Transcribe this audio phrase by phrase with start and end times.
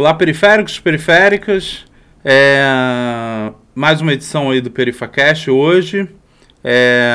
[0.00, 1.84] Olá, periféricos, periféricas.
[2.24, 6.08] É, mais uma edição aí do PerifaCast hoje.
[6.64, 7.14] É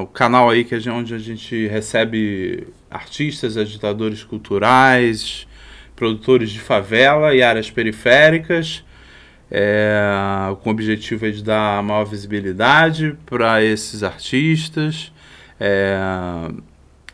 [0.00, 5.46] o canal aí que gente, onde a gente recebe artistas, agitadores culturais,
[5.94, 8.82] produtores de favela e áreas periféricas,
[9.50, 10.00] é,
[10.62, 15.12] com o objetivo de dar maior visibilidade para esses artistas.
[15.60, 15.98] É,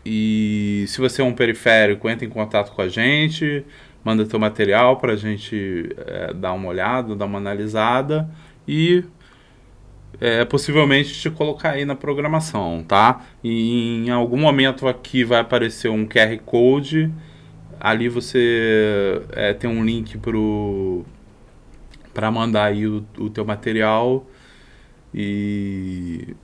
[0.06, 3.64] e se você é um periférico, entre em contato com a gente,
[4.04, 8.28] manda teu material para a gente é, dar uma olhada, dar uma analisada
[8.66, 9.04] e
[10.20, 13.24] é, possivelmente te colocar aí na programação, tá?
[13.42, 17.12] E em algum momento aqui vai aparecer um QR Code,
[17.80, 21.04] ali você é, tem um link pro
[22.14, 24.26] para mandar aí o, o teu material
[25.14, 26.34] e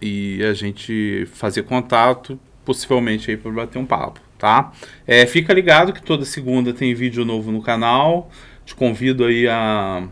[0.00, 4.72] e a gente fazer contato, possivelmente aí para bater um papo tá?
[5.06, 8.30] É, fica ligado que toda segunda tem vídeo novo no canal.
[8.64, 10.06] Te convido aí a,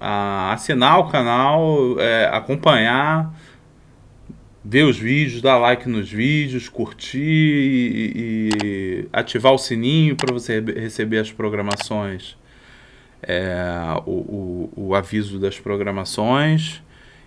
[0.00, 3.34] a assinar o canal, é, acompanhar,
[4.64, 8.12] ver os vídeos, dar like nos vídeos, curtir e,
[8.54, 12.36] e ativar o sininho para você receber as programações,
[13.22, 13.64] é,
[14.04, 16.82] o, o, o aviso das programações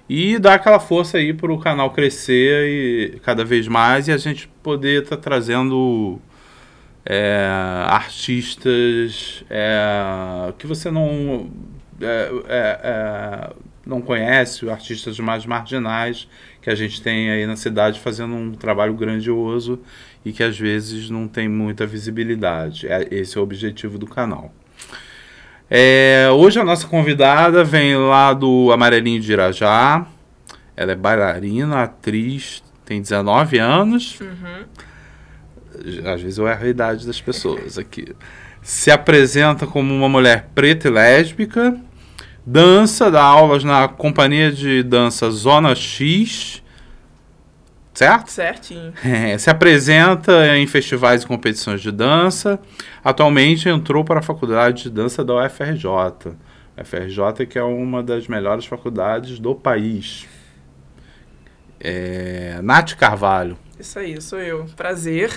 [0.10, 4.18] e dar aquela força aí para o canal crescer e cada vez mais e a
[4.18, 6.20] gente poder estar tá trazendo
[7.12, 7.48] é,
[7.88, 11.50] artistas é, que você não
[12.00, 16.28] é, é, é, não conhece, artistas mais marginais
[16.62, 19.80] que a gente tem aí na cidade fazendo um trabalho grandioso
[20.24, 22.86] e que às vezes não tem muita visibilidade.
[23.10, 24.54] esse é o objetivo do canal.
[26.38, 30.06] hoje a nossa convidada vem lá do Amarelinho de Irajá.
[30.78, 34.20] Ela é bailarina, atriz, tem 19 anos.
[34.22, 34.89] Uhum
[36.06, 38.16] às vezes eu erro a idade das pessoas aqui.
[38.62, 41.80] Se apresenta como uma mulher preta e lésbica,
[42.46, 46.62] dança, dá aulas na companhia de dança Zona X,
[47.94, 48.32] certo?
[48.32, 48.94] Certinho.
[49.04, 52.60] É, se apresenta em festivais e competições de dança.
[53.04, 56.34] Atualmente entrou para a faculdade de dança da UFRJ.
[56.78, 60.28] UFRJ que é uma das melhores faculdades do país.
[61.80, 63.58] É, Nath Carvalho.
[63.80, 64.66] Isso aí, sou eu.
[64.76, 65.32] Prazer,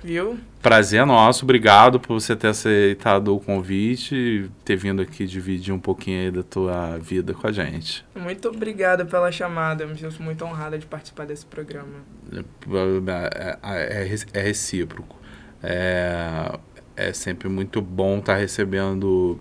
[0.00, 0.38] viu?
[0.62, 6.20] Prazer nosso, obrigado por você ter aceitado o convite, ter vindo aqui dividir um pouquinho
[6.20, 8.04] aí da tua vida com a gente.
[8.14, 12.04] Muito obrigada pela chamada, eu me sinto muito honrada de participar desse programa.
[12.32, 15.16] É, é, é, é recíproco.
[15.60, 16.56] É,
[16.94, 19.40] é sempre muito bom estar recebendo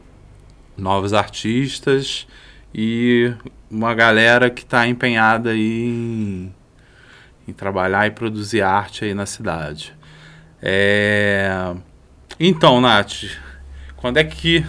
[0.76, 2.28] novos artistas
[2.74, 3.32] e
[3.70, 6.54] uma galera que está empenhada aí em
[7.48, 9.96] em trabalhar e produzir arte aí na cidade.
[10.62, 11.74] É...
[12.40, 13.26] Então, Nath,
[13.96, 14.66] quando é que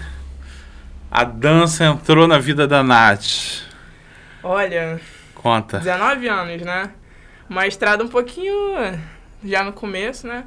[1.11, 3.63] a dança entrou na vida da Nath?
[4.43, 5.01] Olha.
[5.35, 5.79] Conta.
[5.79, 6.91] 19 anos, né?
[7.49, 8.55] Uma estrada um pouquinho
[9.45, 10.45] já no começo, né?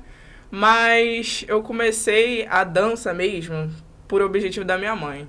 [0.52, 3.72] Mas eu comecei a dança mesmo
[4.08, 5.28] por objetivo da minha mãe.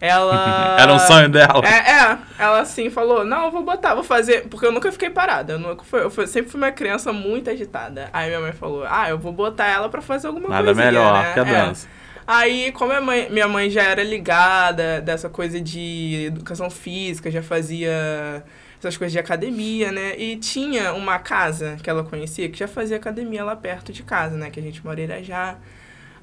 [0.00, 0.76] Ela.
[0.80, 1.62] Era um sonho dela.
[1.64, 4.48] É, é, ela assim falou: Não, eu vou botar, vou fazer.
[4.48, 5.54] Porque eu nunca fiquei parada.
[5.54, 8.08] Eu, nunca fui, eu fui, sempre fui uma criança muito agitada.
[8.12, 10.62] Aí minha mãe falou: Ah, eu vou botar ela pra fazer alguma coisa.
[10.62, 11.32] Nada melhor né?
[11.32, 11.66] que a é.
[11.66, 11.86] dança.
[12.02, 12.06] É.
[12.28, 17.40] Aí, como minha mãe, minha mãe já era ligada dessa coisa de educação física, já
[17.40, 18.42] fazia
[18.80, 20.18] essas coisas de academia, né?
[20.18, 24.36] E tinha uma casa que ela conhecia que já fazia academia lá perto de casa,
[24.36, 24.50] né?
[24.50, 25.56] Que a gente mora em Irajá.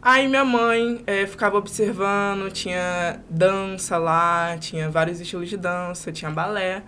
[0.04, 6.30] Aí minha mãe é, ficava observando, tinha dança lá, tinha vários estilos de dança, tinha
[6.30, 6.84] balé.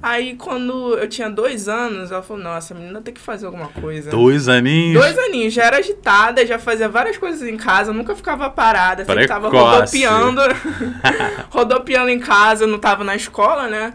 [0.00, 3.66] Aí, quando eu tinha dois anos, ela falou, nossa, a menina tem que fazer alguma
[3.68, 4.10] coisa.
[4.10, 5.00] Dois aninhos?
[5.00, 5.52] Dois aninhos.
[5.52, 9.04] Já era agitada, já fazia várias coisas em casa, nunca ficava parada.
[9.04, 10.40] Sempre tava rodopiando.
[11.50, 13.94] rodopiando em casa, não tava na escola, né?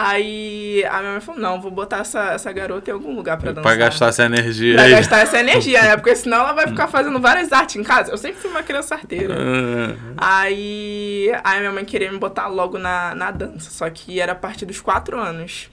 [0.00, 3.50] Aí a minha mãe falou, não, vou botar essa, essa garota em algum lugar pra
[3.50, 3.62] dançar.
[3.64, 4.90] Pra gastar essa energia Pra aí.
[4.92, 5.96] gastar essa energia, né?
[5.96, 8.12] Porque senão ela vai ficar fazendo várias artes em casa.
[8.12, 9.34] Eu sempre fui uma criança arteira.
[9.36, 10.44] Ah.
[10.44, 13.70] aí, aí minha mãe queria me botar logo na, na dança.
[13.72, 15.68] Só que era a partir dos quatro anos.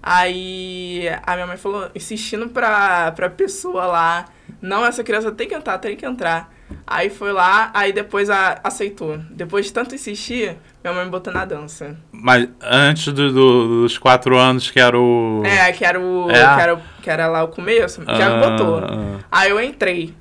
[0.00, 4.26] Aí a minha mãe falou, insistindo pra, pra pessoa lá,
[4.62, 6.54] não, essa criança tem que entrar, tem que entrar.
[6.86, 9.18] Aí foi lá, aí depois a, aceitou.
[9.30, 11.96] Depois de tanto insistir, minha mãe me botou na dança.
[12.12, 15.42] Mas antes do, do, dos quatro anos, que era o.
[15.44, 16.30] É, que era o.
[16.30, 16.34] É.
[16.34, 18.78] Que, era, que era lá o começo, já me botou.
[18.78, 19.18] Ah.
[19.30, 20.14] Aí eu entrei.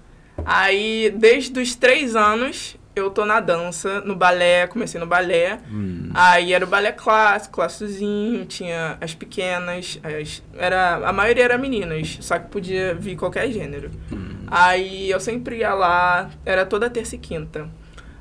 [0.44, 5.60] Aí, desde os três anos, eu tô na dança, no balé, comecei no balé.
[5.70, 6.10] Hum.
[6.14, 12.18] Aí era o balé clássico, classozinho, tinha as pequenas, as, era, a maioria era meninas,
[12.22, 13.92] só que podia vir qualquer gênero.
[14.12, 14.35] Hum.
[14.58, 17.70] Aí eu sempre ia lá, era toda terça e quinta.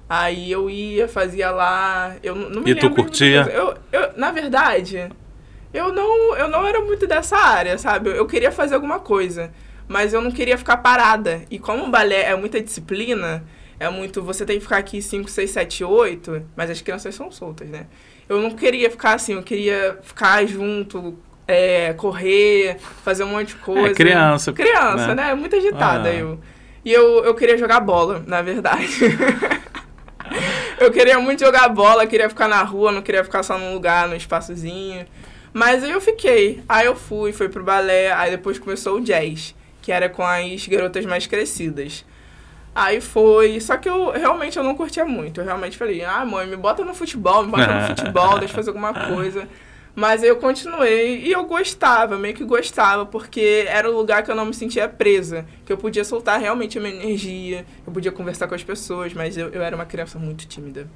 [0.08, 2.16] Aí eu ia, fazia lá.
[2.22, 3.44] Eu não me E tu lembro curtia?
[3.44, 3.78] muita coisa.
[3.92, 5.08] Eu, eu, na verdade,
[5.72, 8.10] eu não, eu não era muito dessa área, sabe?
[8.10, 9.52] Eu queria fazer alguma coisa,
[9.88, 11.42] mas eu não queria ficar parada.
[11.50, 13.44] E como o balé é muita disciplina,
[13.78, 14.20] é muito.
[14.22, 17.86] Você tem que ficar aqui 5, 6, 7, 8, mas as crianças são soltas, né?
[18.28, 23.56] Eu não queria ficar assim, eu queria ficar junto, é, correr, fazer um monte de
[23.56, 23.88] coisa.
[23.90, 24.52] É criança.
[24.52, 25.26] Criança, né?
[25.28, 25.34] né?
[25.34, 26.14] Muito agitada Ah.
[26.14, 26.40] eu.
[26.84, 28.88] E eu, eu queria jogar bola, na verdade.
[30.78, 34.06] eu queria muito jogar bola, queria ficar na rua, não queria ficar só num lugar,
[34.08, 35.06] num espaçozinho.
[35.52, 36.62] Mas aí eu fiquei.
[36.68, 40.66] Aí eu fui, fui pro balé, aí depois começou o jazz, que era com as
[40.66, 42.04] garotas mais crescidas.
[42.74, 45.40] Aí foi, só que eu realmente eu não curtia muito.
[45.40, 48.56] Eu realmente falei, ah, mãe, me bota no futebol, me bota no futebol, deixa eu
[48.56, 49.48] fazer alguma coisa.
[49.94, 54.34] Mas eu continuei e eu gostava, meio que gostava, porque era o lugar que eu
[54.34, 58.48] não me sentia presa, que eu podia soltar realmente a minha energia, eu podia conversar
[58.48, 60.88] com as pessoas, mas eu, eu era uma criança muito tímida.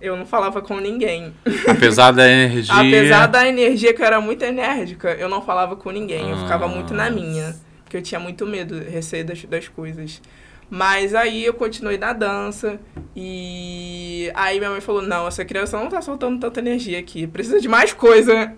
[0.00, 1.32] Eu não falava com ninguém.
[1.68, 2.74] Apesar da energia.
[2.74, 6.30] Apesar da energia que eu era muito enérgica, eu não falava com ninguém.
[6.30, 7.54] Eu ficava muito na minha.
[7.84, 10.20] Porque eu tinha muito medo, receio das, das coisas.
[10.74, 12.80] Mas aí eu continuei na dança.
[13.14, 17.26] E aí minha mãe falou: Não, essa criança não tá soltando tanta energia aqui.
[17.26, 18.54] Precisa de mais coisa.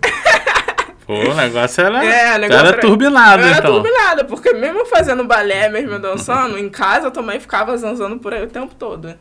[1.05, 2.05] Pô, o negócio era.
[2.05, 3.73] É, o negócio era era- turbinado, era então.
[3.73, 8.45] turbinada, porque mesmo fazendo balé, mesmo dançando, em casa eu também ficava zanzando por aí
[8.45, 9.13] o tempo todo.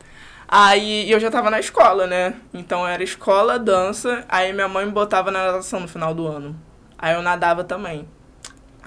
[0.46, 2.34] Aí eu já tava na escola, né?
[2.54, 6.54] Então era escola, dança, aí minha mãe me botava na natação no final do ano.
[6.96, 8.08] Aí eu nadava também.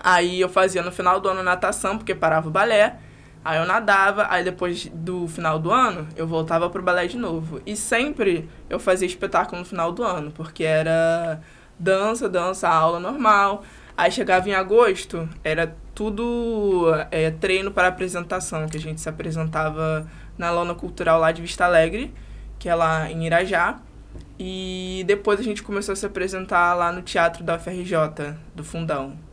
[0.01, 2.95] Aí eu fazia no final do ano natação, porque parava o balé.
[3.47, 7.61] Aí eu nadava, aí depois do final do ano, eu voltava pro balé de novo.
[7.65, 11.39] E sempre eu fazia espetáculo no final do ano, porque era
[11.79, 13.63] dança, dança, aula normal.
[13.95, 20.05] Aí chegava em agosto, era tudo é, treino para apresentação, que a gente se apresentava
[20.37, 22.13] na lona cultural lá de Vista Alegre,
[22.59, 23.79] que é lá em Irajá.
[24.37, 29.25] E depois a gente começou a se apresentar lá no teatro da FRJ, do Fundão.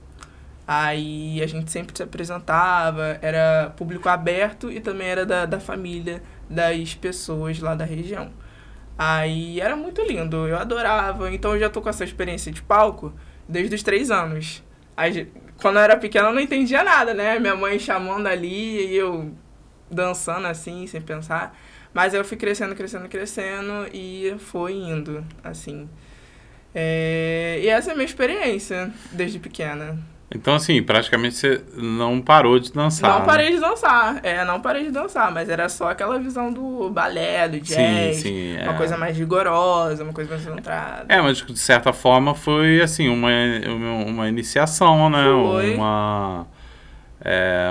[0.66, 6.22] Aí a gente sempre se apresentava, era público aberto e também era da, da família
[6.48, 8.30] das pessoas lá da região.
[8.96, 11.30] Aí era muito lindo, eu adorava.
[11.32, 13.12] Então eu já tô com essa experiência de palco
[13.48, 14.62] desde os três anos.
[14.96, 15.30] Aí,
[15.60, 17.38] quando eu era pequena eu não entendia nada, né?
[17.38, 19.32] Minha mãe chamando ali e eu
[19.90, 21.56] dançando assim, sem pensar.
[21.92, 25.88] Mas eu fui crescendo, crescendo, crescendo e foi indo, assim.
[26.74, 29.98] É, E essa é a minha experiência desde pequena.
[30.34, 33.08] Então, assim, praticamente você não parou de dançar.
[33.10, 33.24] Não né?
[33.26, 37.48] parei de dançar, é, não parei de dançar, mas era só aquela visão do balé,
[37.48, 38.56] do Sim, jazz, sim.
[38.62, 38.76] uma é.
[38.76, 41.04] coisa mais rigorosa, uma coisa mais centrada.
[41.08, 43.28] É, mas de certa forma foi assim, uma,
[44.06, 45.22] uma, iniciação, né?
[45.24, 45.74] Foi.
[45.76, 46.46] Uma.
[47.24, 47.68] é,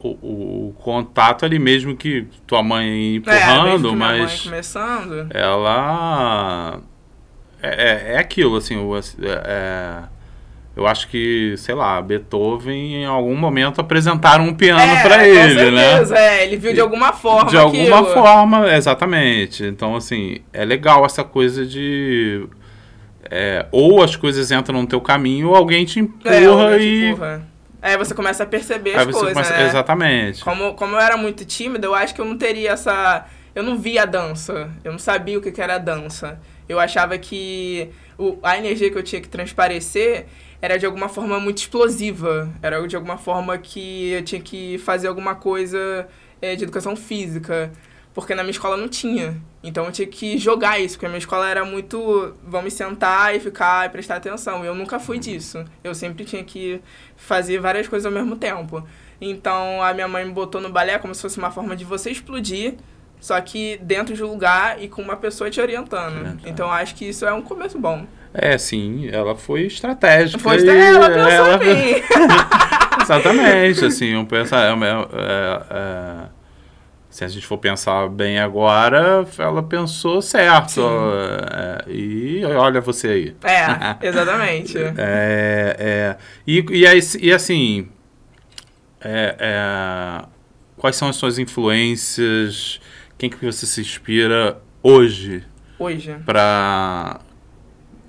[0.00, 5.28] o, o- o contato ali mesmo que tua mãe É, empurrando, mãe mas começando.
[5.30, 6.80] ela.
[7.62, 9.00] É, é, é aquilo, assim, o, é,
[9.44, 10.02] é,
[10.74, 15.24] eu acho que, sei lá, Beethoven em algum momento apresentaram um piano é, pra com
[15.24, 15.88] ele, né?
[15.90, 18.14] certeza, é, ele viu de alguma forma De alguma aquilo.
[18.14, 19.64] forma, exatamente.
[19.64, 22.46] Então, assim, é legal essa coisa de.
[23.30, 26.84] é, ou as coisas entram no teu caminho, ou alguém te empurra É, alguém te
[26.84, 27.08] e.
[27.10, 27.48] empurra.
[27.82, 29.56] Aí você começa a perceber Aí as coisas, começa.
[29.56, 29.66] né?
[29.66, 30.44] Exatamente.
[30.44, 33.26] Como, como eu era muito tímida, eu acho que eu não teria essa.
[33.54, 34.70] Eu não via a dança.
[34.84, 36.40] Eu não sabia o que, que era a dança.
[36.68, 40.26] Eu achava que o, a energia que eu tinha que transparecer
[40.62, 42.48] era de alguma forma muito explosiva.
[42.62, 46.08] Era de alguma forma que eu tinha que fazer alguma coisa
[46.40, 47.72] eh, de educação física.
[48.14, 49.36] Porque na minha escola não tinha.
[49.60, 52.34] Então eu tinha que jogar isso, porque a minha escola era muito.
[52.44, 54.64] Vamos sentar e ficar e prestar atenção.
[54.64, 55.64] Eu nunca fui disso.
[55.82, 56.80] Eu sempre tinha que
[57.16, 58.86] fazer várias coisas ao mesmo tempo.
[59.20, 62.10] Então a minha mãe me botou no balé como se fosse uma forma de você
[62.10, 62.74] explodir,
[63.20, 65.60] só que dentro de um lugar e com uma pessoa te.
[65.60, 66.38] Orientando.
[66.44, 68.06] Então acho que isso é um começo bom.
[68.34, 70.38] É, sim, ela foi estratégica.
[70.38, 72.02] Foi e ela pensou ela- em.
[73.02, 76.26] Exatamente, assim, um pensa, é, é, é,
[77.10, 80.80] se a gente for pensar bem agora, ela pensou certo.
[81.52, 83.36] É, e olha você aí.
[83.42, 84.78] É, exatamente.
[84.78, 87.88] É, é, e, e, e assim,
[89.00, 90.24] é, é,
[90.76, 92.80] quais são as suas influências?
[93.18, 95.44] Quem que você se inspira hoje
[95.78, 96.16] Hoje.
[96.24, 97.20] pra,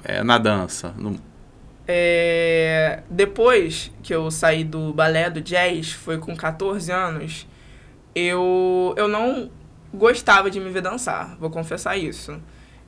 [0.04, 0.90] é, na dança?
[0.98, 1.20] No-
[1.88, 7.46] É, depois que eu saí do balé, do jazz, foi com 14 anos,
[8.16, 9.52] eu, eu não
[9.94, 12.40] gostava de me ver dançar, vou confessar isso.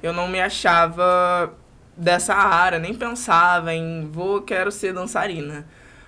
[0.04, 1.54] Eu não me achava
[1.98, 5.68] dessa área, nem pensava em vou, quero ser dançarina.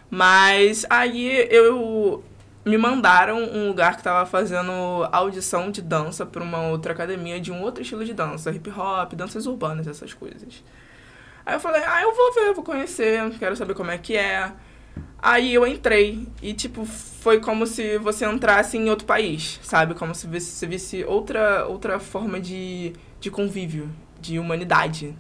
[0.10, 2.24] Mas aí eu
[2.66, 4.72] me mandaram um lugar que tava fazendo
[5.12, 9.14] audição de dança para uma outra academia de um outro estilo de dança, hip hop,
[9.14, 10.64] danças urbanas, essas coisas.
[11.48, 14.18] Aí eu falei, ah, eu vou ver, eu vou conhecer, quero saber como é que
[14.18, 14.52] é.
[15.18, 19.94] Aí eu entrei e, tipo, foi como se você entrasse em outro país, sabe?
[19.94, 23.90] Como se você visse outra, outra forma de, de convívio,
[24.20, 25.16] de humanidade.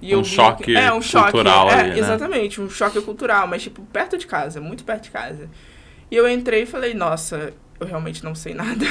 [0.00, 1.98] E um choque que, é, um choque, cultural é, ali, né?
[1.98, 5.50] Exatamente, um choque cultural, mas, tipo, perto de casa, muito perto de casa.
[6.10, 8.86] E eu entrei e falei, nossa, eu realmente não sei nada.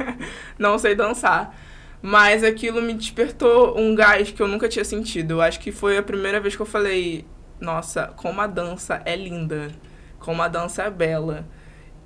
[0.58, 1.56] não sei dançar.
[2.00, 5.32] Mas aquilo me despertou um gás que eu nunca tinha sentido.
[5.32, 7.26] Eu acho que foi a primeira vez que eu falei,
[7.60, 9.70] nossa, como a dança é linda.
[10.18, 11.46] Como a dança é bela.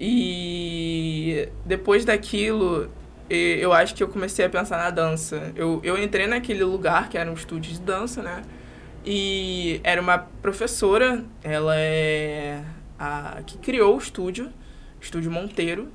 [0.01, 2.91] E depois daquilo,
[3.29, 5.53] eu acho que eu comecei a pensar na dança.
[5.55, 8.43] Eu, eu entrei naquele lugar que era um estúdio de dança, né?
[9.05, 12.63] E era uma professora, ela é
[12.99, 14.51] a que criou o estúdio,
[15.01, 15.89] Estúdio Monteiro.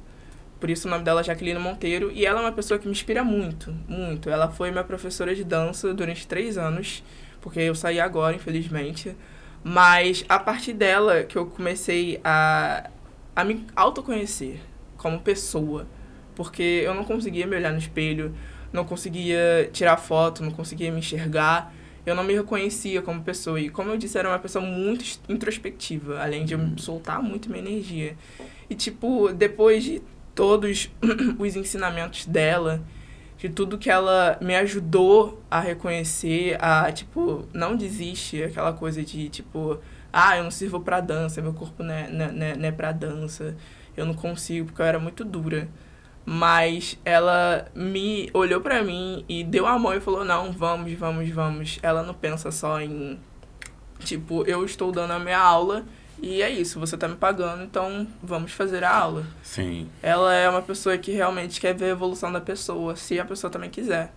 [0.60, 2.12] Por isso o nome dela é Jaqueline Monteiro.
[2.12, 4.30] E ela é uma pessoa que me inspira muito, muito.
[4.30, 7.04] Ela foi minha professora de dança durante três anos,
[7.42, 9.16] porque eu saí agora, infelizmente.
[9.64, 12.90] Mas a partir dela que eu comecei a,
[13.36, 14.60] a me autoconhecer
[14.98, 15.88] como pessoa.
[16.36, 18.36] Porque eu não conseguia me olhar no espelho,
[18.72, 21.74] não conseguia tirar foto, não conseguia me enxergar
[22.08, 23.60] eu não me reconhecia como pessoa.
[23.60, 27.62] E como eu disse, era uma pessoa muito introspectiva, além de eu soltar muito minha
[27.62, 28.16] energia.
[28.70, 30.02] E, tipo, depois de
[30.38, 30.91] todos
[31.39, 32.82] os ensinamentos dela,
[33.39, 39.29] de tudo que ela me ajudou a reconhecer, a, tipo, não desiste, aquela coisa de,
[39.29, 39.79] tipo,
[40.13, 42.91] ah, eu não sirvo pra dança, meu corpo não é, não é, não é pra
[42.91, 43.56] dança,
[43.98, 45.67] eu não consigo, porque eu era muito dura.
[46.24, 51.29] Mas ela me olhou para mim e deu a mão e falou: Não, vamos, vamos,
[51.29, 51.79] vamos.
[51.82, 53.17] Ela não pensa só em.
[54.00, 55.86] Tipo, eu estou dando a minha aula
[56.22, 59.26] e é isso, você tá me pagando, então vamos fazer a aula.
[59.44, 59.90] Sim.
[60.02, 63.52] Ela é uma pessoa que realmente quer ver a evolução da pessoa, se a pessoa
[63.52, 64.12] também quiser.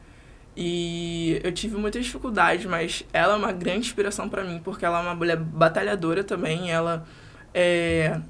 [0.57, 4.99] E eu tive muitas dificuldades, mas ela é uma grande inspiração para mim, porque ela
[4.99, 7.07] é uma mulher batalhadora também, ela
[7.55, 8.21] é,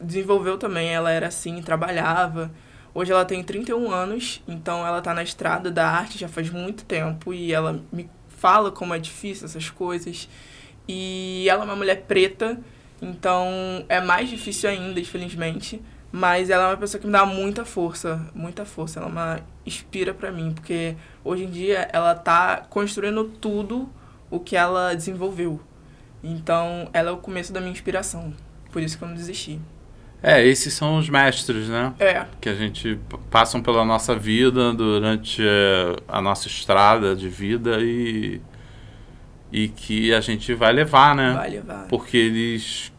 [0.00, 2.50] desenvolveu também, ela era assim, trabalhava.
[2.94, 6.84] Hoje ela tem 31 anos, então ela tá na estrada da arte já faz muito
[6.84, 10.28] tempo e ela me fala como é difícil essas coisas.
[10.86, 12.60] E ela é uma mulher preta,
[13.00, 15.80] então é mais difícil ainda, infelizmente.
[16.16, 19.00] Mas ela é uma pessoa que me dá muita força, muita força.
[19.00, 23.88] Ela é uma inspira para mim, porque hoje em dia ela tá construindo tudo
[24.30, 25.60] o que ela desenvolveu.
[26.22, 28.32] Então ela é o começo da minha inspiração.
[28.70, 29.60] Por isso que eu não desisti.
[30.22, 31.92] É, esses são os mestres, né?
[31.98, 32.24] É.
[32.40, 32.98] Que a gente
[33.30, 38.40] passam pela nossa vida durante eh, a nossa estrada de vida e
[39.54, 41.32] e que a gente vai levar, né?
[41.32, 41.86] Vai levar.
[41.86, 42.92] Porque eles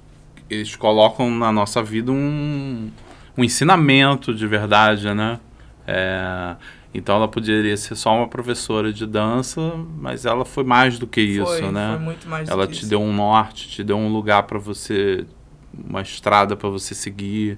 [0.49, 2.89] eles colocam na nossa vida um,
[3.37, 5.37] um ensinamento de verdade, né?
[5.85, 6.55] É,
[6.93, 9.59] então ela poderia ser só uma professora de dança,
[9.97, 11.95] mas ela foi mais do que isso, foi, né?
[11.95, 12.89] Foi muito mais ela do que te isso.
[12.89, 15.25] deu um norte, te deu um lugar para você
[15.73, 17.57] uma estrada para você seguir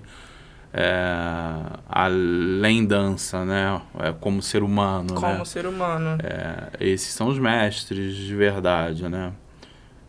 [0.79, 3.81] é, além dança, né?
[3.99, 5.45] É, como ser humano, como né?
[5.45, 6.19] ser humano.
[6.23, 9.33] É, esses são os mestres de verdade, né?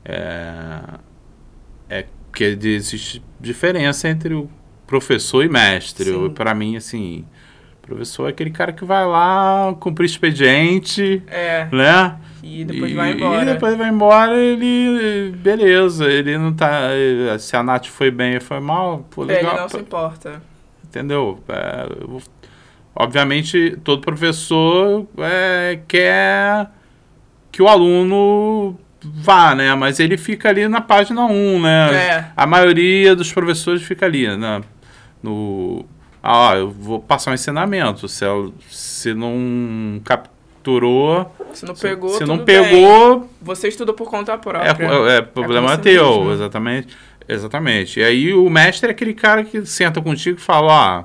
[0.05, 0.81] É,
[1.89, 4.51] é que existe diferença entre o
[4.87, 6.13] professor e mestre.
[6.35, 7.25] Para mim, assim,
[7.81, 11.67] professor é aquele cara que vai lá cumprir expediente, é.
[11.73, 12.19] né?
[12.43, 13.43] E depois e, vai embora.
[13.43, 15.33] E depois vai embora, ele.
[15.39, 16.91] Beleza, ele não tá.
[17.39, 19.53] Se a Nath foi bem ou foi mal, pô, legal.
[19.53, 20.43] Ele não se importa.
[20.89, 21.39] Entendeu?
[21.49, 21.87] É,
[22.95, 26.71] obviamente, todo professor é, quer
[27.53, 29.75] que o aluno vá, né?
[29.75, 31.95] Mas ele fica ali na página 1, né?
[31.95, 32.25] É.
[32.37, 34.63] A maioria dos professores fica ali, né?
[35.23, 35.85] No.
[36.23, 38.09] Ah, eu vou passar um ensinamento.
[38.09, 41.33] Se, ela, se não capturou.
[41.53, 43.29] Se não pegou, se não pegou, bem.
[43.41, 44.69] você estuda por conta própria.
[44.69, 46.33] É, é, é problema é teu, mesmo.
[46.33, 46.97] exatamente.
[47.29, 48.01] Exatamente.
[48.01, 51.05] E aí o mestre é aquele cara que senta contigo e fala,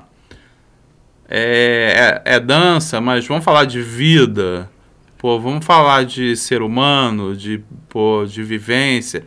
[1.28, 4.70] é, é, é dança, mas vamos falar de vida.
[5.18, 9.24] Pô, vamos falar de ser humano, de, pô, de vivência.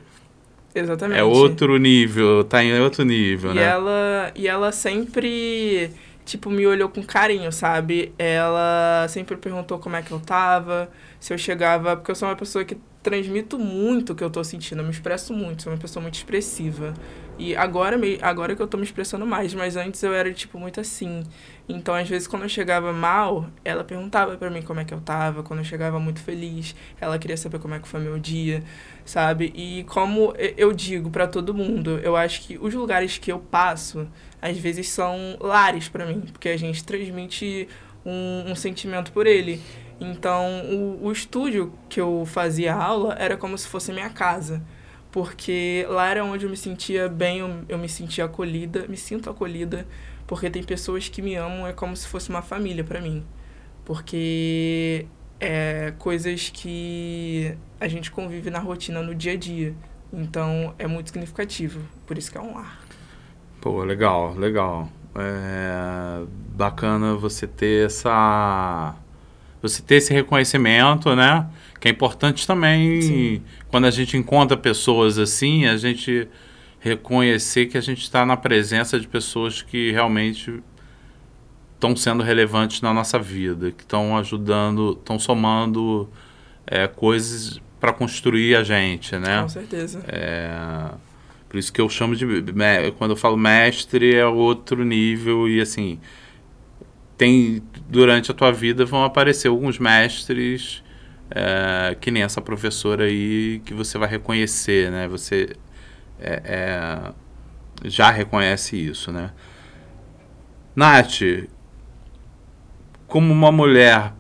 [0.74, 1.20] Exatamente.
[1.20, 3.64] É outro nível, tá em outro nível, e né?
[3.64, 5.92] Ela, e ela sempre
[6.28, 8.14] tipo, me olhou com carinho, sabe?
[8.20, 10.90] Ela sempre perguntou como é que eu tava,
[11.20, 12.78] se eu chegava, porque eu sou uma pessoa que
[13.08, 16.16] transmito muito o que eu tô sentindo, eu me expresso muito, sou uma pessoa muito
[16.16, 16.94] expressiva.
[17.40, 20.82] E agora, agora que eu tô me expressando mais, mas antes eu era, tipo, muito
[20.82, 21.24] assim.
[21.70, 25.00] Então, às vezes, quando eu chegava mal, ela perguntava para mim como é que eu
[25.00, 25.42] tava.
[25.42, 28.62] Quando eu chegava muito feliz, ela queria saber como é que foi meu dia,
[29.06, 29.54] sabe?
[29.56, 34.06] E como eu digo para todo mundo, eu acho que os lugares que eu passo,
[34.42, 37.70] às vezes, são lares para mim, porque a gente transmite
[38.06, 39.62] um, um sentimento por ele.
[40.00, 44.62] Então, o, o estúdio que eu fazia aula era como se fosse minha casa
[45.12, 49.30] porque lá era onde eu me sentia bem, eu, eu me sentia acolhida, me sinto
[49.30, 49.88] acolhida,
[50.26, 53.26] porque tem pessoas que me amam, é como se fosse uma família para mim.
[53.84, 55.08] Porque
[55.40, 59.74] é coisas que a gente convive na rotina, no dia a dia.
[60.14, 62.80] Então é muito significativo, por isso que é um lar.
[63.60, 64.88] Pô, legal, legal.
[65.16, 66.24] É
[66.56, 68.96] bacana você ter essa
[69.62, 71.48] você ter esse reconhecimento, né?
[71.80, 73.42] Que é importante também Sim.
[73.70, 76.28] quando a gente encontra pessoas assim, a gente
[76.80, 80.62] reconhecer que a gente está na presença de pessoas que realmente
[81.76, 86.10] estão sendo relevantes na nossa vida, que estão ajudando, estão somando
[86.66, 89.42] é, coisas para construir a gente, né?
[89.44, 90.04] Com certeza.
[90.08, 90.90] É,
[91.48, 92.26] por isso que eu chamo de
[92.98, 96.00] quando eu falo mestre é outro nível e assim
[97.18, 100.84] tem durante a tua vida vão aparecer alguns mestres
[101.32, 105.08] é, que nem essa professora aí que você vai reconhecer, né?
[105.08, 105.56] Você
[106.20, 107.14] é, é,
[107.86, 109.32] já reconhece isso, né?
[110.76, 111.22] Nath,
[113.08, 114.14] como uma mulher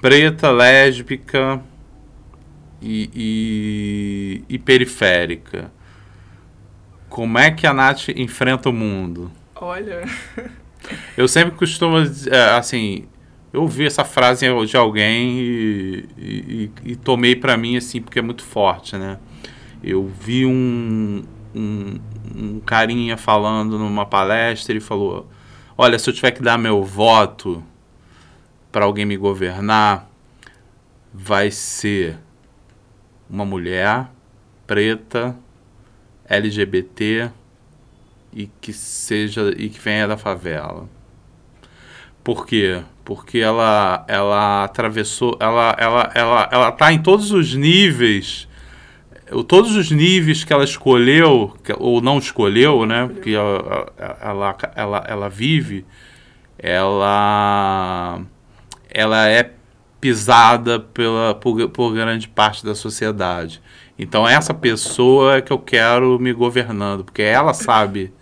[0.00, 1.62] preta, lésbica
[2.80, 5.72] e, e, e periférica,
[7.08, 9.30] como é que a Nath enfrenta o mundo?
[9.54, 10.02] Olha.
[11.16, 13.06] Eu sempre costumo, é, assim,
[13.52, 18.22] eu ouvi essa frase de alguém e, e, e tomei para mim, assim, porque é
[18.22, 19.18] muito forte, né?
[19.84, 21.22] Eu vi um,
[21.54, 22.00] um,
[22.34, 25.28] um carinha falando numa palestra, ele falou:
[25.76, 27.62] Olha, se eu tiver que dar meu voto
[28.70, 30.08] para alguém me governar,
[31.12, 32.18] vai ser
[33.28, 34.08] uma mulher
[34.66, 35.36] preta,
[36.26, 37.30] LGBT
[38.32, 40.88] e que seja e que venha da favela.
[42.22, 42.82] Por quê?
[43.04, 48.48] Porque ela ela atravessou, ela ela ela ela tá em todos os níveis
[49.46, 53.06] todos os níveis que ela escolheu ou não escolheu, né?
[53.06, 53.86] Porque ela,
[54.20, 55.86] ela, ela, ela vive,
[56.58, 58.20] ela,
[58.90, 59.52] ela é
[60.00, 63.62] pisada pela, por, por grande parte da sociedade.
[63.98, 68.12] Então essa pessoa é que eu quero me governando, porque ela sabe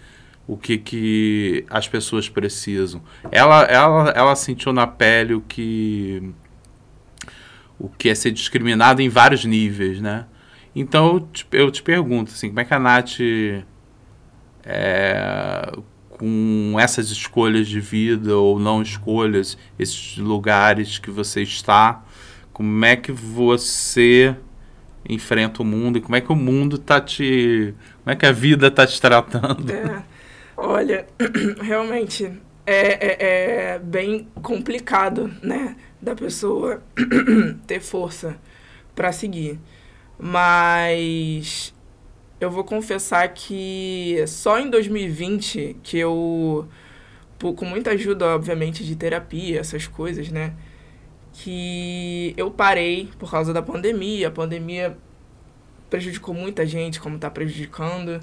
[0.51, 3.01] o que, que as pessoas precisam.
[3.31, 6.33] Ela, ela, ela sentiu na pele o que
[7.79, 10.27] o que é ser discriminado em vários níveis, né?
[10.75, 13.21] Então eu te, eu te pergunto assim, como é que a Nath
[14.65, 15.73] é,
[16.09, 22.05] com essas escolhas de vida ou não escolhas, esses lugares que você está,
[22.53, 24.35] como é que você
[25.09, 27.73] enfrenta o mundo e como é que o mundo tá te.
[28.03, 29.71] Como é que a vida tá te tratando?
[29.71, 30.03] É,
[30.61, 31.07] olha,
[31.61, 32.31] realmente
[32.67, 33.17] é, é,
[33.75, 35.77] é bem complicado, né?
[36.01, 36.83] Da pessoa
[37.67, 38.37] ter força
[38.95, 39.59] para seguir.
[40.19, 41.75] Mas
[42.41, 46.69] eu vou confessar que só em 2020 que eu,
[47.39, 50.55] com muita ajuda, obviamente, de terapia, essas coisas, né?
[51.33, 54.29] Que eu parei por causa da pandemia.
[54.29, 54.97] A pandemia
[55.89, 58.21] prejudicou muita gente, como está prejudicando.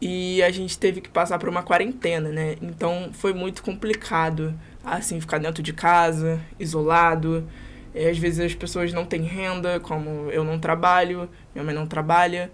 [0.00, 2.56] E a gente teve que passar por uma quarentena, né?
[2.62, 7.48] Então foi muito complicado, assim, ficar dentro de casa, isolado.
[7.94, 11.86] E, às vezes as pessoas não têm renda, como eu não trabalho, minha mãe não
[11.86, 12.50] trabalha.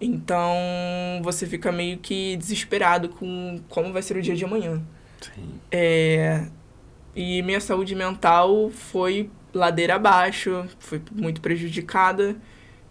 [0.00, 0.56] Então
[1.22, 4.82] você fica meio que desesperado com como vai ser o dia de amanhã.
[5.20, 5.60] Sim.
[5.70, 6.46] É,
[7.16, 12.36] e minha saúde mental foi ladeira abaixo, foi muito prejudicada,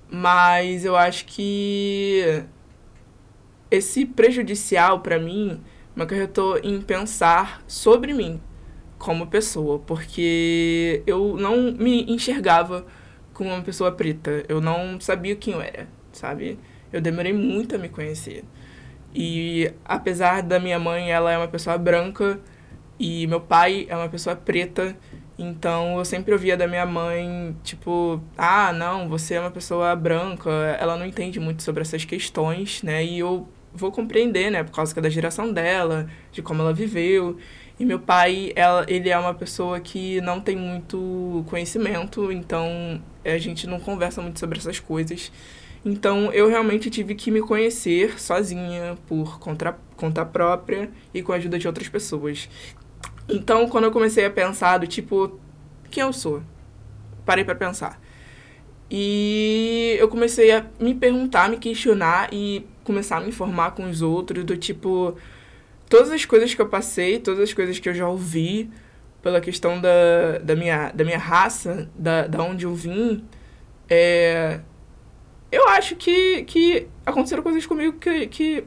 [0.09, 2.43] mas eu acho que
[3.73, 5.59] esse prejudicial para mim
[5.95, 8.39] me acarretou em pensar sobre mim,
[8.99, 12.85] como pessoa, porque eu não me enxergava
[13.33, 14.45] como uma pessoa preta.
[14.47, 16.59] Eu não sabia quem eu era, sabe?
[16.91, 18.43] Eu demorei muito a me conhecer.
[19.13, 22.39] E apesar da minha mãe, ela é uma pessoa branca
[22.99, 24.95] e meu pai é uma pessoa preta,
[25.37, 30.49] então eu sempre ouvia da minha mãe, tipo, ah, não, você é uma pessoa branca,
[30.79, 33.03] ela não entende muito sobre essas questões, né?
[33.03, 37.37] E eu vou compreender, né, por causa da geração dela, de como ela viveu.
[37.79, 43.37] E meu pai, ela, ele é uma pessoa que não tem muito conhecimento, então a
[43.37, 45.31] gente não conversa muito sobre essas coisas.
[45.85, 51.35] Então eu realmente tive que me conhecer sozinha, por conta, conta própria e com a
[51.35, 52.47] ajuda de outras pessoas.
[53.27, 55.39] Então quando eu comecei a pensar do tipo,
[55.89, 56.41] quem eu sou?
[57.25, 57.99] Parei para pensar.
[58.89, 64.01] E eu comecei a me perguntar, me questionar e começar a me informar com os
[64.01, 65.15] outros, do tipo,
[65.89, 68.69] todas as coisas que eu passei, todas as coisas que eu já ouvi,
[69.21, 73.23] pela questão da, da, minha, da minha raça, da, da onde eu vim,
[73.89, 74.59] é,
[75.51, 78.65] eu acho que, que aconteceram coisas comigo que, que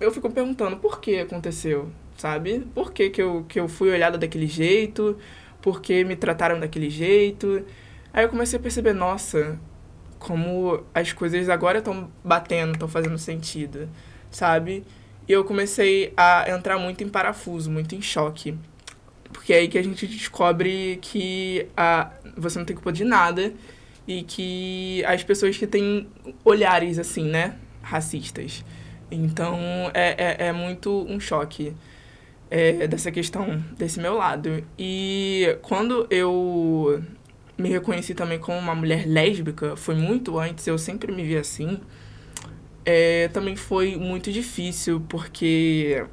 [0.00, 2.66] eu fico perguntando por que aconteceu, sabe?
[2.74, 5.16] Por que, que, eu, que eu fui olhada daquele jeito?
[5.62, 7.64] Por que me trataram daquele jeito?
[8.12, 9.58] Aí eu comecei a perceber, nossa,
[10.20, 13.88] como as coisas agora estão batendo, estão fazendo sentido,
[14.30, 14.84] sabe?
[15.26, 18.56] E eu comecei a entrar muito em parafuso, muito em choque.
[19.32, 23.52] Porque é aí que a gente descobre que a, você não tem culpa de nada
[24.06, 26.06] e que as pessoas que têm
[26.44, 28.62] olhares assim, né, racistas.
[29.10, 29.58] Então
[29.94, 31.74] é, é, é muito um choque
[32.50, 34.62] é, dessa questão, desse meu lado.
[34.78, 37.02] E quando eu
[37.60, 41.80] me reconheci também como uma mulher lésbica, foi muito antes, eu sempre me vi assim.
[42.84, 46.04] É, também foi muito difícil, porque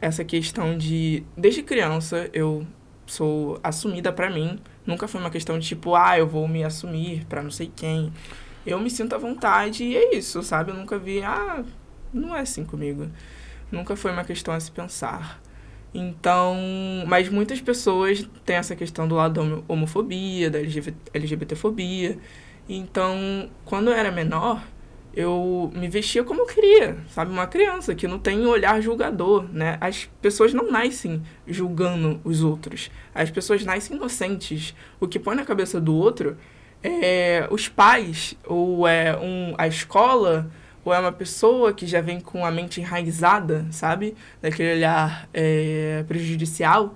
[0.00, 1.24] essa questão de.
[1.36, 2.66] Desde criança eu
[3.06, 4.58] sou assumida para mim.
[4.86, 8.12] Nunca foi uma questão de tipo, ah, eu vou me assumir para não sei quem.
[8.66, 10.70] Eu me sinto à vontade e é isso, sabe?
[10.70, 11.64] Eu nunca vi, ah,
[12.12, 13.08] não é assim comigo.
[13.70, 15.40] Nunca foi uma questão a se pensar.
[15.92, 16.56] Então,
[17.06, 20.58] mas muitas pessoas têm essa questão do lado da homofobia, da
[21.12, 22.18] LGBTfobia.
[22.68, 24.62] Então, quando eu era menor,
[25.14, 27.32] eu me vestia como eu queria, sabe?
[27.32, 29.76] Uma criança que não tem olhar julgador, né?
[29.80, 32.90] As pessoas não nascem julgando os outros.
[33.12, 34.74] As pessoas nascem inocentes.
[35.00, 36.36] O que põe na cabeça do outro
[36.82, 40.50] é os pais, ou é um, a escola,
[40.84, 44.14] ou é uma pessoa que já vem com a mente enraizada, sabe?
[44.40, 46.94] Daquele olhar é, prejudicial.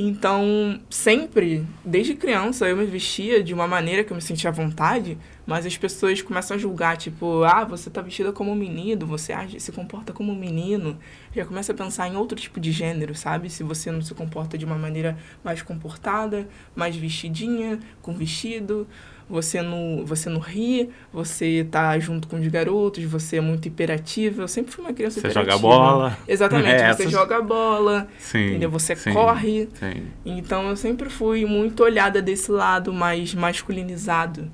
[0.00, 4.52] Então, sempre, desde criança, eu me vestia de uma maneira que eu me sentia à
[4.52, 9.04] vontade, mas as pessoas começam a julgar, tipo, ah, você tá vestida como um menino,
[9.04, 10.96] você age, se comporta como um menino.
[11.34, 13.50] Já começa a pensar em outro tipo de gênero, sabe?
[13.50, 18.86] Se você não se comporta de uma maneira mais comportada, mais vestidinha, com vestido,
[19.28, 24.42] você não, você não ri, você tá junto com os garotos, você é muito hiperativa.
[24.42, 25.56] Eu sempre fui uma criança você hiperativa.
[25.56, 26.18] Você joga bola.
[26.26, 27.10] Exatamente, é, você essas...
[27.10, 28.70] joga bola, sim, entendeu?
[28.70, 29.68] Você sim, corre.
[29.74, 30.06] Sim.
[30.24, 34.50] Então eu sempre fui muito olhada desse lado mais masculinizado.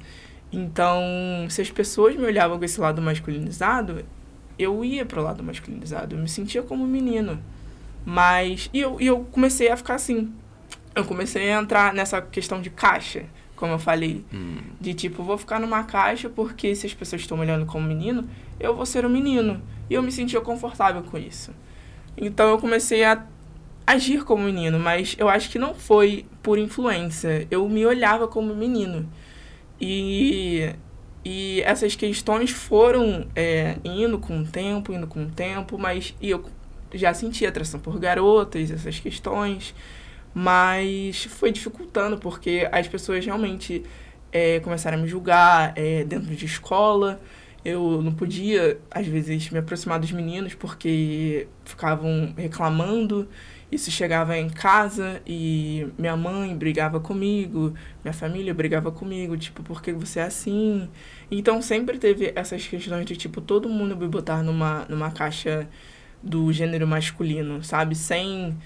[0.52, 1.02] Então,
[1.48, 4.04] se as pessoas me olhavam com esse lado masculinizado,
[4.58, 6.14] eu ia pro lado masculinizado.
[6.14, 7.40] Eu me sentia como um menino.
[8.04, 8.70] Mas.
[8.72, 10.32] E eu, e eu comecei a ficar assim.
[10.94, 13.24] Eu comecei a entrar nessa questão de caixa
[13.56, 14.24] como eu falei.
[14.32, 14.58] Hum.
[14.80, 18.28] De tipo, vou ficar numa caixa porque se as pessoas estão me olhando como menino,
[18.58, 19.60] eu vou ser um menino.
[19.88, 21.52] E eu me sentia confortável com isso.
[22.16, 23.26] Então eu comecei a
[23.86, 27.46] agir como menino, mas eu acho que não foi por influência.
[27.50, 29.08] Eu me olhava como menino.
[29.80, 30.72] E,
[31.24, 36.30] e essas questões foram é, indo com o tempo, indo com o tempo, mas e
[36.30, 36.44] eu
[36.92, 39.74] já sentia atração por garotas, essas questões.
[40.34, 43.82] Mas foi dificultando, porque as pessoas realmente
[44.32, 47.20] é, começaram a me julgar é, dentro de escola.
[47.64, 53.28] Eu não podia, às vezes, me aproximar dos meninos porque ficavam reclamando.
[53.72, 59.82] Isso chegava em casa e minha mãe brigava comigo, minha família brigava comigo, tipo, por
[59.82, 60.88] que você é assim?
[61.28, 65.68] Então sempre teve essas questões de, tipo, todo mundo me botar numa, numa caixa
[66.22, 67.96] do gênero masculino, sabe?
[67.96, 68.56] Sem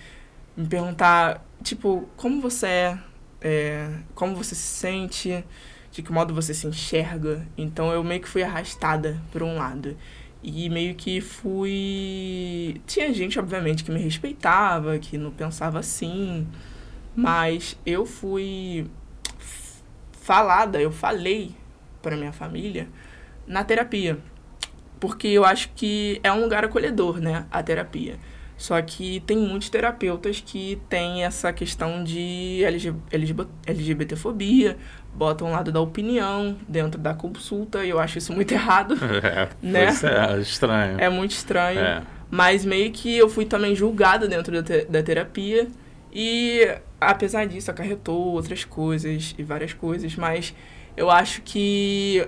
[0.58, 2.98] me perguntar, tipo, como você é,
[3.40, 5.44] é, como você se sente,
[5.92, 7.46] de que modo você se enxerga.
[7.56, 9.96] Então eu meio que fui arrastada por um lado.
[10.42, 12.80] E meio que fui.
[12.86, 16.46] Tinha gente, obviamente, que me respeitava, que não pensava assim.
[17.14, 18.86] Mas eu fui
[20.12, 21.54] falada, eu falei
[22.02, 22.88] para minha família
[23.46, 24.18] na terapia.
[24.98, 27.46] Porque eu acho que é um lugar acolhedor, né?
[27.50, 28.18] A terapia.
[28.58, 32.60] Só que tem muitos terapeutas que têm essa questão de
[33.64, 34.76] LGBTfobia,
[35.14, 38.96] botam um lado da opinião dentro da consulta, e eu acho isso muito errado.
[39.22, 39.86] É, né?
[39.86, 41.00] é estranho.
[41.00, 41.78] É muito estranho.
[41.78, 42.02] É.
[42.28, 45.68] Mas meio que eu fui também julgada dentro da, te da terapia,
[46.12, 46.68] e
[47.00, 50.52] apesar disso acarretou outras coisas e várias coisas, mas
[50.96, 52.26] eu acho que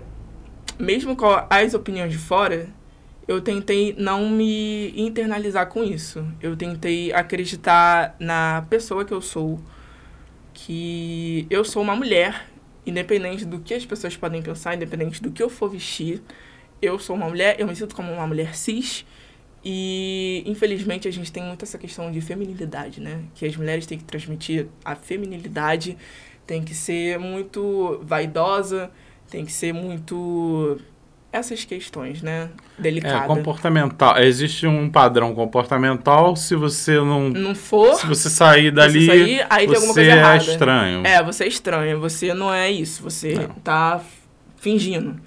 [0.78, 2.68] mesmo com as opiniões de fora,
[3.30, 6.26] eu tentei não me internalizar com isso.
[6.42, 9.60] Eu tentei acreditar na pessoa que eu sou,
[10.52, 12.48] que eu sou uma mulher
[12.84, 16.20] independente do que as pessoas podem pensar, independente do que eu for vestir,
[16.82, 19.06] eu sou uma mulher, eu me sinto como uma mulher cis.
[19.64, 23.22] E infelizmente a gente tem muito essa questão de feminilidade, né?
[23.36, 25.96] Que as mulheres têm que transmitir a feminilidade,
[26.44, 28.90] tem que ser muito vaidosa,
[29.30, 30.80] tem que ser muito
[31.32, 32.50] essas questões, né?
[32.78, 33.22] Delicadas.
[33.22, 34.18] É, comportamental.
[34.18, 36.34] Existe um padrão comportamental.
[36.34, 37.28] Se você não.
[37.30, 37.94] Não for.
[37.94, 39.06] Se você sair dali.
[39.06, 41.06] Você, sair, aí tem alguma coisa é estranho.
[41.06, 42.00] É, você é estranho.
[42.00, 43.02] Você não é isso.
[43.02, 43.48] Você não.
[43.56, 44.00] tá
[44.56, 45.20] fingindo.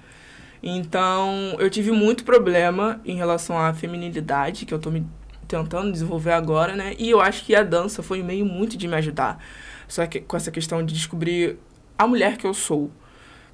[0.62, 5.06] Então, eu tive muito problema em relação à feminilidade, que eu tô me
[5.46, 6.94] tentando desenvolver agora, né?
[6.98, 9.38] E eu acho que a dança foi um meio muito de me ajudar.
[9.86, 11.58] Só que com essa questão de descobrir
[11.98, 12.90] a mulher que eu sou.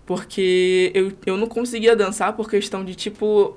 [0.06, 3.56] Porque eu, eu não conseguia dançar por questão de, tipo,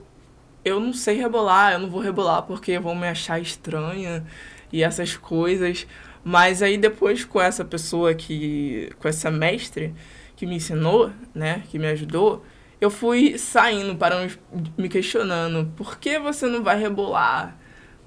[0.64, 4.26] eu não sei rebolar, eu não vou rebolar porque vão me achar estranha
[4.72, 5.88] e essas coisas.
[6.24, 8.92] Mas aí depois com essa pessoa que.
[9.00, 9.94] com essa mestre
[10.36, 11.64] que me ensinou, né?
[11.70, 12.44] Que me ajudou,
[12.80, 14.34] eu fui saindo, parando,
[14.78, 17.58] me questionando: por que você não vai rebolar?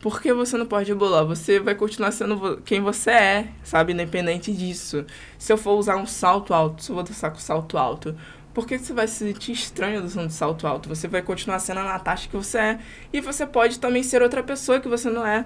[0.01, 1.25] Por que você não pode rebolar?
[1.27, 3.93] Você vai continuar sendo quem você é, sabe?
[3.93, 5.05] Independente disso.
[5.39, 8.15] Se eu for usar um salto alto, se eu vou dançar com salto alto,
[8.53, 10.89] por que você vai se sentir estranho dançando salto alto?
[10.89, 12.79] Você vai continuar sendo a Natasha que você é.
[13.13, 15.45] E você pode também ser outra pessoa que você não é.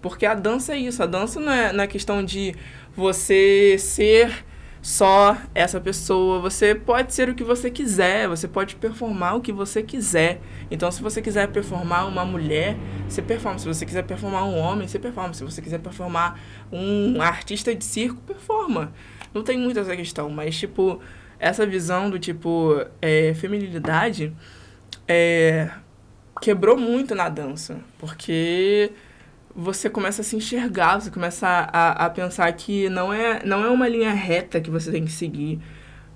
[0.00, 1.02] Porque a dança é isso.
[1.02, 2.54] A dança não é, não é questão de
[2.94, 4.44] você ser
[4.82, 6.40] só essa pessoa.
[6.40, 10.40] Você pode ser o que você quiser, você pode performar o que você quiser.
[10.70, 12.76] Então, se você quiser performar uma mulher,
[13.08, 13.58] você performa.
[13.60, 15.32] Se você quiser performar um homem, você performa.
[15.32, 16.38] Se você quiser performar
[16.72, 18.92] um artista de circo, performa.
[19.32, 21.00] Não tem muito essa questão, mas, tipo,
[21.38, 24.32] essa visão do tipo é, feminilidade
[25.08, 25.70] é,
[26.40, 28.92] quebrou muito na dança, porque
[29.54, 33.68] você começa a se enxergar, você começa a, a pensar que não é, não é
[33.68, 35.60] uma linha reta que você tem que seguir.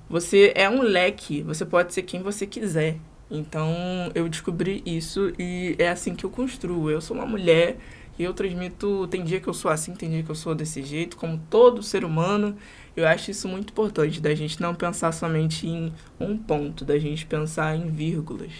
[0.09, 2.97] Você é um leque, você pode ser quem você quiser.
[3.31, 3.75] Então
[4.15, 6.91] eu descobri isso e é assim que eu construo.
[6.91, 7.77] Eu sou uma mulher
[8.19, 9.07] e eu transmito.
[9.09, 11.83] Tem dia que eu sou assim, tem dia que eu sou desse jeito, como todo
[11.83, 12.57] ser humano.
[12.97, 17.27] Eu acho isso muito importante, da gente não pensar somente em um ponto, da gente
[17.27, 18.53] pensar em vírgulas.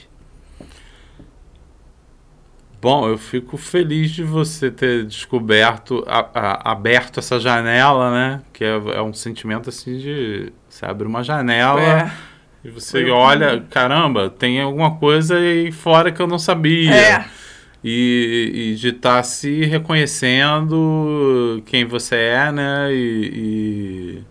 [2.87, 8.43] Bom, eu fico feliz de você ter descoberto, a, a, aberto essa janela, né?
[8.53, 10.53] Que é, é, um sentimento assim de.
[10.69, 12.13] Você abre uma janela é.
[12.63, 16.95] e você Foi olha, caramba, tem alguma coisa aí fora que eu não sabia.
[16.95, 17.25] É.
[17.83, 22.93] E, e de estar tá se reconhecendo quem você é, né?
[22.93, 24.25] e, e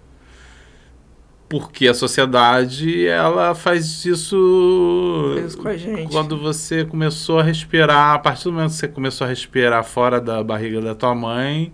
[1.57, 6.11] porque a sociedade ela faz isso, com a gente.
[6.11, 10.19] quando você começou a respirar a partir do momento que você começou a respirar fora
[10.19, 11.71] da barriga da tua mãe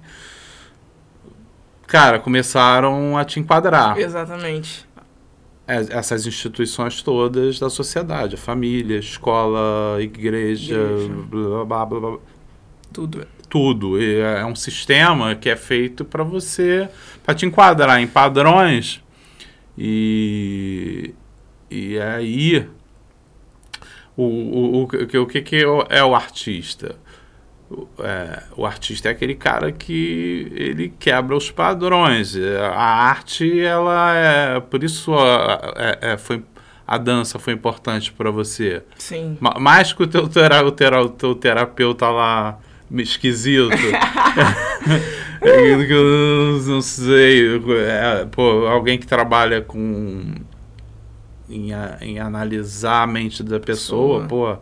[1.88, 3.98] cara começaram a te enquadrar.
[3.98, 4.88] Exatamente.
[5.68, 11.14] É, essas instituições todas da sociedade a família a escola igreja, igreja.
[11.28, 12.18] Blá, blá, blá, blá,
[12.94, 13.28] tudo.
[13.50, 14.00] Tudo.
[14.00, 16.88] É um sistema que é feito para você
[17.26, 19.02] para te enquadrar em padrões
[19.78, 21.14] e,
[21.70, 22.68] e aí,
[24.16, 26.96] o, o, o, o que, que é o artista?
[28.00, 32.36] É, o artista é aquele cara que ele quebra os padrões.
[32.36, 34.60] A arte, ela é.
[34.60, 36.44] Por isso a, é, é, foi,
[36.86, 38.84] a dança foi importante para você.
[38.98, 39.38] Sim.
[39.40, 42.60] Mais que o teu, tera, o, tera, o teu terapeuta lá
[43.00, 43.70] esquisito.
[46.68, 47.58] Não sei.
[47.88, 50.34] É, pô, alguém que trabalha com.
[51.50, 54.58] Em, em analisar a mente da pessoa, pô.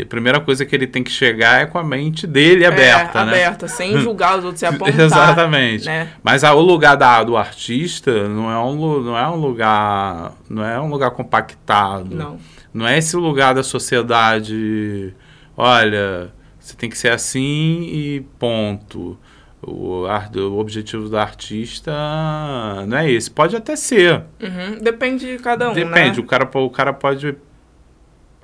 [0.00, 3.24] A primeira coisa que ele tem que chegar é com a mente dele aberta, é,
[3.26, 3.32] né?
[3.32, 4.98] Aberta, sem julgar os outros e apontar.
[4.98, 5.84] Exatamente.
[5.84, 6.08] Né?
[6.22, 10.32] Mas o lugar da, do artista não é, um, não é um lugar.
[10.48, 12.16] Não é um lugar compactado.
[12.16, 12.38] Não.
[12.72, 15.14] Não é esse lugar da sociedade.
[15.54, 19.18] Olha, você tem que ser assim e ponto.
[19.60, 21.92] O, o objetivo do artista
[22.86, 23.30] não é esse.
[23.30, 24.24] Pode até ser.
[24.40, 24.78] Uhum.
[24.80, 25.72] Depende de cada um.
[25.72, 26.18] Depende.
[26.18, 26.24] Né?
[26.24, 27.36] O, cara, o cara pode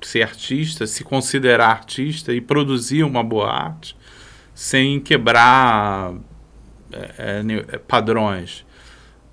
[0.01, 3.97] ser artista, se considerar artista e produzir uma boa arte
[4.53, 6.13] sem quebrar
[6.91, 8.65] é, é, padrões.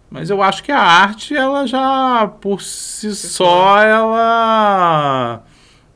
[0.08, 5.42] Mas eu acho que a arte, ela já, por si só, ela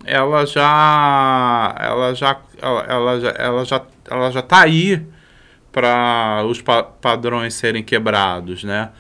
[0.04, 5.06] ela já ela já ela, ela já ela já ela já tá aí
[5.72, 8.90] para os pa padrões serem quebrados, né?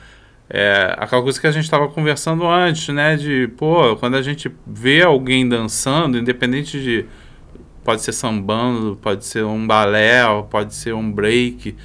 [0.52, 3.16] É, aquela coisa que a gente estava conversando antes, né?
[3.16, 7.06] De, pô, quando a gente vê alguém dançando, independente de.
[7.84, 11.76] Pode ser sambando, pode ser um balé, pode ser um break.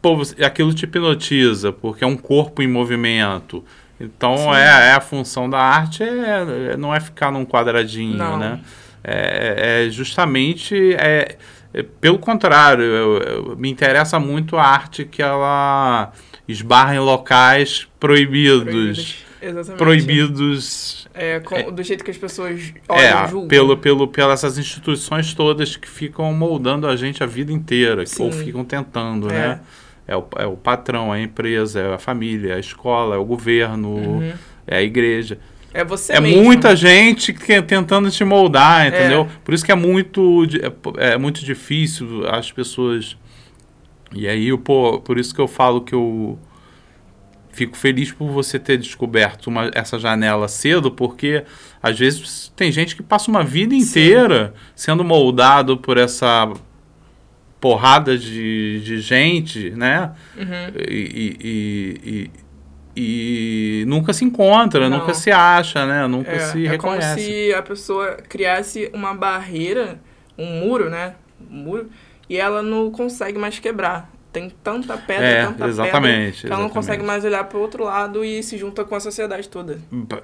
[0.00, 3.64] Pô, aquilo te hipnotiza, porque é um corpo em movimento.
[4.00, 8.38] Então é, é, a função da arte é, não é ficar num quadradinho, não.
[8.38, 8.60] né?
[9.02, 11.36] É, é justamente é,
[11.72, 16.12] é, pelo contrário, eu, eu, me interessa muito a arte que ela
[16.46, 18.64] esbarra em locais proibidos.
[18.64, 19.24] Proibidos.
[19.40, 19.78] Exatamente.
[19.78, 21.08] Proibidos.
[21.14, 23.48] É, com, é, do jeito que as pessoas olham, é, julgam.
[23.48, 28.24] Pelo, pelo, pelas essas instituições todas que ficam moldando a gente a vida inteira, Sim.
[28.24, 29.32] ou ficam tentando, é.
[29.32, 29.60] né?
[30.08, 33.24] É o, é o patrão, a empresa, é a família, é a escola, é o
[33.24, 34.32] governo, uhum.
[34.66, 35.38] é a igreja.
[35.74, 36.42] É você É mesmo.
[36.42, 39.22] muita gente que, tentando te moldar, entendeu?
[39.22, 39.28] É.
[39.44, 40.44] Por isso que é muito,
[40.96, 43.16] é, é, muito difícil as pessoas...
[44.14, 46.38] E aí, pô, por isso que eu falo que eu
[47.50, 51.44] fico feliz por você ter descoberto uma, essa janela cedo, porque
[51.82, 54.92] às vezes tem gente que passa uma vida inteira Sim.
[54.92, 56.50] sendo moldado por essa
[57.60, 60.12] porrada de, de gente, né?
[60.36, 60.80] Uhum.
[60.88, 62.30] E, e, e,
[62.96, 64.98] e, nunca se encontra, Não.
[64.98, 66.06] nunca se acha, né?
[66.06, 67.06] Nunca é, se reconhece.
[67.06, 70.00] É como se a pessoa criasse uma barreira,
[70.36, 71.14] um muro, né?
[71.50, 71.90] Um muro,
[72.28, 76.62] e ela não consegue mais quebrar tem tanta pedra, é, tanta exatamente, pedra, que ela
[76.62, 79.78] não consegue mais olhar para o outro lado e se junta com a sociedade toda.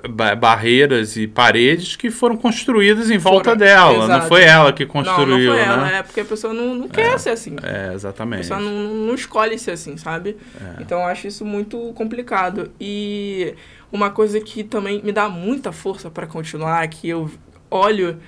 [0.09, 4.21] Ba barreiras e paredes que foram construídas em volta foram, dela, exato.
[4.21, 5.65] não foi ela que construiu, não, não foi né?
[5.65, 7.57] ela, é porque a pessoa não, não quer é, ser assim.
[7.63, 8.41] É, exatamente.
[8.41, 10.37] A pessoa não, não escolhe ser assim, sabe?
[10.61, 10.83] É.
[10.83, 12.71] Então eu acho isso muito complicado.
[12.79, 13.55] E
[13.91, 17.31] uma coisa que também me dá muita força para continuar, que eu
[17.71, 18.19] olho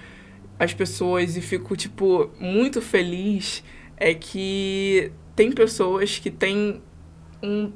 [0.58, 3.62] as pessoas e fico, tipo, muito feliz,
[3.96, 6.80] é que tem pessoas que têm
[7.42, 7.70] um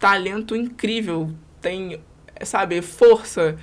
[0.00, 1.30] talento incrível,
[1.62, 2.00] tem,
[2.42, 3.56] sabe, força.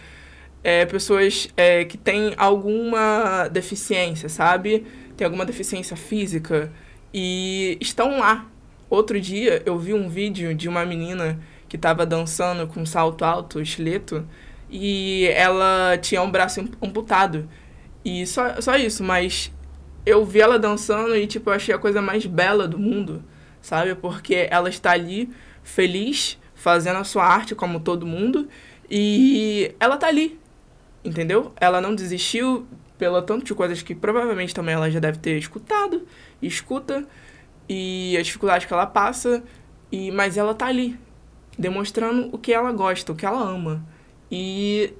[0.63, 4.85] É, pessoas é, que têm alguma deficiência, sabe?
[5.17, 6.71] Tem alguma deficiência física
[7.13, 8.47] e estão lá.
[8.89, 13.59] Outro dia eu vi um vídeo de uma menina que estava dançando com salto alto,
[13.59, 14.25] estileto,
[14.69, 17.49] e ela tinha um braço amputado.
[18.05, 19.51] E só, só isso, mas
[20.05, 23.23] eu vi ela dançando e, tipo, eu achei a coisa mais bela do mundo
[23.61, 23.95] sabe?
[23.95, 25.29] Porque ela está ali
[25.63, 28.47] feliz, fazendo a sua arte como todo mundo,
[28.89, 30.39] e ela tá ali,
[31.03, 31.53] entendeu?
[31.59, 36.05] Ela não desistiu pela tanto de coisas que provavelmente também ela já deve ter escutado,
[36.41, 37.05] escuta,
[37.67, 39.43] e as dificuldades que ela passa,
[39.91, 40.99] e mas ela tá ali,
[41.57, 43.83] demonstrando o que ela gosta, o que ela ama.
[44.29, 44.93] E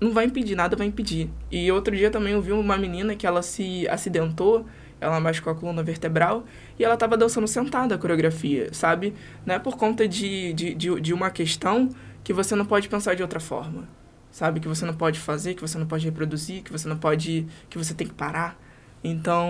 [0.00, 1.30] não vai impedir, nada vai impedir.
[1.50, 4.66] E outro dia também eu vi uma menina que ela se acidentou
[5.00, 6.44] ela machucou a coluna vertebral
[6.78, 9.14] e ela estava dançando sentada a coreografia, sabe?
[9.44, 11.90] Não é por conta de, de, de, de, uma questão
[12.24, 13.88] que você não pode pensar de outra forma,
[14.30, 14.60] sabe?
[14.60, 17.46] Que você não pode fazer, que você não pode reproduzir, que você não pode.
[17.68, 18.58] que você tem que parar.
[19.04, 19.48] Então,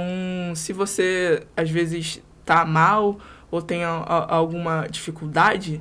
[0.54, 3.18] se você às vezes tá mal
[3.50, 5.80] ou tem a, a, alguma dificuldade,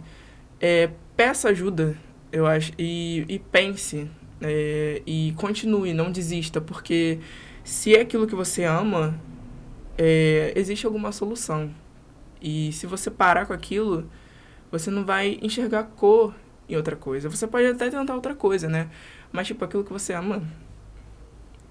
[0.62, 1.98] é, peça ajuda,
[2.32, 4.10] eu acho, e, e pense.
[4.42, 7.20] É, e continue, não desista, porque
[7.64, 9.20] se é aquilo que você ama,
[9.98, 11.72] é, existe alguma solução.
[12.42, 14.10] E se você parar com aquilo,
[14.72, 16.34] você não vai enxergar cor
[16.68, 17.30] em outra coisa.
[17.30, 18.90] Você pode até tentar outra coisa, né?
[19.32, 20.44] Mas, tipo, aquilo que você ama,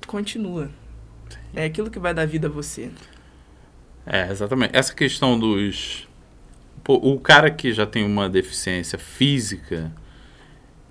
[0.07, 0.71] continua.
[1.55, 2.91] É aquilo que vai dar vida a você.
[4.07, 4.77] É, exatamente.
[4.77, 6.09] Essa questão dos.
[6.83, 9.93] Pô, o cara que já tem uma deficiência física,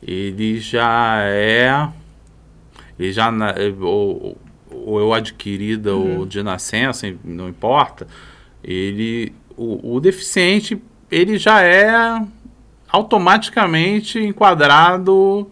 [0.01, 1.89] ele já é.
[2.97, 3.31] Ele já.
[3.81, 4.37] Ou,
[4.73, 6.19] ou eu adquirida uhum.
[6.19, 8.07] ou de nascença, não importa,
[8.63, 10.81] ele, o, o deficiente,
[11.11, 12.21] ele já é
[12.89, 15.49] automaticamente enquadrado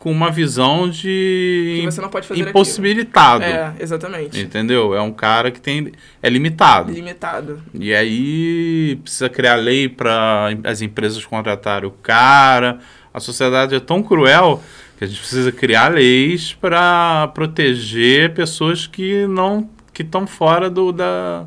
[0.00, 1.86] com uma visão de
[2.34, 3.44] impossibilitado.
[3.44, 3.58] Aquilo.
[3.58, 4.40] É, exatamente.
[4.40, 4.94] Entendeu?
[4.94, 6.90] É um cara que tem é limitado.
[6.90, 7.62] Limitado.
[7.74, 12.78] E aí precisa criar lei para as empresas contratarem o cara.
[13.12, 14.62] A sociedade é tão cruel
[15.00, 20.92] que a gente precisa criar leis para proteger pessoas que não que estão fora do
[20.92, 21.46] da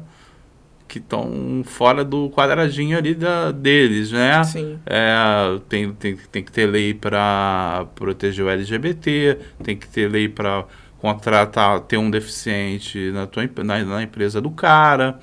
[0.88, 4.44] que estão fora do quadradinho ali da, deles, né?
[4.44, 4.80] Sim.
[4.88, 10.28] É, tem, tem, tem que ter lei para proteger o LGBT, tem que ter lei
[10.28, 10.66] para
[10.98, 15.20] contratar, ter um deficiente na, tua, na, na empresa do cara,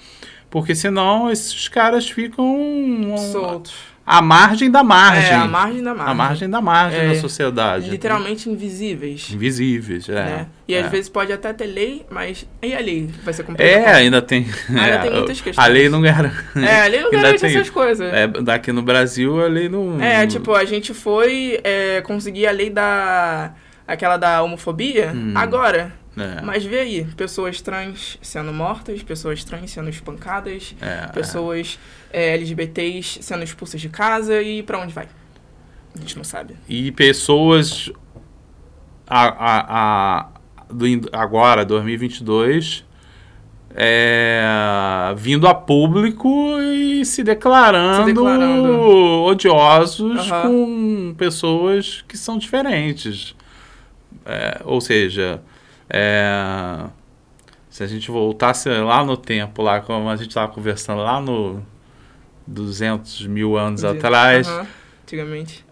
[0.48, 5.30] porque senão esses caras ficam soltos a margem da margem.
[5.30, 6.10] É, a margem da margem.
[6.10, 7.88] A margem da margem é, da sociedade.
[7.88, 9.30] Literalmente invisíveis.
[9.32, 10.14] Invisíveis, é.
[10.14, 10.46] Né?
[10.66, 10.80] E é.
[10.80, 13.08] às vezes pode até ter lei, mas e a lei?
[13.22, 13.68] Vai ser complicado.
[13.68, 14.48] É, ainda tem.
[14.68, 15.64] Ainda é, tem muitas questões.
[15.64, 16.36] A lei não garante.
[16.56, 18.12] É, a lei não garante tem, essas coisas.
[18.12, 20.02] É, daqui no Brasil a lei não.
[20.02, 23.52] É, tipo, a gente foi é, conseguir a lei da.
[23.86, 25.34] aquela da homofobia hum.
[25.36, 25.99] agora.
[26.16, 26.42] É.
[26.42, 31.78] Mas vê aí, pessoas trans sendo mortas, pessoas trans sendo espancadas, é, pessoas
[32.12, 32.34] é.
[32.34, 35.08] LGBTs sendo expulsas de casa e para onde vai?
[35.94, 36.56] A gente não sabe.
[36.68, 37.90] E pessoas
[39.06, 40.28] a, a, a,
[40.72, 42.84] do, agora, 2022,
[43.74, 44.42] é,
[45.16, 49.22] vindo a público e se declarando, Se declarando.
[49.22, 50.42] odiosos Aham.
[50.42, 53.34] com pessoas que são diferentes.
[54.24, 55.40] É, ou seja,
[55.92, 56.84] é,
[57.68, 61.62] se a gente voltasse lá no tempo, lá como a gente estava conversando lá no
[62.46, 64.66] 200 mil anos atrás, Aham,
[65.04, 65.64] Antigamente.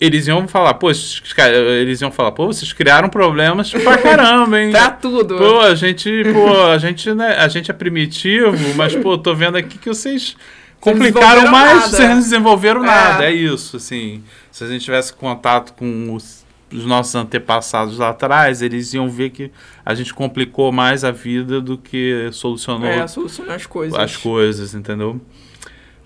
[0.00, 4.70] eles iam falar, pô, esses eles iam falar, pô, vocês criaram problemas pra caramba, hein?
[4.72, 5.36] Pra tudo.
[5.36, 9.56] Pô, a gente, pô, a gente, né, a gente é primitivo, mas, pô, tô vendo
[9.56, 10.36] aqui que vocês
[10.80, 11.88] complicaram mais, nada.
[11.88, 12.86] vocês não desenvolveram É.
[12.86, 13.24] nada.
[13.26, 14.24] É isso, assim.
[14.50, 16.41] Se a gente tivesse contato com os,
[16.72, 19.50] os nossos antepassados lá atrás, eles iam ver que
[19.84, 23.98] a gente complicou mais a vida do que solucionou É, solucionar as coisas.
[23.98, 25.20] as coisas, entendeu?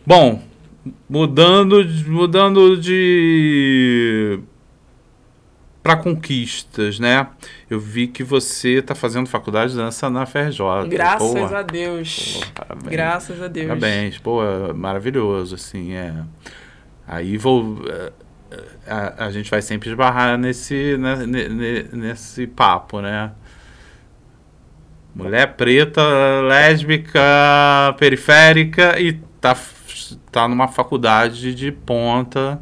[0.06, 0.42] Bom,
[1.08, 4.38] mudando, de- mudando de
[5.82, 7.28] para conquistas, né?
[7.70, 10.88] Eu vi que você tá fazendo faculdade de dança na FRJ.
[10.88, 12.40] Graças Pô, a Deus.
[12.42, 12.90] pô, parabéns.
[12.90, 13.66] Graças a Deus.
[13.68, 16.12] Parabéns, pô, é maravilhoso, assim, é.
[17.06, 17.78] Aí vou.
[18.86, 23.32] A, a gente vai sempre esbarrar nesse, né, ne- ne- nesse papo, né?
[25.14, 26.02] Mulher preta,
[26.42, 27.20] lésbica,
[27.98, 29.56] periférica e tá,
[30.30, 32.60] tá numa faculdade de ponta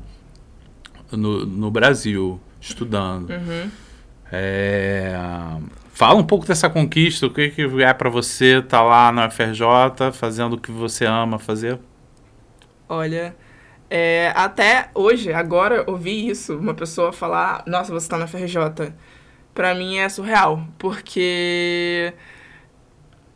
[1.10, 3.30] no, no Brasil, estudando.
[3.30, 3.70] Uhum.
[4.30, 5.16] É,
[5.94, 10.12] Fala um pouco dessa conquista, o que, que é pra você estar lá na FRJ,
[10.12, 11.78] fazendo o que você ama fazer?
[12.88, 13.34] Olha,
[13.96, 18.92] é, até hoje, agora, ouvir isso, uma pessoa falar, nossa, você tá na FRJ,
[19.54, 22.12] pra mim é surreal, porque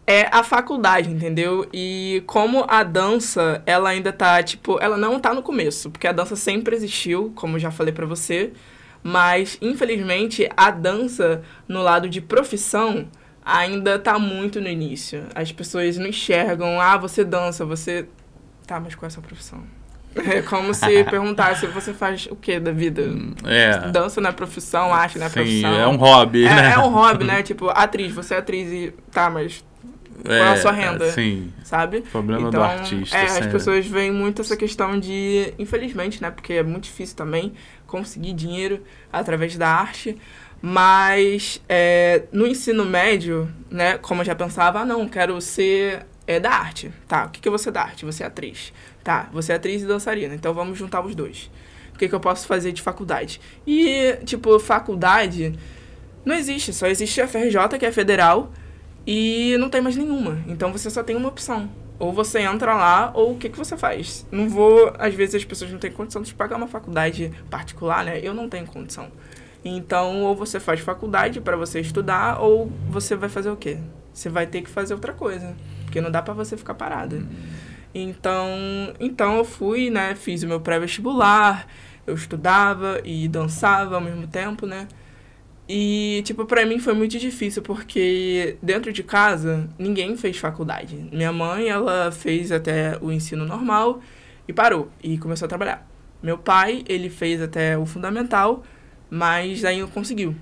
[0.05, 1.69] é a faculdade, entendeu?
[1.73, 6.13] E como a dança, ela ainda tá, tipo, ela não tá no começo, porque a
[6.13, 8.53] dança sempre existiu, como já falei pra você,
[9.01, 13.07] mas infelizmente a dança no lado de profissão
[13.45, 15.25] ainda tá muito no início.
[15.37, 18.09] As pessoas não enxergam, ah, você dança, você
[18.69, 19.78] Tá, mas qual é a sua profissão?
[20.17, 23.03] É como se perguntasse, você faz o que da vida?
[23.45, 25.75] É, Dança é profissão, arte é sim, profissão.
[25.75, 26.73] é um hobby, É- né?
[26.75, 27.43] é um hobby, né?
[27.49, 28.95] Tipo, atriz, você é atriz e.
[29.13, 29.65] Tá, mas
[30.25, 31.11] qual é a sua renda?
[31.13, 32.01] Sim, sabe?
[32.01, 33.17] problema do Então, artista.
[33.17, 36.31] É, as pessoas veem muito essa questão de, infelizmente, né?
[36.31, 37.53] Porque é muito difícil também
[37.87, 38.83] conseguir dinheiro
[39.13, 40.17] através da arte.
[40.61, 43.97] Mas é, no ensino médio, né?
[43.99, 46.91] Como eu já pensava, ah, não, quero ser é, da arte.
[47.07, 48.05] Tá, o que, que vou ser da arte?
[48.05, 48.73] Você é atriz.
[49.09, 50.35] Tá, você é atriz e dançarina.
[50.35, 51.51] Então vamos juntar os dois.
[51.95, 53.41] O que, que eu posso fazer de faculdade?
[53.67, 55.59] E, tipo, faculdade
[56.27, 56.75] não existe.
[56.75, 58.53] Só existe a FRJ, que é federal,
[59.07, 60.45] e não tem mais nenhuma.
[60.47, 61.71] Então você só tem uma opção.
[61.99, 64.27] Ou você entra lá, ou o que, que você faz?
[64.31, 64.93] Não vou.
[64.99, 68.21] Às vezes as pessoas não têm condição de pagar uma faculdade particular, né?
[68.23, 69.11] Eu não tenho condição.
[69.65, 73.79] Então, ou você faz faculdade para você estudar, ou você vai fazer o quê?
[74.13, 75.57] Você vai ter que fazer outra coisa.
[75.87, 77.23] Porque não dá para você ficar parada.
[78.03, 78.49] Então,
[79.01, 80.15] então eu fui, né?
[80.15, 81.67] Fiz o meu pré-vestibular,
[82.07, 84.87] eu estudava e dançava ao mesmo tempo, né?
[85.69, 90.97] E, tipo, pra mim foi muito difícil, porque dentro de casa ninguém fez faculdade.
[91.13, 94.01] Minha mãe, ela fez até o ensino normal
[94.47, 95.87] e parou, e começou a trabalhar.
[96.23, 98.63] Meu pai, ele fez até o fundamental,
[99.11, 100.35] mas aí não conseguiu.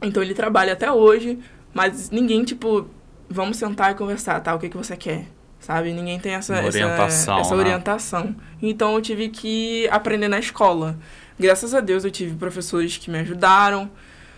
[0.00, 1.38] Então ele trabalha até hoje,
[1.74, 2.88] mas ninguém, tipo,
[3.28, 4.54] vamos sentar e conversar, tá?
[4.54, 5.26] O que, que você quer?
[5.62, 5.92] Sabe?
[5.92, 7.60] Ninguém tem essa, Uma essa, orientação, essa né?
[7.62, 8.36] orientação.
[8.60, 10.96] Então eu tive que aprender na escola.
[11.38, 13.88] Graças a Deus eu tive professores que me ajudaram.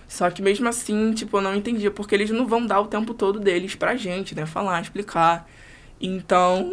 [0.06, 3.14] Só que mesmo assim, tipo, eu não entendia, porque eles não vão dar o tempo
[3.14, 4.44] todo deles pra gente, né?
[4.44, 5.48] Falar, explicar.
[5.98, 6.70] Então,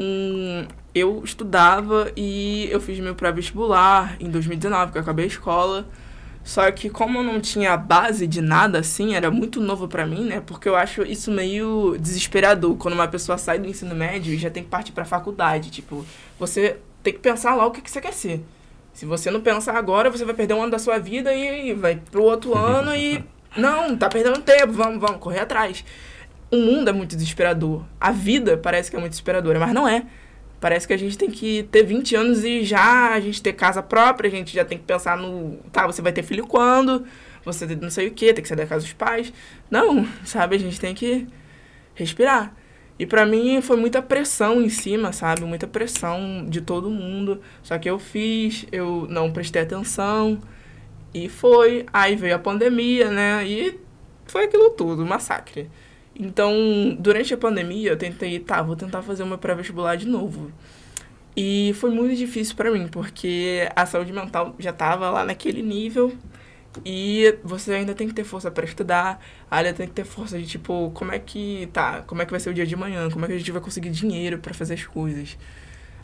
[0.93, 5.87] eu estudava e eu fiz meu pré-vestibular em 2019, que eu acabei a escola.
[6.43, 10.25] Só que como eu não tinha base de nada assim, era muito novo pra mim,
[10.25, 10.41] né?
[10.45, 14.49] Porque eu acho isso meio desesperador quando uma pessoa sai do ensino médio e já
[14.49, 16.05] tem que partir pra faculdade, tipo,
[16.39, 18.43] você tem que pensar lá o que que você quer ser.
[18.93, 21.95] Se você não pensar agora, você vai perder um ano da sua vida e vai
[21.95, 23.23] pro outro ano e
[23.55, 25.83] não, tá perdendo tempo, vamos, vamos correr atrás.
[26.49, 27.83] O mundo é muito desesperador.
[27.99, 30.05] A vida parece que é muito desesperadora, mas não é.
[30.61, 33.81] Parece que a gente tem que ter 20 anos e já a gente ter casa
[33.81, 35.57] própria, a gente já tem que pensar no.
[35.71, 37.03] Tá, você vai ter filho quando?
[37.43, 39.33] Você não sei o que, tem que sair da casa dos pais.
[39.71, 40.55] Não, sabe?
[40.55, 41.27] A gente tem que
[41.95, 42.55] respirar.
[42.99, 45.41] E pra mim foi muita pressão em cima, sabe?
[45.45, 47.41] Muita pressão de todo mundo.
[47.63, 50.39] Só que eu fiz, eu não prestei atenção.
[51.11, 51.87] E foi.
[51.91, 53.43] Aí veio a pandemia, né?
[53.47, 53.79] E
[54.27, 55.71] foi aquilo tudo, massacre.
[56.15, 56.53] Então,
[56.99, 60.51] durante a pandemia, eu tentei, tá, vou tentar fazer uma pré-vestibular de novo.
[61.35, 66.13] E foi muito difícil para mim, porque a saúde mental já tava lá naquele nível
[66.85, 70.45] e você ainda tem que ter força para estudar, ainda tem que ter força de
[70.45, 73.25] tipo, como é que tá, como é que vai ser o dia de manhã, como
[73.25, 75.37] é que a gente vai conseguir dinheiro para fazer as coisas.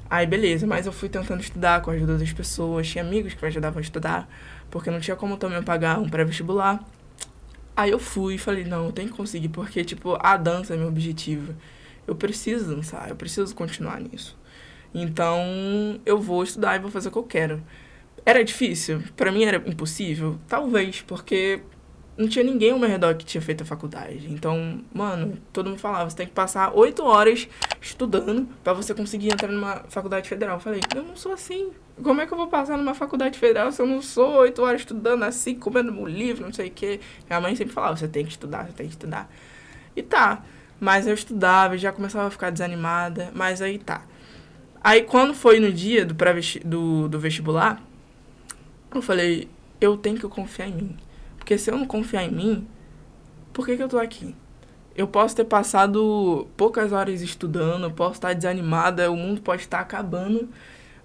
[0.10, 3.42] Aí beleza, mas eu fui tentando estudar com a ajuda das pessoas, tinha amigos que
[3.42, 4.30] me ajudavam a estudar,
[4.72, 6.80] porque não tinha como também pagar um pré-vestibular.
[7.78, 10.78] Aí eu fui e falei, não, eu tenho que conseguir, porque tipo, a dança é
[10.78, 11.54] meu objetivo.
[12.08, 14.36] Eu preciso dançar, eu preciso continuar nisso.
[14.92, 17.64] Então, eu vou estudar e vou fazer o que eu quero.
[18.26, 19.04] Era difícil?
[19.16, 20.40] Para mim era impossível?
[20.48, 21.62] Talvez, porque
[22.18, 24.28] não tinha ninguém ao meu redor que tinha feito a faculdade.
[24.32, 27.48] Então, mano, todo mundo falava, você tem que passar oito horas
[27.80, 30.56] estudando para você conseguir entrar numa faculdade federal.
[30.56, 31.70] Eu falei, eu não sou assim.
[32.02, 34.82] Como é que eu vou passar numa faculdade federal se eu não sou oito horas
[34.82, 37.00] estudando assim, comendo um livro, não sei o quê?
[37.28, 39.32] Minha mãe sempre falava, você tem que estudar, você tem que estudar.
[39.96, 40.44] E tá.
[40.80, 44.04] Mas eu estudava e já começava a ficar desanimada, mas aí tá.
[44.84, 46.16] Aí quando foi no dia do,
[46.66, 47.82] do, do vestibular,
[48.94, 49.48] eu falei,
[49.80, 51.07] eu tenho que confiar em mim.
[51.48, 52.68] Porque se eu não confiar em mim,
[53.54, 54.36] por que, que eu tô aqui?
[54.94, 60.50] Eu posso ter passado poucas horas estudando, posso estar desanimada, o mundo pode estar acabando,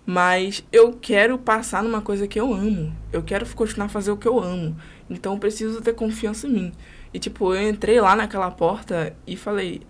[0.04, 2.92] mas eu quero passar numa coisa que eu amo.
[3.12, 4.76] Eu quero continuar a fazer o que eu amo.
[5.08, 6.72] Então eu preciso ter confiança em mim.
[7.14, 9.82] E tipo, eu entrei lá naquela porta e falei,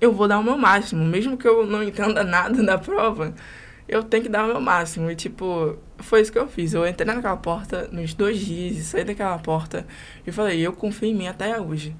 [0.00, 3.34] eu vou dar o meu máximo, mesmo que eu não entenda nada da prova,
[3.88, 5.10] eu tenho que dar o meu máximo.
[5.10, 6.74] E, tipo, foi isso que eu fiz.
[6.74, 9.86] Eu entrei naquela porta nos dois dias e saí daquela porta
[10.26, 11.96] e falei, eu confio em mim até hoje.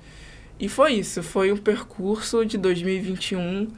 [0.61, 3.69] E foi isso, foi um percurso de 2021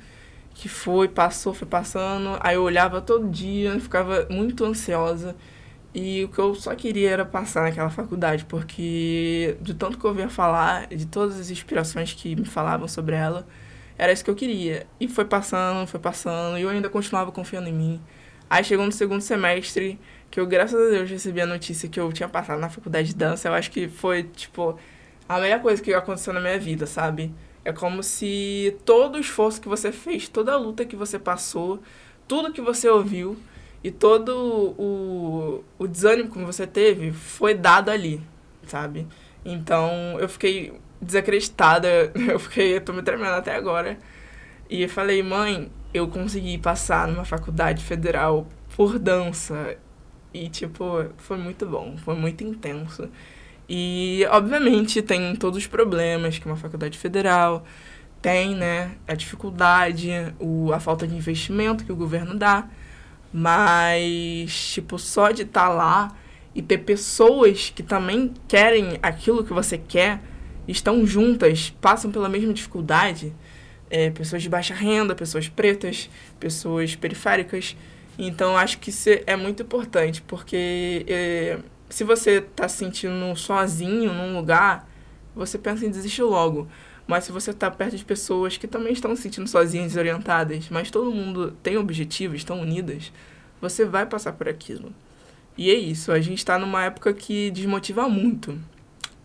[0.55, 2.37] que foi, passou, foi passando.
[2.41, 5.37] Aí eu olhava todo dia, ficava muito ansiosa.
[5.95, 10.11] E o que eu só queria era passar naquela faculdade, porque de tanto que eu
[10.11, 13.47] ouvia falar, de todas as inspirações que me falavam sobre ela,
[14.01, 14.87] era isso que eu queria.
[14.99, 18.01] E foi passando, foi passando, e eu ainda continuava confiando em mim.
[18.49, 22.11] Aí chegou no segundo semestre, que eu, graças a Deus, recebi a notícia que eu
[22.11, 23.49] tinha passado na faculdade de dança.
[23.49, 24.79] Eu acho que foi, tipo,
[25.29, 27.31] a melhor coisa que aconteceu na minha vida, sabe?
[27.63, 31.83] É como se todo o esforço que você fez, toda a luta que você passou,
[32.27, 33.37] tudo que você ouviu
[33.85, 38.23] e todo o, o desânimo que você teve foi dado ali,
[38.67, 39.07] sabe?
[39.45, 42.13] Então eu fiquei desacreditada.
[42.17, 43.99] Eu fiquei, eu tô me tremendo até agora.
[44.69, 48.47] E eu falei, mãe, eu consegui passar numa faculdade federal
[48.77, 49.77] por dança.
[50.33, 53.09] E, tipo, foi muito bom, foi muito intenso.
[53.69, 57.65] E, obviamente, tem todos os problemas que uma faculdade federal
[58.23, 58.93] tem, né?
[59.09, 62.69] A dificuldade, o, a falta de investimento que o governo dá.
[63.33, 66.17] Mas, tipo, só de estar tá lá
[66.55, 70.21] e ter pessoas que também querem aquilo que você quer
[70.71, 73.33] estão juntas, passam pela mesma dificuldade,
[73.91, 76.09] é, pessoas de baixa renda, pessoas pretas,
[76.39, 77.77] pessoas periféricas.
[78.19, 81.59] Então, acho que isso é muito importante, porque é,
[81.89, 84.89] se você está se sentindo sozinho num lugar,
[85.35, 86.69] você pensa em desistir logo.
[87.07, 90.91] Mas se você está perto de pessoas que também estão se sentindo sozinhas, desorientadas, mas
[90.91, 93.13] todo mundo tem objetivos, estão unidas,
[93.61, 94.93] você vai passar por aquilo.
[95.59, 98.57] E é isso, a gente está numa época que desmotiva muito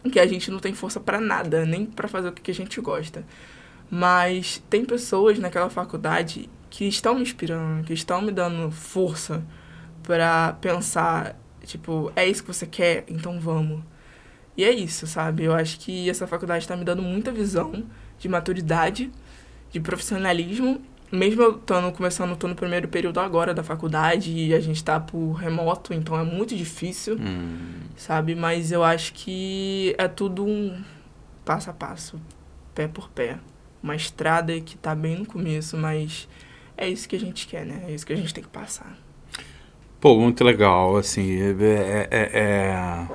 [0.10, 2.80] que a gente não tem força para nada, nem para fazer o que a gente
[2.82, 3.26] gosta.
[3.89, 9.43] Mas tem pessoas naquela faculdade que estão me inspirando, que estão me dando força
[10.03, 13.82] para pensar, tipo, é isso que você quer, então vamos.
[14.58, 15.43] E é isso, sabe?
[15.43, 17.84] Eu acho que essa faculdade está me dando muita visão
[18.18, 19.12] de maturidade,
[19.72, 20.82] de profissionalismo
[21.16, 24.99] mesmo eu estando começando, tô no primeiro período agora da faculdade e a gente tá
[24.99, 27.82] por remoto, então é muito difícil, hum.
[27.95, 28.36] sabe?
[28.36, 30.82] Mas eu acho que é tudo um
[31.43, 32.20] passo a passo,
[32.74, 33.38] pé por pé.
[33.82, 36.28] Uma estrada que tá bem no começo, mas
[36.76, 37.86] é isso que a gente quer, né?
[37.88, 38.97] É isso que a gente tem que passar.
[40.01, 43.07] Pô, muito legal, assim, é, é, é, é...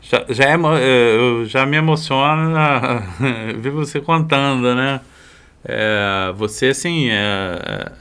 [0.00, 3.02] Já, já, é, é já me emociona
[3.58, 5.00] ver você contando, né?
[5.64, 7.92] É, você, assim, é,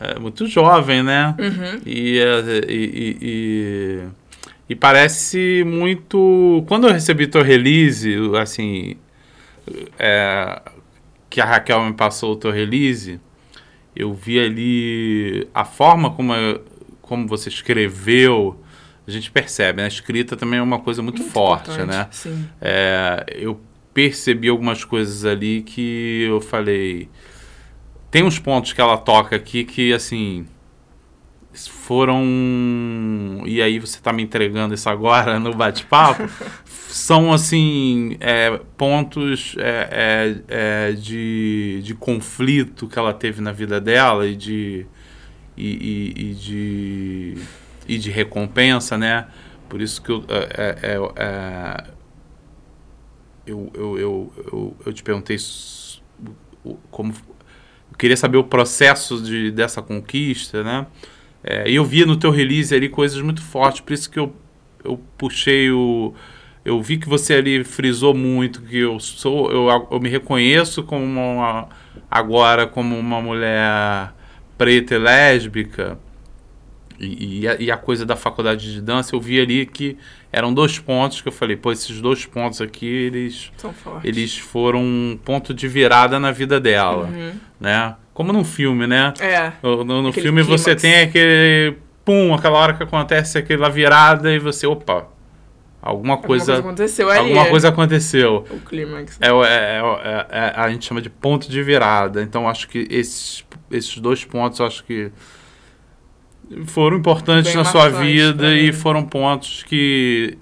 [0.00, 1.34] é, é, muito jovem, né?
[1.38, 1.80] Uhum.
[1.84, 4.08] E, é, e, e,
[4.70, 6.64] e, parece muito.
[6.68, 8.96] Quando eu recebi teu release, assim.
[9.98, 10.62] É,
[11.28, 13.20] que a Raquel me passou o teu release,
[13.94, 16.32] eu vi ali a forma como,
[17.02, 18.58] como você escreveu.
[19.06, 19.84] A gente percebe, né?
[19.84, 22.08] A escrita também é uma coisa muito, muito forte, né?
[22.10, 22.48] Sim.
[22.60, 23.58] É, eu
[23.98, 27.08] percebi algumas coisas ali que eu falei.
[28.12, 30.46] Tem uns pontos que ela toca aqui que, assim.
[31.52, 33.42] Foram.
[33.44, 36.30] E aí você está me entregando isso agora no bate-papo.
[36.64, 38.16] são, assim.
[38.20, 44.36] É, pontos é, é, é, de, de conflito que ela teve na vida dela e
[44.36, 44.86] de.
[45.56, 47.34] e, e, e de,
[47.88, 49.26] e de recompensa, né?
[49.68, 51.97] Por isso que eu, é, é
[53.48, 55.36] eu, eu, eu, eu, eu te perguntei
[56.90, 60.86] como eu queria saber o processo de, dessa conquista, né?
[61.42, 64.34] É, eu via no teu release ali coisas muito fortes, por isso que eu,
[64.84, 66.14] eu puxei o.
[66.64, 69.50] Eu vi que você ali frisou muito que eu sou.
[69.50, 71.68] Eu, eu me reconheço como uma,
[72.10, 74.12] agora como uma mulher
[74.58, 75.98] preta e lésbica.
[76.98, 79.96] E, e, a, e, a, coisa da faculdade de dança, eu vi ali que
[80.32, 83.52] eram dois pontos que eu falei, pô, esses dois pontos aqui, eles,
[84.02, 87.32] eles foram um ponto de virada na vida dela, uhum.
[87.60, 87.94] né?
[88.12, 89.14] Como num filme, né?
[89.20, 89.52] É.
[89.62, 90.48] No, no filme clímax.
[90.48, 95.06] você tem aquele, pum, aquela hora que acontece aquela virada e você, opa,
[95.80, 97.18] alguma coisa, alguma coisa aconteceu ali.
[97.20, 98.44] Alguma coisa aconteceu.
[98.50, 99.18] O clímax.
[99.20, 102.20] É, é, é, é, a gente chama de ponto de virada.
[102.20, 105.12] Então acho que esses, esses dois pontos, acho que
[106.66, 110.38] foram importantes Bem na sua vida e foram pontos que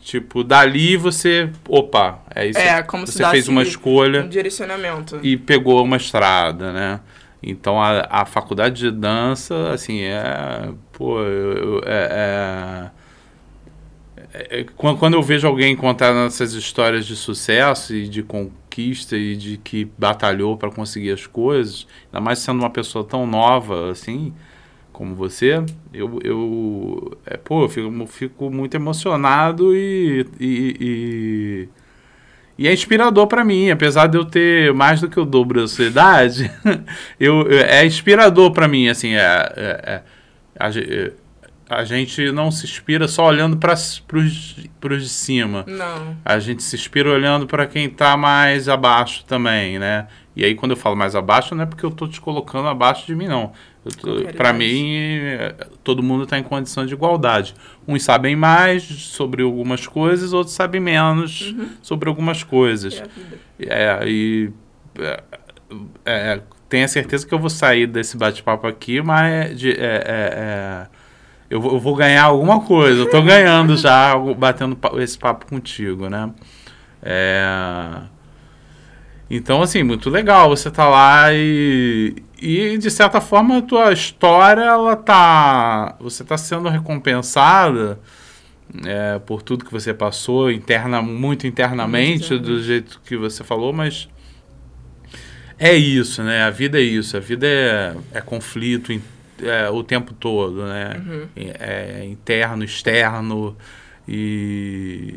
[0.00, 5.18] tipo dali você opa é isso é como você fez uma escolha um direcionamento.
[5.22, 7.00] e pegou uma estrada né?
[7.42, 12.90] Então a, a faculdade de dança assim é pô eu, é,
[14.32, 19.36] é, é, quando eu vejo alguém contar essas histórias de sucesso e de conquista e
[19.36, 24.32] de que batalhou para conseguir as coisas ainda mais sendo uma pessoa tão nova assim
[25.00, 31.68] como você, eu, eu é, pô, eu fico, fico muito emocionado e, e, e,
[32.58, 35.68] e é inspirador para mim, apesar de eu ter mais do que o dobro da
[35.68, 36.50] sua idade,
[37.18, 40.02] eu, é inspirador para mim, assim, é, é, é
[40.58, 41.12] a, é,
[41.70, 45.64] a, gente não se inspira só olhando para os de cima.
[45.66, 46.14] Não.
[46.22, 50.08] A gente se inspira olhando para quem está mais abaixo também, né?
[50.36, 53.06] E aí quando eu falo mais abaixo, não é porque eu estou te colocando abaixo
[53.06, 53.54] de mim, não
[54.36, 55.18] para mim,
[55.82, 57.54] todo mundo está em condição de igualdade.
[57.88, 61.68] Uns sabem mais sobre algumas coisas, outros sabem menos uhum.
[61.82, 63.02] sobre algumas coisas.
[63.58, 64.50] É, e
[64.98, 65.22] é,
[66.04, 69.76] é, tenha certeza que eu vou sair desse bate-papo aqui, mas de, é, é,
[70.06, 70.86] é
[71.48, 73.00] eu, eu, vou ganhar alguma coisa.
[73.00, 76.30] Eu estou ganhando já, batendo esse papo contigo, né?
[77.02, 78.02] É,
[79.28, 84.62] então, assim, muito legal você tá lá e, e de certa forma a tua história,
[84.62, 85.96] ela tá.
[86.00, 87.98] Você tá sendo recompensada
[88.84, 93.72] é, por tudo que você passou, interna, muito internamente, muito do jeito que você falou,
[93.72, 94.08] mas
[95.58, 96.42] é isso, né?
[96.42, 98.98] A vida é isso, a vida é, é conflito
[99.42, 100.96] é, o tempo todo, né?
[101.06, 101.28] Uhum.
[101.36, 103.56] É, é interno, externo
[104.08, 105.16] e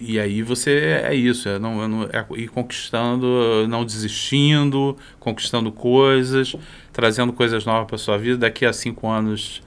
[0.00, 6.56] e aí você é isso, é, não, é ir conquistando, não desistindo, conquistando coisas,
[6.90, 8.38] trazendo coisas novas para sua vida.
[8.38, 9.62] Daqui a cinco anos,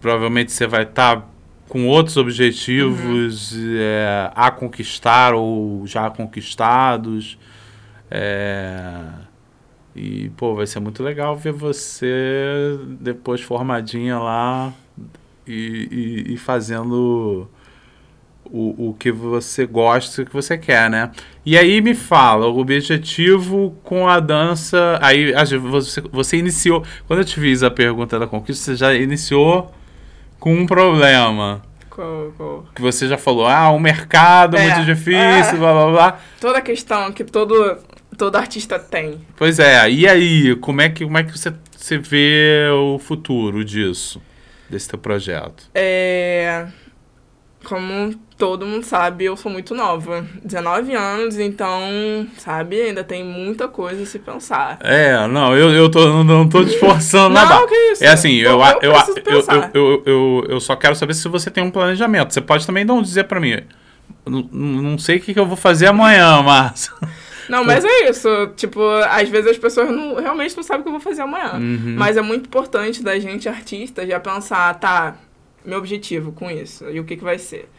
[0.00, 1.26] provavelmente você vai estar tá
[1.68, 3.76] com outros objetivos uhum.
[3.78, 7.38] é, a conquistar ou já conquistados.
[8.10, 9.04] É,
[9.94, 14.72] e, pô, vai ser muito legal ver você depois formadinha lá
[15.46, 17.48] e, e, e fazendo
[18.50, 21.10] o, o que você gosta, o que você quer, né?
[21.44, 24.98] E aí me fala, o objetivo com a dança.
[25.00, 26.84] Aí você, você iniciou.
[27.06, 29.72] Quando eu te fiz a pergunta da conquista, você já iniciou
[30.38, 31.62] com um problema.
[31.90, 32.66] Qual, qual?
[32.74, 36.20] Que você já falou, ah, o mercado é, muito difícil, é, blá blá blá.
[36.40, 37.78] Toda a questão que todo,
[38.16, 39.20] todo artista tem.
[39.36, 43.64] Pois é, e aí, como é que, como é que você, você vê o futuro
[43.64, 44.22] disso?
[44.68, 45.64] Desse teu projeto?
[45.74, 46.66] É.
[47.64, 50.24] Como todo mundo sabe, eu sou muito nova.
[50.44, 54.78] 19 anos, então, sabe, ainda tem muita coisa a se pensar.
[54.80, 57.56] É, não, eu, eu tô, não tô te forçando nada.
[57.56, 58.04] Não, que isso.
[58.04, 58.92] É assim, eu, eu, eu,
[59.26, 62.32] eu, eu, eu, eu, só quero saber se você tem um planejamento.
[62.32, 63.56] Você pode também não dizer para mim.
[64.24, 66.90] Não, não sei o que, que eu vou fazer amanhã, mas.
[67.48, 68.28] Não, mas é isso.
[68.56, 71.54] Tipo, às vezes as pessoas não, realmente não sabem o que eu vou fazer amanhã.
[71.54, 71.94] Uhum.
[71.96, 75.16] Mas é muito importante da gente, artista, já pensar, tá,
[75.64, 77.70] meu objetivo com isso e o que, que vai ser.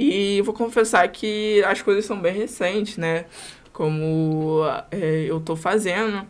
[0.00, 3.24] E vou confessar que as coisas são bem recentes, né?
[3.72, 4.60] Como
[4.92, 6.24] é, eu tô fazendo.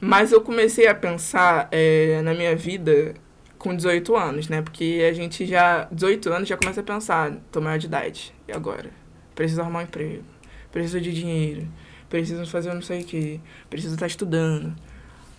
[0.00, 3.12] Mas eu comecei a pensar é, na minha vida
[3.58, 4.62] com 18 anos, né?
[4.62, 8.52] Porque a gente já, 18 anos, já começa a pensar, tô maior de idade, e
[8.52, 8.88] agora?
[9.34, 10.24] Preciso arrumar um emprego,
[10.72, 11.68] preciso de dinheiro,
[12.08, 14.74] preciso fazer não sei o que, preciso estar tá estudando.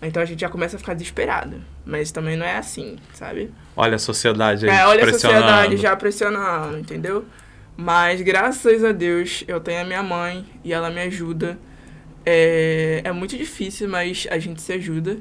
[0.03, 1.61] Então a gente já começa a ficar desesperado.
[1.85, 3.51] Mas também não é assim, sabe?
[3.75, 7.25] Olha a sociedade aí É, olha a sociedade já pressionando, entendeu?
[7.75, 11.57] Mas graças a Deus eu tenho a minha mãe e ela me ajuda.
[12.25, 15.17] É, é muito difícil, mas a gente se ajuda.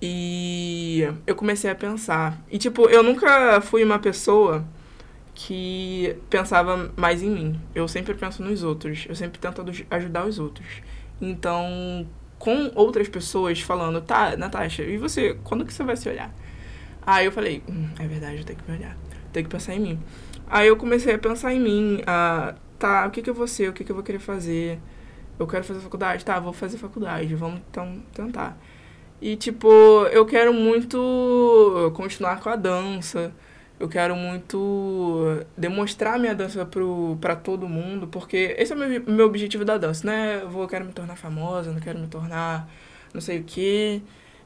[0.00, 2.40] E eu comecei a pensar.
[2.50, 4.64] E, tipo, eu nunca fui uma pessoa
[5.34, 7.60] que pensava mais em mim.
[7.74, 9.06] Eu sempre penso nos outros.
[9.08, 10.66] Eu sempre tento ajudar os outros.
[11.20, 12.06] Então,
[12.38, 16.34] com outras pessoas falando, tá, Natasha, e você, quando que você vai se olhar?
[17.06, 18.96] Aí eu falei, hum, é verdade, eu tenho que me olhar.
[19.32, 19.98] Tenho que pensar em mim.
[20.48, 23.68] Aí eu comecei a pensar em mim, ah, tá, o que que eu vou ser,
[23.70, 24.78] o que que eu vou querer fazer?
[25.38, 28.58] Eu quero fazer faculdade, tá, vou fazer faculdade, vamos então tentar.
[29.20, 29.68] E, tipo,
[30.12, 33.32] eu quero muito continuar com a dança.
[33.78, 39.02] Eu quero muito demonstrar minha dança pro, pra todo mundo, porque esse é o meu,
[39.06, 40.40] meu objetivo da dança, né?
[40.42, 42.68] Eu vou, quero me tornar famosa, não quero me tornar
[43.12, 44.02] não sei o quê.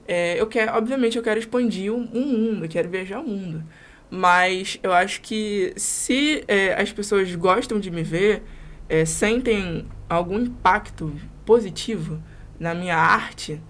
[0.08, 3.64] É, eu quero, obviamente, eu quero expandir o, o mundo, eu quero viajar o mundo.
[4.10, 8.42] Mas eu acho que se é, as pessoas gostam de me ver,
[8.88, 11.12] é, sentem algum impacto
[11.46, 12.20] positivo
[12.58, 13.60] na minha arte,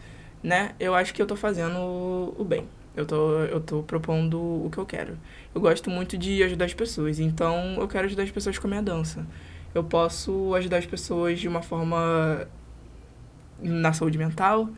[0.42, 0.74] né?
[0.80, 2.66] Eu acho que eu tô fazendo o bem.
[2.96, 5.18] Eu tô, eu tô propondo o que eu quero.
[5.54, 8.70] Eu gosto muito de ajudar as pessoas, então eu quero ajudar as pessoas com a
[8.70, 9.26] minha dança.
[9.74, 12.48] Eu posso ajudar as pessoas de uma forma
[13.62, 14.68] na saúde mental,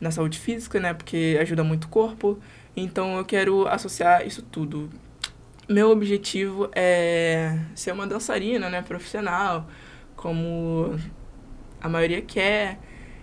[0.00, 0.94] na saúde física, né?
[0.94, 2.38] Porque ajuda muito o corpo.
[2.76, 4.88] Então eu quero associar isso tudo.
[5.68, 8.80] Meu objetivo é ser uma dançarina, né?
[8.80, 9.68] Profissional,
[10.16, 10.98] como
[11.78, 12.78] a maioria quer.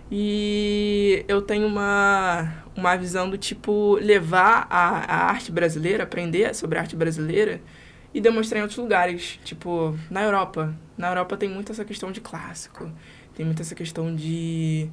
[0.08, 6.78] E eu tenho uma, uma visão do tipo levar a, a arte brasileira, aprender sobre
[6.78, 7.60] a arte brasileira
[8.14, 9.40] e demonstrar em outros lugares.
[9.44, 10.72] Tipo, na Europa.
[10.96, 12.88] Na Europa tem muito essa questão de clássico,
[13.34, 14.88] tem muito essa questão de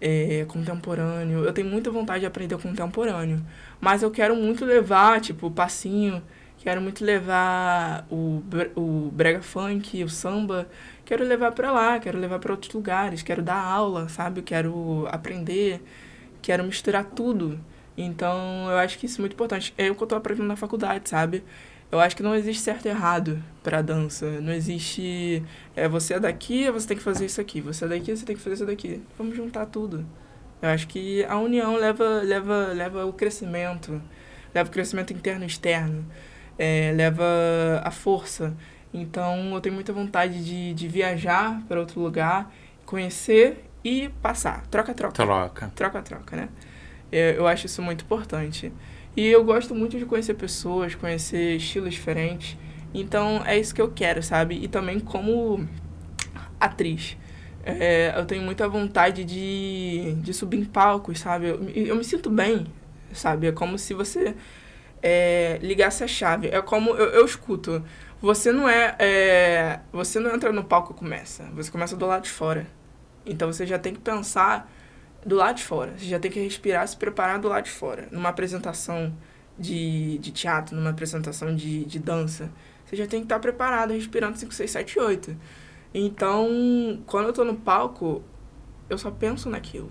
[0.00, 1.44] é, contemporâneo.
[1.44, 3.44] Eu tenho muita vontade de aprender contemporâneo,
[3.78, 6.22] mas eu quero muito levar, tipo, passinho,
[6.58, 8.42] quero muito levar o,
[8.74, 10.68] o brega funk, o samba
[11.04, 14.42] quero levar para lá, quero levar para outros lugares, quero dar aula, sabe?
[14.42, 15.82] Quero aprender,
[16.42, 17.58] quero misturar tudo.
[17.96, 19.72] Então, eu acho que isso é muito importante.
[19.78, 21.42] É o que eu tô aprendendo na faculdade, sabe?
[21.90, 24.40] Eu acho que não existe certo e errado para dança.
[24.40, 25.42] Não existe
[25.74, 27.60] é você é daqui, você tem que fazer isso aqui.
[27.60, 29.00] Você é daqui, você tem que fazer isso daqui.
[29.16, 30.04] Vamos juntar tudo.
[30.60, 34.02] Eu acho que a união leva leva leva o crescimento,
[34.54, 36.04] leva o crescimento interno e externo,
[36.58, 37.24] é, leva
[37.84, 38.54] a força.
[38.92, 42.52] Então eu tenho muita vontade de, de viajar para outro lugar,
[42.84, 44.66] conhecer e passar.
[44.66, 45.14] Troca-troca.
[45.14, 45.72] Troca.
[45.74, 46.48] Troca-troca, né?
[47.12, 48.72] Eu, eu acho isso muito importante.
[49.16, 52.56] E eu gosto muito de conhecer pessoas, conhecer estilos diferentes.
[52.92, 54.58] Então é isso que eu quero, sabe?
[54.62, 55.66] E também como
[56.60, 57.16] atriz.
[57.64, 61.48] É, eu tenho muita vontade de, de subir em palcos, sabe?
[61.48, 62.66] Eu, eu me sinto bem,
[63.12, 63.48] sabe?
[63.48, 64.36] É como se você
[65.02, 66.48] é, ligasse a chave.
[66.48, 67.82] É como eu, eu escuto
[68.20, 71.44] você não é, é, Você não entra no palco e começa.
[71.54, 72.66] Você começa do lado de fora.
[73.24, 74.70] Então você já tem que pensar
[75.24, 75.94] do lado de fora.
[75.96, 78.08] Você já tem que respirar, se preparar do lado de fora.
[78.10, 79.14] Numa apresentação
[79.58, 82.50] de, de teatro, numa apresentação de, de dança,
[82.84, 85.36] você já tem que estar preparado, respirando 5, 6, 7, 8.
[85.92, 88.22] Então, quando eu tô no palco,
[88.88, 89.90] eu só penso naquilo.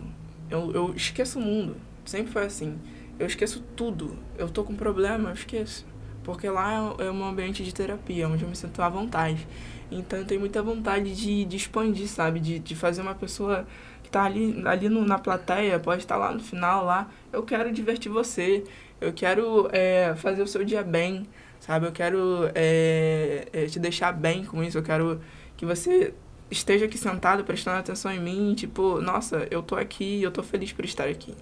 [0.49, 1.77] Eu, eu esqueço o mundo.
[2.05, 2.79] Sempre foi assim.
[3.17, 4.17] Eu esqueço tudo.
[4.37, 5.85] Eu tô com problema, eu esqueço.
[6.23, 9.47] Porque lá é um ambiente de terapia, onde eu me sinto à vontade.
[9.91, 12.39] Então eu tenho muita vontade de, de expandir, sabe?
[12.39, 13.65] De, de fazer uma pessoa
[14.01, 17.09] que está ali, ali no, na plateia, pode estar lá no final, lá.
[17.31, 18.63] Eu quero divertir você.
[18.99, 21.27] Eu quero é, fazer o seu dia bem,
[21.59, 21.85] sabe?
[21.85, 24.77] Eu quero é, é, te deixar bem com isso.
[24.77, 25.21] Eu quero
[25.55, 26.13] que você
[26.49, 28.55] esteja aqui sentado prestando atenção em mim.
[28.55, 31.35] Tipo, nossa, eu tô aqui, eu tô feliz por estar aqui.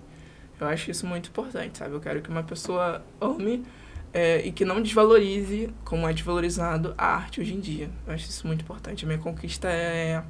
[0.59, 1.93] Eu acho isso muito importante, sabe?
[1.93, 3.63] Eu quero que uma pessoa ame
[4.13, 7.89] é, e que não desvalorize, como é desvalorizado, a arte hoje em dia.
[8.05, 9.03] Eu acho isso muito importante.
[9.03, 10.23] A minha conquista é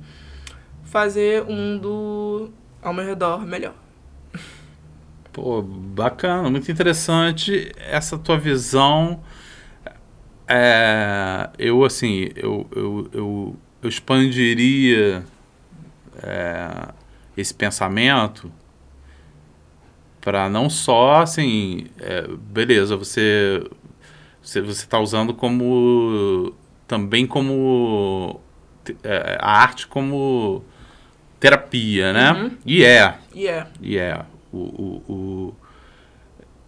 [0.84, 2.51] fazer o mundo
[2.82, 3.76] ao meu redor melhor.
[5.32, 9.21] Pô, bacana, muito interessante essa tua visão.
[10.47, 15.24] É, eu, assim, eu, eu, eu, eu expandiria
[16.21, 16.93] é,
[17.36, 18.51] esse pensamento
[20.24, 23.61] para não só assim, é, beleza, você
[24.41, 26.53] você está usando como
[26.88, 28.39] também como
[29.03, 30.63] é, a arte como
[31.39, 32.32] terapia, né?
[32.32, 32.51] Uhum.
[32.65, 33.17] E é.
[33.34, 33.67] E é.
[33.82, 34.26] E é.
[34.51, 35.55] O, o, o,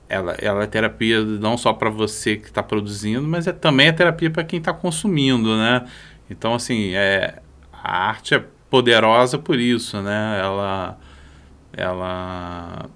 [0.10, 3.92] ela, ela é terapia não só para você que está produzindo, mas é também é
[3.92, 5.86] terapia para quem está consumindo, né?
[6.30, 7.40] Então, assim, é,
[7.72, 10.40] a arte é poderosa por isso, né?
[10.42, 10.98] Ela,
[11.72, 12.90] ela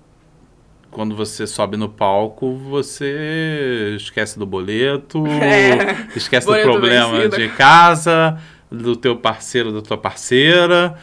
[0.91, 6.07] quando você sobe no palco, você esquece do boleto, é.
[6.15, 7.37] esquece boleto do problema vencido.
[7.37, 8.37] de casa,
[8.71, 10.95] do teu parceiro, da tua parceira,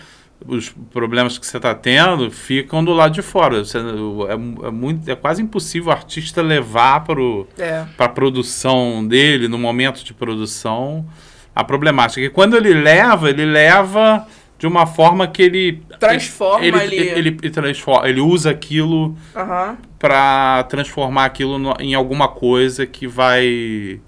[0.47, 3.65] os problemas que você está tendo ficam do lado de fora.
[3.65, 7.21] Você, é, é, muito, é quase impossível o artista levar para
[7.59, 7.85] é.
[7.99, 11.07] a produção dele, no momento de produção,
[11.55, 12.21] a problemática.
[12.21, 14.27] E quando ele leva, ele leva
[14.59, 19.17] de uma forma que ele transforma ele, ele, ele, ele, ele transforma, ele usa aquilo
[19.35, 19.77] uhum.
[19.99, 24.01] para transformar aquilo no, em alguma coisa que vai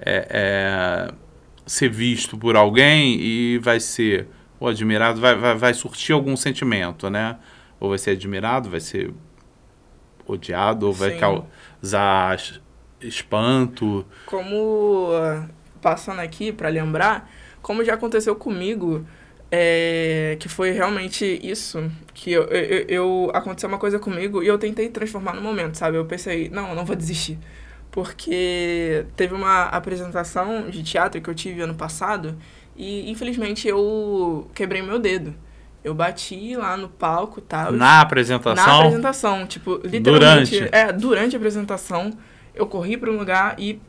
[0.00, 1.14] é, é,
[1.64, 4.28] ser visto por alguém e vai ser
[4.58, 7.36] o admirado, vai, vai, vai surtir algum sentimento, né?
[7.78, 9.12] Ou vai ser admirado, vai ser
[10.26, 11.18] odiado, ou vai Sim.
[11.18, 12.38] causar
[13.00, 14.06] espanto.
[14.26, 15.08] Como
[15.82, 17.30] passando aqui para lembrar,
[17.60, 19.04] como já aconteceu comigo,
[19.56, 24.58] é, que foi realmente isso, que eu, eu, eu, aconteceu uma coisa comigo e eu
[24.58, 25.96] tentei transformar no momento, sabe?
[25.96, 27.38] Eu pensei, não, não vou desistir.
[27.92, 32.36] Porque teve uma apresentação de teatro que eu tive ano passado
[32.76, 35.32] e infelizmente eu quebrei meu dedo.
[35.84, 37.70] Eu bati lá no palco, tá?
[37.70, 38.66] Na apresentação?
[38.66, 40.50] Na apresentação, tipo, literalmente.
[40.50, 40.74] Durante?
[40.74, 42.10] É, durante a apresentação,
[42.56, 43.80] eu corri para um lugar e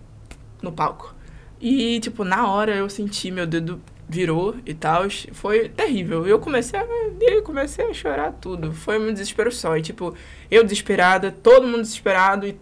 [0.61, 1.15] no palco.
[1.59, 5.03] E, tipo, na hora eu senti meu dedo virou e tal.
[5.31, 6.25] Foi terrível.
[6.27, 6.85] Eu comecei a,
[7.21, 8.73] eu comecei a chorar tudo.
[8.73, 9.75] Foi um desespero só.
[9.77, 10.15] E, tipo,
[10.49, 12.57] eu desesperada, todo mundo desesperado e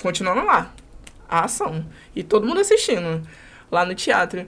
[0.00, 0.74] continuando lá.
[1.28, 1.84] A ação.
[2.14, 3.26] E todo mundo assistindo
[3.70, 4.46] lá no teatro.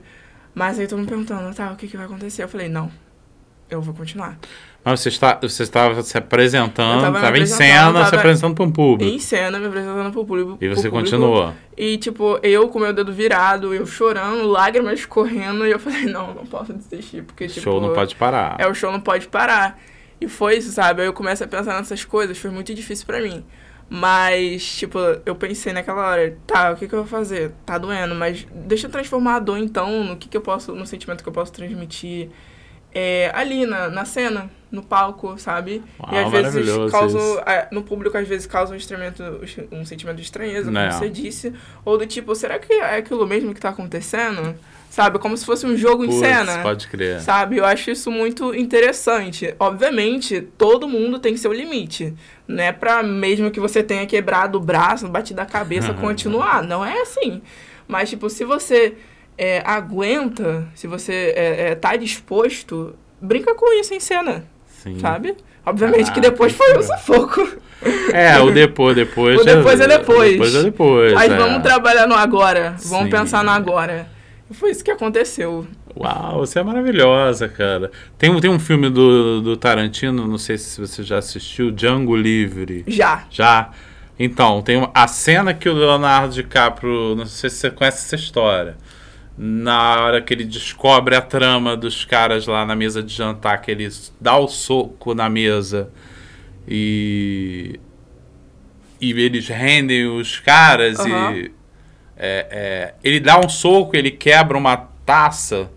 [0.53, 2.43] Mas aí todo mundo perguntando, tá, o que, que vai acontecer?
[2.43, 2.89] Eu falei, não,
[3.69, 4.37] eu vou continuar.
[4.85, 8.71] Mas você, está, você estava se apresentando, estava em cena, tava se apresentando para um
[8.71, 9.11] público.
[9.11, 10.59] Em cena, me apresentando para o público.
[10.61, 11.55] E você continuou.
[11.75, 16.35] E, tipo, eu com meu dedo virado, eu chorando, lágrimas correndo, e eu falei, não,
[16.35, 17.61] não posso desistir, porque, tipo...
[17.61, 18.57] O show não pode parar.
[18.59, 19.81] É, o show não pode parar.
[20.21, 21.01] E foi isso, sabe?
[21.01, 23.43] Aí eu começo a pensar nessas coisas, foi muito difícil para mim.
[23.89, 27.53] Mas, tipo, eu pensei naquela hora, tá, o que, que eu vou fazer?
[27.65, 30.85] Tá doendo, mas deixa eu transformar a dor, então, no que, que eu posso, no
[30.85, 32.29] sentimento que eu posso transmitir
[32.97, 35.83] é, ali na, na cena, no palco, sabe?
[35.99, 37.19] Uau, e às vezes causa,
[37.69, 40.91] no público, às vezes causa um, um sentimento de estranheza, como Não.
[40.91, 41.53] você disse.
[41.83, 44.55] Ou do tipo, será que é aquilo mesmo que tá acontecendo?
[44.89, 45.19] Sabe?
[45.19, 46.59] Como se fosse um jogo Puts, em cena.
[46.59, 47.19] Pode crer.
[47.19, 47.57] Sabe?
[47.57, 49.53] Eu acho isso muito interessante.
[49.59, 52.13] Obviamente, todo mundo tem seu limite.
[52.47, 56.63] Não é pra mesmo que você tenha quebrado o braço, batido a cabeça, continuar.
[56.63, 57.41] Não é assim.
[57.89, 58.95] Mas, tipo, se você
[59.37, 64.45] é, aguenta, se você é, é, tá disposto, brinca com isso em cena.
[64.67, 64.99] Sim.
[64.99, 65.35] Sabe?
[65.65, 67.47] Obviamente ah, que depois foi o sufoco.
[68.13, 69.41] É, o depois, depois.
[69.41, 70.31] o depois é depois.
[70.31, 71.13] Depois é depois.
[71.13, 71.37] Mas é.
[71.37, 72.75] vamos trabalhar no agora.
[72.85, 73.11] Vamos Sim.
[73.11, 74.07] pensar no agora.
[74.49, 75.65] E foi isso que aconteceu.
[75.97, 77.89] Uau, você é maravilhosa, cara.
[78.17, 82.83] Tem, tem um filme do, do Tarantino, não sei se você já assistiu, Django Livre.
[82.87, 83.23] Já.
[83.29, 83.71] Já?
[84.19, 88.15] Então, tem uma, a cena que o Leonardo DiCaprio, não sei se você conhece essa
[88.15, 88.77] história,
[89.37, 93.69] na hora que ele descobre a trama dos caras lá na mesa de jantar, que
[93.71, 93.87] ele
[94.19, 95.89] dá o soco na mesa
[96.67, 97.79] e.
[99.01, 101.31] E eles rendem os caras Uhum.
[101.35, 101.51] e.
[102.17, 105.69] é, é, ele dá um soco, ele quebra uma taça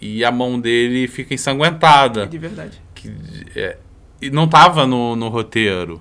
[0.00, 2.26] e a mão dele fica ensanguentada.
[2.26, 2.80] De verdade.
[2.94, 3.12] Que,
[3.54, 3.76] é,
[4.20, 6.00] e não tava no, no roteiro.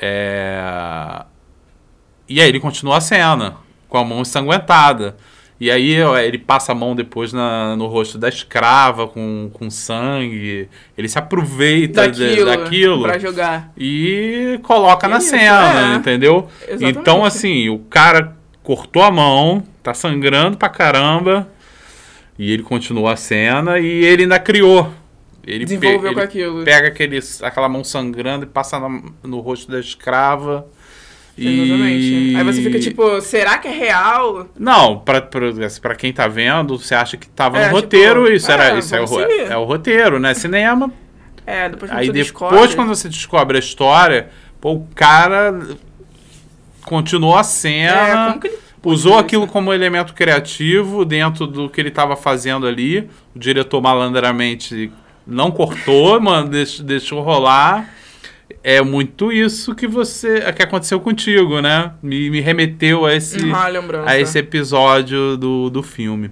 [0.00, 1.24] É,
[2.28, 3.56] e aí ele continua a cena
[3.88, 5.16] com a mão ensanguentada.
[5.58, 9.70] E aí ó, ele passa a mão depois na, no rosto da escrava com, com
[9.70, 10.68] sangue.
[10.98, 13.72] Ele se aproveita de- Daquilo, daquilo pra jogar.
[13.76, 15.96] e coloca na Isso, cena, é.
[15.96, 16.48] entendeu?
[16.68, 16.98] Exatamente.
[16.98, 21.48] Então, assim, o cara cortou a mão, tá sangrando pra caramba,
[22.38, 24.90] e ele continuou a cena e ele ainda criou.
[25.46, 26.64] Ele, pe- Desenvolveu ele com aquilo.
[26.64, 28.78] pega aquele, aquela mão sangrando e passa
[29.22, 30.66] no rosto da escrava.
[31.38, 32.06] Exatamente.
[32.32, 32.36] E...
[32.36, 34.48] Aí você fica tipo, será que é real?
[34.58, 35.40] Não, pra, pra,
[35.82, 38.78] pra quem tá vendo, você acha que tava É, no tipo, roteiro, isso, é, era,
[38.78, 40.32] isso é, o, é o roteiro, né?
[40.34, 40.90] Cinema,
[41.48, 42.74] É, depois Aí depois, descobre.
[42.74, 44.30] quando você descobre a história,
[44.60, 45.54] pô, o cara
[46.84, 52.16] continuou a É, cena, ele usou aquilo como elemento criativo dentro do que ele estava
[52.16, 53.08] fazendo ali.
[53.34, 54.90] O diretor malandramente
[55.26, 57.88] não cortou, mano, deix- deixou rolar.
[58.62, 61.92] É muito isso que você que aconteceu contigo, né?
[62.02, 64.10] Me, me remeteu a esse, lembrança.
[64.10, 66.30] a esse episódio do, do filme.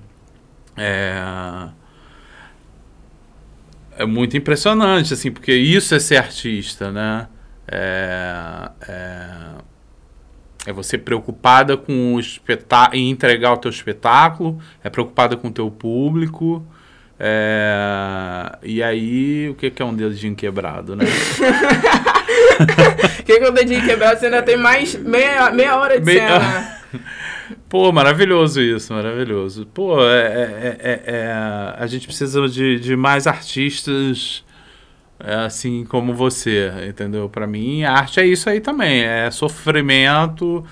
[0.77, 1.69] É...
[3.99, 7.29] é muito impressionante, assim, porque isso é ser artista, né?
[7.67, 9.31] É, é,
[10.67, 15.53] é você preocupada com o espetáculo, em entregar o teu espetáculo, é preocupada com o
[15.53, 16.65] teu público.
[17.27, 21.07] É, e aí, o que que é um dedinho quebrado, né?
[23.19, 24.21] O que, que eu dedinho quebrado?
[24.21, 26.79] Você ainda tem mais meia, meia hora de Meia- cena.
[27.69, 29.67] Pô, maravilhoso isso, maravilhoso.
[29.73, 31.33] Pô, é, é, é, é
[31.77, 34.45] a gente precisa de, de mais artistas
[35.19, 37.29] assim como você, entendeu?
[37.29, 40.65] Para mim, arte é isso aí também, é sofrimento.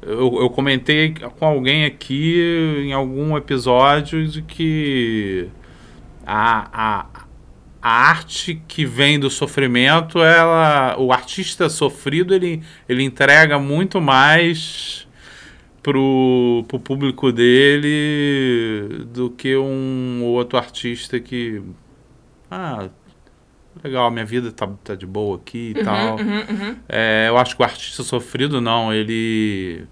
[0.00, 2.40] Eu, eu comentei com alguém aqui
[2.86, 5.48] em algum episódio de que
[6.26, 7.06] a, a,
[7.82, 15.06] a arte que vem do sofrimento, ela, o artista sofrido, ele, ele entrega muito mais
[15.82, 21.62] pro, pro público dele do que um outro artista que
[22.50, 22.88] ah,
[23.82, 26.16] legal, minha vida tá, tá de boa aqui e uhum, tal.
[26.16, 26.76] Uhum, uhum.
[26.88, 29.84] É, eu acho que o artista sofrido, não, ele,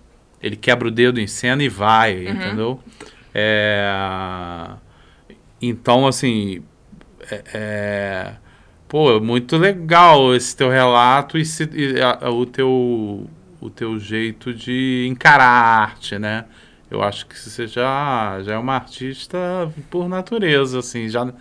[0.43, 2.33] ele quebra o dedo em cena e vai, uhum.
[2.33, 2.81] entendeu?
[3.33, 3.91] É,
[5.61, 6.62] então, assim,
[7.30, 8.34] é, é,
[8.88, 13.28] pô, muito legal esse teu relato e, se, e a, o, teu,
[13.61, 16.44] o teu jeito de encarar a arte, né?
[16.90, 19.38] Eu acho que você já, já é uma artista
[19.90, 21.32] por natureza, assim, já,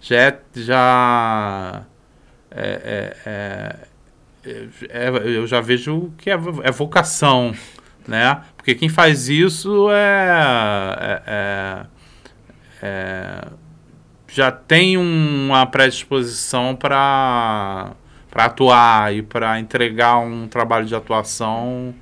[0.00, 1.84] já, é, já
[2.50, 3.76] é, é,
[4.46, 7.52] é, é, eu já vejo que é, é, vocação,
[8.06, 8.42] né?
[8.56, 11.86] Porque quem faz isso é,
[14.34, 17.92] já tem uma predisposição para
[18.30, 21.94] para atuar e para entregar um trabalho de atuação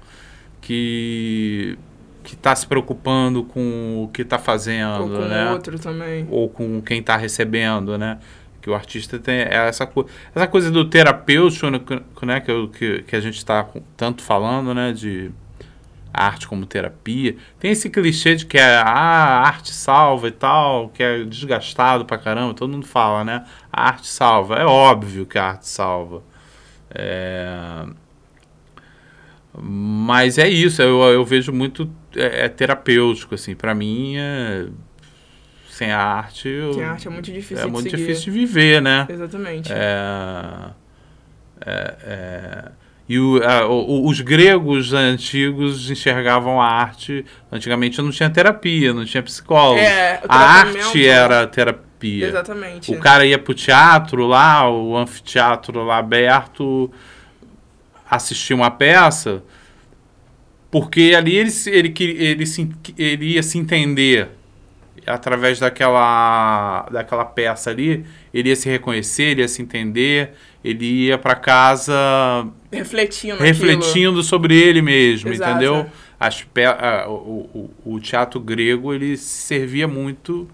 [0.63, 1.79] que
[2.25, 5.51] que está se preocupando com o que está fazendo, ou com né?
[5.51, 8.19] o outro também, ou com quem está recebendo, né?
[8.63, 11.81] que o artista tem é essa, co essa coisa do terapêutico, né,
[12.23, 15.33] né que, que, que a gente está tanto falando, né, de
[16.13, 17.37] arte como terapia.
[17.59, 22.05] Tem esse clichê de que é, ah, a arte salva e tal, que é desgastado
[22.05, 23.45] pra caramba, todo mundo fala, né?
[23.73, 24.57] A arte salva.
[24.57, 26.23] É óbvio que a arte salva.
[26.91, 27.87] É...
[29.59, 34.67] Mas é isso, eu, eu vejo muito é, é terapêutico, assim, para mim é
[35.73, 36.49] sem a arte.
[36.49, 37.97] Eu, sem a arte é muito difícil É muito seguir.
[38.07, 39.07] difícil de viver, né?
[39.09, 39.73] Exatamente.
[39.73, 40.71] É,
[41.65, 42.73] é, é,
[43.09, 47.25] e o, a, o, os gregos antigos enxergavam a arte.
[47.51, 49.81] Antigamente não tinha terapia, não tinha psicólogo.
[49.81, 52.29] É, a arte era terapia.
[52.29, 52.93] Exatamente.
[52.93, 56.91] O cara ia pro teatro lá, o anfiteatro lá aberto,
[58.11, 59.43] assistir uma peça,
[60.71, 64.29] porque ali ele, ele, ele, ele, ele ia se entender
[65.07, 70.33] através daquela, daquela peça ali, ele ia se reconhecer, ele ia se entender,
[70.65, 75.51] ele ia para casa refletindo, refletindo sobre ele mesmo, Exato.
[75.51, 75.87] entendeu?
[76.19, 76.47] As,
[76.79, 80.49] a, o, o, o, teatro grego ele servia muito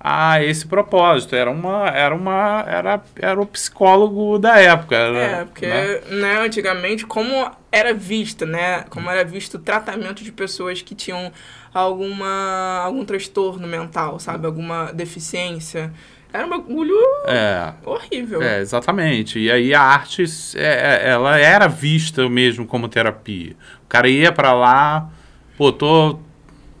[0.00, 1.36] a esse propósito.
[1.36, 4.96] Era uma, era uma, era, era o psicólogo da época.
[4.96, 6.00] Era, é, porque né?
[6.10, 8.84] né, antigamente como era visto, né?
[8.88, 11.30] Como era visto o tratamento de pessoas que tinham
[11.72, 14.46] alguma algum transtorno mental, sabe?
[14.46, 15.92] Alguma deficiência.
[16.32, 18.42] Era um bagulho é, horrível.
[18.42, 19.38] É, exatamente.
[19.38, 20.24] E aí a arte,
[20.56, 23.56] é, é ela era vista mesmo como terapia.
[23.84, 25.10] O cara ia para lá,
[25.56, 26.18] pô, tô,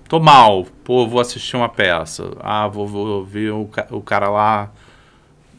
[0.08, 2.30] tô mal, pô, vou assistir uma peça.
[2.40, 4.70] Ah, vou, vou ver o, o cara lá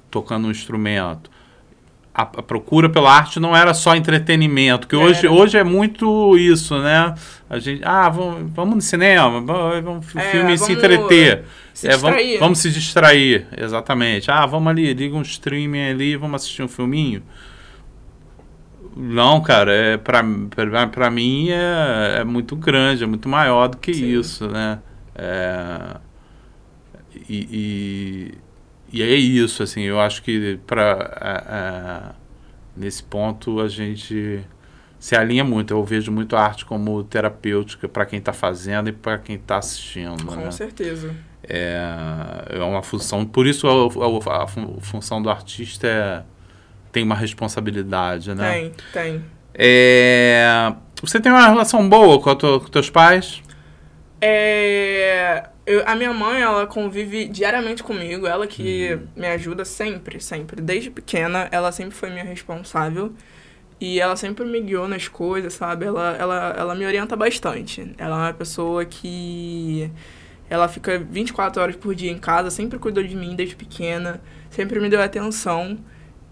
[0.10, 1.30] tocando um instrumento
[2.14, 6.78] a, a, procura pela arte não era só entretenimento, que hoje, hoje é muito isso,
[6.80, 7.16] né?
[7.50, 11.46] A gente, ah, vamos, vamos no cinema, vamos é, filme vamos se entreter.
[11.74, 14.30] Se é, vamos, vamos, se distrair, exatamente.
[14.30, 17.24] Ah, vamos ali, liga um streaming ali, vamos assistir um filminho.
[18.96, 23.78] Não, cara, é, pra, pra, pra mim é, é muito grande, é muito maior do
[23.78, 24.20] que Sim.
[24.20, 24.80] isso, né?
[25.16, 25.96] É,
[27.30, 28.32] e, e
[28.92, 32.14] e é isso, assim, eu acho que para
[32.76, 34.44] nesse ponto a gente
[35.00, 35.74] se alinha muito.
[35.74, 39.58] Eu vejo muito a arte como terapêutica para quem está fazendo e para quem está
[39.58, 40.26] assistindo.
[40.26, 40.52] Com né?
[40.52, 41.14] certeza.
[41.44, 43.26] É, é uma função.
[43.26, 46.24] Por isso a, a, a função do artista é,
[46.92, 48.52] tem uma responsabilidade, né?
[48.52, 49.26] Tem, tem.
[49.54, 53.42] É, você tem uma relação boa com, tua, com teus pais?
[54.22, 59.08] É, eu, a minha mãe, ela convive diariamente comigo, ela que uhum.
[59.16, 60.62] me ajuda sempre, sempre.
[60.62, 63.14] Desde pequena, ela sempre foi minha responsável.
[63.80, 65.86] E ela sempre me guiou nas coisas, sabe?
[65.86, 67.92] Ela, ela, ela me orienta bastante.
[67.98, 69.90] Ela é uma pessoa que.
[70.50, 74.80] Ela fica 24 horas por dia em casa, sempre cuidou de mim desde pequena, sempre
[74.82, 75.80] me deu atenção.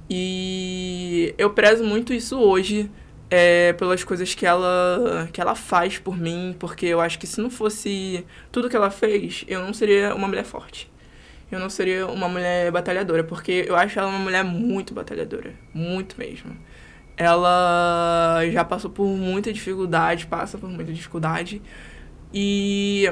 [0.10, 2.92] E eu prezo muito isso hoje
[3.30, 7.40] é, pelas coisas que ela, que ela faz por mim, porque eu acho que se
[7.40, 10.92] não fosse tudo que ela fez, eu não seria uma mulher forte.
[11.52, 16.18] Eu não seria uma mulher batalhadora, porque eu acho ela uma mulher muito batalhadora, muito
[16.18, 16.56] mesmo.
[17.18, 21.62] Ela já passou por muita dificuldade, passa por muita dificuldade,
[22.34, 23.12] E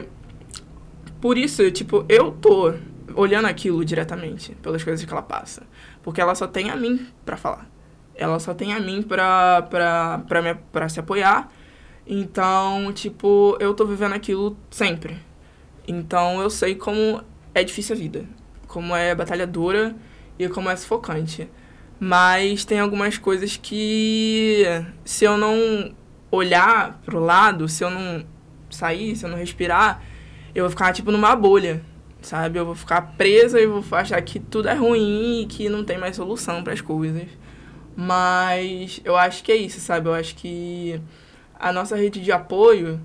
[1.21, 2.73] por isso, tipo, eu tô
[3.15, 5.63] olhando aquilo diretamente, pelas coisas que ela passa.
[6.03, 7.67] Porque ela só tem a mim para falar.
[8.17, 11.49] Ela só tem a mim pra, pra, pra, me, pra se apoiar.
[12.05, 15.17] Então, tipo, eu tô vivendo aquilo sempre.
[15.87, 17.21] Então eu sei como
[17.53, 18.25] é difícil a vida.
[18.67, 19.95] Como é batalhadora
[20.39, 21.49] e como é sufocante.
[21.99, 24.63] Mas tem algumas coisas que
[25.05, 25.93] se eu não
[26.31, 28.25] olhar pro lado, se eu não
[28.69, 30.03] sair, se eu não respirar,
[30.53, 31.81] eu vou ficar tipo numa bolha,
[32.21, 32.59] sabe?
[32.59, 35.97] Eu vou ficar presa e vou achar que tudo é ruim e que não tem
[35.97, 37.27] mais solução para as coisas.
[37.99, 40.07] Mas eu acho que é isso, sabe?
[40.07, 41.01] Eu acho que
[41.59, 43.01] a nossa rede de apoio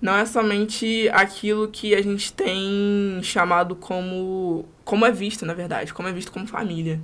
[0.00, 5.92] não é somente aquilo que a gente tem chamado como como é visto, na verdade,
[5.92, 6.98] como é visto como família.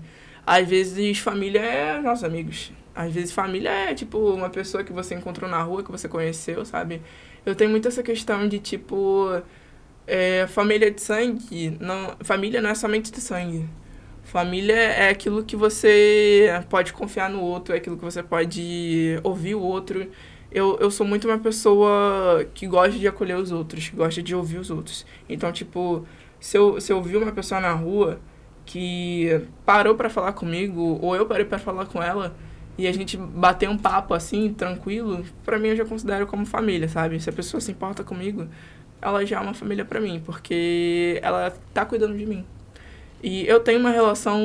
[0.46, 2.72] Às vezes família é nossos amigos.
[2.94, 6.64] Às vezes família é tipo uma pessoa que você encontrou na rua, que você conheceu,
[6.64, 7.02] sabe?
[7.44, 9.42] Eu tenho muito essa questão de tipo
[10.06, 13.68] é, família de sangue, não, família não é somente de sangue.
[14.28, 19.54] Família é aquilo que você pode confiar no outro, é aquilo que você pode ouvir
[19.54, 20.06] o outro.
[20.52, 24.34] Eu, eu sou muito uma pessoa que gosta de acolher os outros, que gosta de
[24.34, 25.06] ouvir os outros.
[25.30, 26.04] Então, tipo,
[26.38, 28.20] se eu, se eu ouvir uma pessoa na rua
[28.66, 32.36] que parou para falar comigo, ou eu parei para falar com ela,
[32.76, 36.86] e a gente bater um papo assim, tranquilo, para mim eu já considero como família,
[36.86, 37.18] sabe?
[37.18, 38.46] Se a pessoa se importa comigo,
[39.00, 42.44] ela já é uma família para mim, porque ela tá cuidando de mim.
[43.22, 44.40] E eu tenho uma relação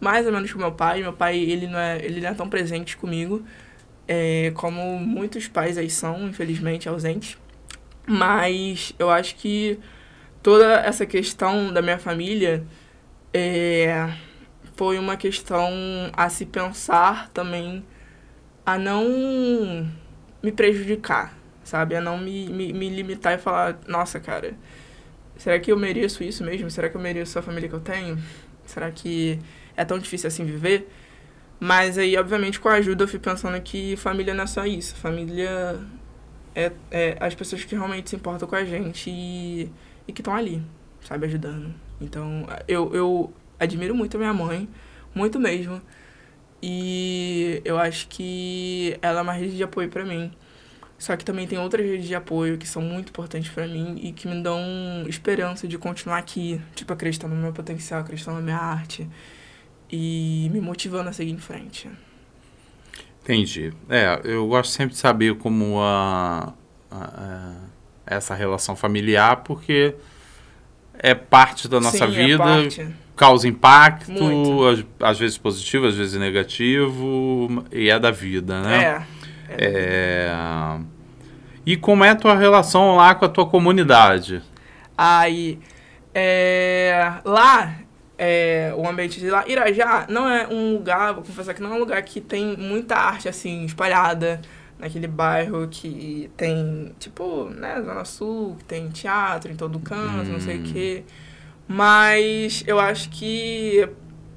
[0.00, 1.00] mais ou menos com meu pai.
[1.00, 3.42] Meu pai, ele não é, ele não é tão presente comigo,
[4.06, 7.38] é, como muitos pais aí são, infelizmente, ausentes.
[8.06, 9.78] Mas eu acho que
[10.42, 12.64] toda essa questão da minha família
[13.32, 14.12] é,
[14.76, 15.70] foi uma questão
[16.12, 17.84] a se pensar também,
[18.66, 19.88] a não
[20.42, 21.94] me prejudicar, sabe?
[21.94, 24.54] A não me, me, me limitar e falar, nossa, cara,
[25.42, 26.70] será que eu mereço isso mesmo?
[26.70, 28.16] Será que eu mereço a família que eu tenho?
[28.64, 29.40] Será que
[29.76, 30.88] é tão difícil assim viver?
[31.58, 34.94] Mas aí, obviamente, com a ajuda eu fui pensando que família não é só isso.
[34.94, 35.80] Família
[36.54, 39.68] é, é as pessoas que realmente se importam com a gente e,
[40.06, 40.62] e que estão ali,
[41.00, 41.74] sabe, ajudando.
[42.00, 44.68] Então, eu, eu admiro muito a minha mãe,
[45.12, 45.82] muito mesmo.
[46.62, 50.30] E eu acho que ela é uma rede de apoio para mim.
[51.02, 54.12] Só que também tem outras redes de apoio que são muito importantes para mim e
[54.12, 54.60] que me dão
[55.08, 59.08] esperança de continuar aqui, tipo, acreditando no meu potencial, acreditando na minha arte
[59.90, 61.90] e me motivando a seguir em frente.
[63.20, 63.72] Entendi.
[63.90, 66.54] É, eu gosto sempre de saber como a,
[66.88, 67.56] a,
[68.06, 69.96] a essa relação familiar, porque
[70.96, 72.44] é parte da nossa Sim, é vida,
[72.80, 78.84] é causa impacto, às, às, vezes positivo, às vezes negativo, e é da vida, né?
[78.84, 79.21] É.
[79.58, 80.80] é.
[81.64, 84.42] E como é a tua relação lá com a tua comunidade?
[84.98, 85.60] Aí,
[86.14, 87.76] é, lá,
[88.18, 91.74] é, o ambiente de lá, Irajá não é um lugar, vou confessar que não é
[91.74, 94.40] um lugar que tem muita arte, assim, espalhada
[94.78, 100.32] naquele bairro que tem, tipo, né, Zona Sul, que tem teatro em todo canto, hum.
[100.32, 100.64] não sei o hum.
[100.64, 101.04] quê.
[101.68, 103.88] Mas eu acho que,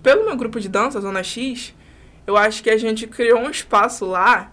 [0.04, 1.74] pelo meu grupo de dança, Zona X,
[2.28, 4.52] eu acho que a gente criou um espaço lá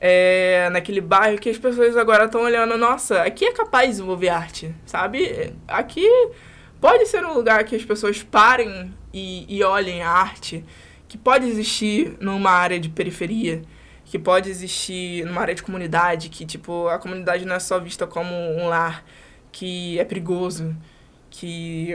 [0.00, 4.28] é, naquele bairro que as pessoas agora estão olhando, nossa, aqui é capaz de desenvolver
[4.28, 5.52] arte, sabe?
[5.66, 6.06] Aqui
[6.80, 10.64] pode ser um lugar que as pessoas parem e, e olhem a arte,
[11.08, 13.62] que pode existir numa área de periferia,
[14.04, 18.06] que pode existir numa área de comunidade, que, tipo, a comunidade não é só vista
[18.06, 19.04] como um lar
[19.50, 20.76] que é perigoso,
[21.30, 21.94] que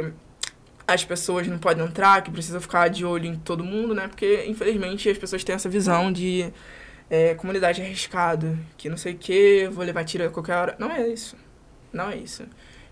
[0.85, 4.07] as pessoas não podem entrar, que precisa ficar de olho em todo mundo, né?
[4.07, 6.51] Porque, infelizmente, as pessoas têm essa visão de
[7.13, 10.75] é, comunidade arriscada, que não sei o que, vou levar tiro a qualquer hora.
[10.79, 11.37] Não é isso.
[11.91, 12.43] Não é isso.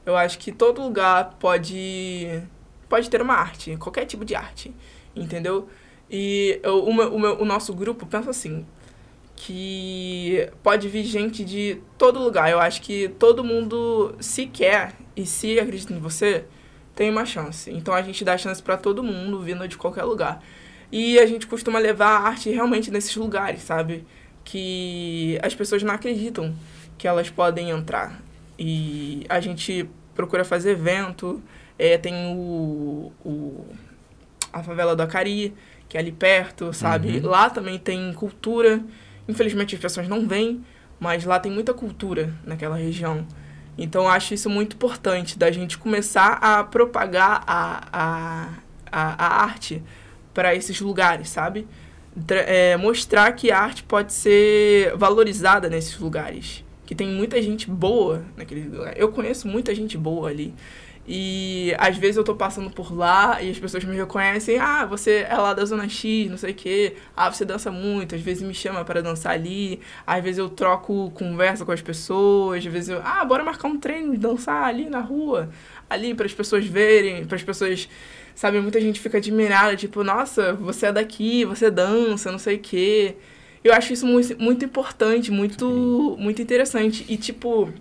[0.05, 2.43] Eu acho que todo lugar pode
[2.87, 4.71] pode ter uma arte, qualquer tipo de arte,
[5.15, 5.67] entendeu?
[6.07, 8.63] E eu, o, meu, o, meu, o nosso grupo pensa assim,
[9.35, 12.51] que pode vir gente de todo lugar.
[12.51, 16.45] Eu acho que todo mundo, se quer e se acredita em você,
[16.93, 17.71] tem uma chance.
[17.71, 20.43] Então a gente dá chance para todo mundo vindo de qualquer lugar.
[20.91, 24.05] E a gente costuma levar a arte realmente nesses lugares, sabe?
[24.43, 26.53] Que as pessoas não acreditam
[26.97, 28.21] que elas podem entrar.
[28.59, 31.41] E a gente procura fazer evento.
[31.79, 33.65] É, tem o, o,
[34.51, 35.53] a favela do Acari,
[35.87, 37.19] que é ali perto, sabe?
[37.19, 37.29] Uhum.
[37.29, 38.83] Lá também tem cultura.
[39.27, 40.63] Infelizmente as pessoas não vêm,
[40.99, 43.25] mas lá tem muita cultura naquela região.
[43.77, 48.49] Então acho isso muito importante, da gente começar a propagar a, a,
[48.91, 49.81] a, a arte
[50.33, 51.67] para esses lugares, sabe?
[52.29, 56.63] É, mostrar que a arte pode ser valorizada nesses lugares.
[56.85, 58.93] que tem muita gente boa naquele lugar.
[58.97, 60.53] Eu conheço muita gente boa ali.
[61.07, 65.25] E às vezes eu tô passando por lá e as pessoas me reconhecem, ah, você
[65.27, 68.43] é lá da Zona X, não sei o quê, ah, você dança muito, às vezes
[68.43, 72.89] me chama para dançar ali, às vezes eu troco conversa com as pessoas, às vezes
[72.89, 75.49] eu, ah, bora marcar um treino, dançar ali na rua,
[75.89, 77.89] ali para as pessoas verem, para as pessoas,
[78.41, 82.59] sabe, muita gente fica admirada, tipo, nossa, você é daqui, você dança, não sei o
[82.59, 83.15] quê.
[83.63, 87.71] Eu acho isso muito, muito importante, muito, muito interessante e, tipo,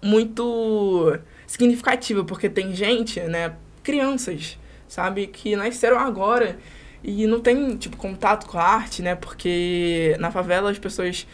[0.00, 4.56] muito significativa, porque tem gente, né, crianças,
[4.86, 6.56] sabe, que nasceram agora
[7.02, 11.26] e não tem, tipo, contato com a arte, né, porque na favela as pessoas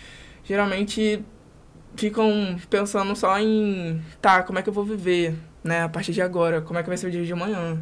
[0.45, 1.23] geralmente
[1.95, 6.23] ficam pensando só em, tá, como é que eu vou viver, né, a partir de
[6.23, 7.79] agora, como é que vai ser o dia de amanhã.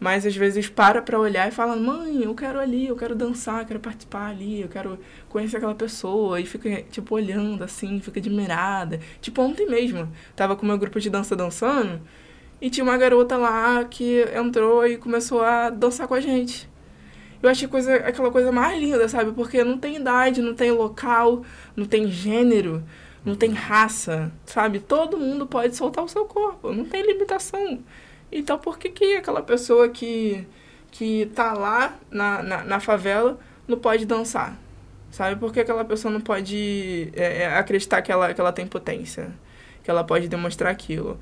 [0.00, 3.62] Mas às vezes para pra olhar e fala, mãe, eu quero ali, eu quero dançar,
[3.62, 4.98] eu quero participar ali, eu quero
[5.28, 6.40] conhecer aquela pessoa.
[6.40, 9.00] E fica, tipo, olhando assim, fica admirada.
[9.20, 12.00] Tipo, ontem mesmo, tava com meu grupo de dança dançando
[12.60, 16.68] e tinha uma garota lá que entrou e começou a dançar com a gente.
[17.42, 19.32] Eu achei coisa, aquela coisa mais linda, sabe?
[19.32, 21.44] Porque não tem idade, não tem local,
[21.76, 22.82] não tem gênero,
[23.24, 24.80] não tem raça, sabe?
[24.80, 27.78] Todo mundo pode soltar o seu corpo, não tem limitação.
[28.30, 30.46] Então por que, que aquela pessoa que,
[30.90, 34.58] que tá lá na, na, na favela não pode dançar?
[35.10, 35.40] Sabe?
[35.40, 39.32] Por que aquela pessoa não pode é, é, acreditar que ela, que ela tem potência?
[39.82, 41.18] Que ela pode demonstrar aquilo?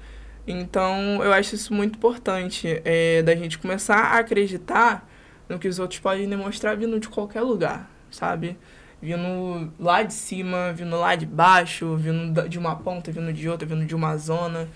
[0.47, 5.09] Então, eu acho isso muito importante, é, da gente começar a acreditar
[5.49, 8.57] no que os outros podem demonstrar vindo de qualquer lugar, sabe?
[9.03, 13.67] Vindo lá de cima, vindo lá de baixo, vindo de uma ponta, vindo de outra,
[13.67, 14.69] vindo de uma zona.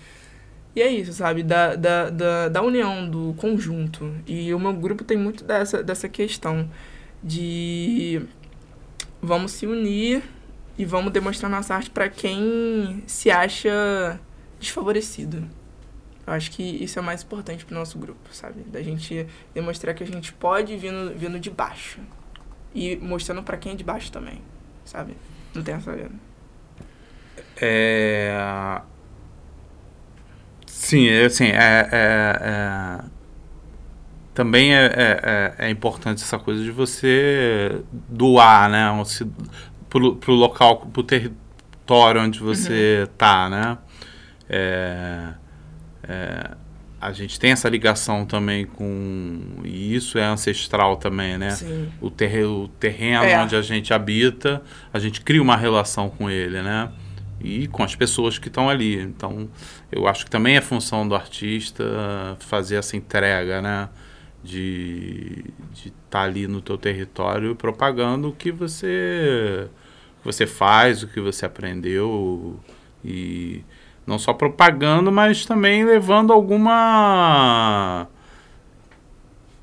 [0.75, 1.43] E é isso, sabe?
[1.43, 4.13] Da, da, da, da união, do conjunto.
[4.25, 6.69] E o meu grupo tem muito dessa, dessa questão
[7.21, 8.25] de
[9.21, 10.23] vamos se unir
[10.77, 14.19] e vamos demonstrar nossa arte para quem se acha
[14.59, 15.47] desfavorecido.
[16.25, 18.61] Eu acho que isso é mais importante pro nosso grupo, sabe?
[18.61, 21.99] Da gente demonstrar que a gente pode vindo, vindo de baixo.
[22.73, 24.41] E mostrando para quem é de baixo também,
[24.85, 25.17] sabe?
[25.53, 26.09] Não tem essa.
[27.57, 28.81] É
[30.81, 32.99] Sim, é, assim, é, é, é
[34.33, 38.89] também é, é, é, importante essa coisa de você doar, né?
[39.87, 43.13] Pro, pro local, pro território onde você uhum.
[43.15, 43.77] tá, né?
[44.49, 45.27] É,
[46.07, 46.51] é,
[46.99, 49.39] a gente tem essa ligação também com.
[49.63, 51.51] E isso é ancestral também, né?
[51.51, 51.89] Sim.
[52.01, 53.39] O, ter, o terreno é.
[53.39, 56.89] onde a gente habita, a gente cria uma relação com ele, né?
[57.43, 59.01] E com as pessoas que estão ali.
[59.01, 59.49] Então,
[59.91, 61.83] eu acho que também é função do artista
[62.39, 63.89] fazer essa entrega, né?
[64.43, 69.67] De estar tá ali no teu território propagando o que você,
[70.19, 72.59] que você faz, o que você aprendeu
[73.03, 73.63] e
[74.05, 78.07] não só propagando, mas também levando alguma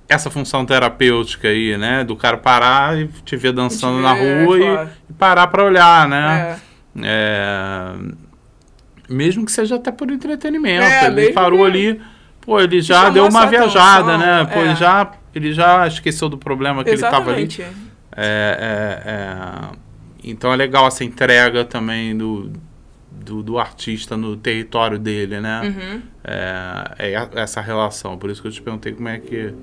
[0.08, 2.02] essa função terapêutica aí, né?
[2.02, 6.56] Do cara parar e te ver dançando na rua e, e, parar para olhar, né?
[6.64, 6.67] É.
[7.04, 7.94] É,
[9.08, 10.84] mesmo que seja até por entretenimento.
[10.84, 11.64] É, ele parou que...
[11.66, 12.00] ali,
[12.40, 14.44] pô, ele já deu uma viajada, atenção, né?
[14.44, 14.76] Pô, ele, é.
[14.76, 17.62] já, ele já esqueceu do problema que Exatamente.
[17.62, 17.88] ele estava ali.
[18.16, 19.78] É, é, é,
[20.24, 22.52] então é legal essa entrega também do,
[23.10, 25.60] do, do artista no território dele, né?
[25.62, 26.02] Uhum.
[26.24, 28.18] É, essa relação.
[28.18, 29.54] Por isso que eu te perguntei como é que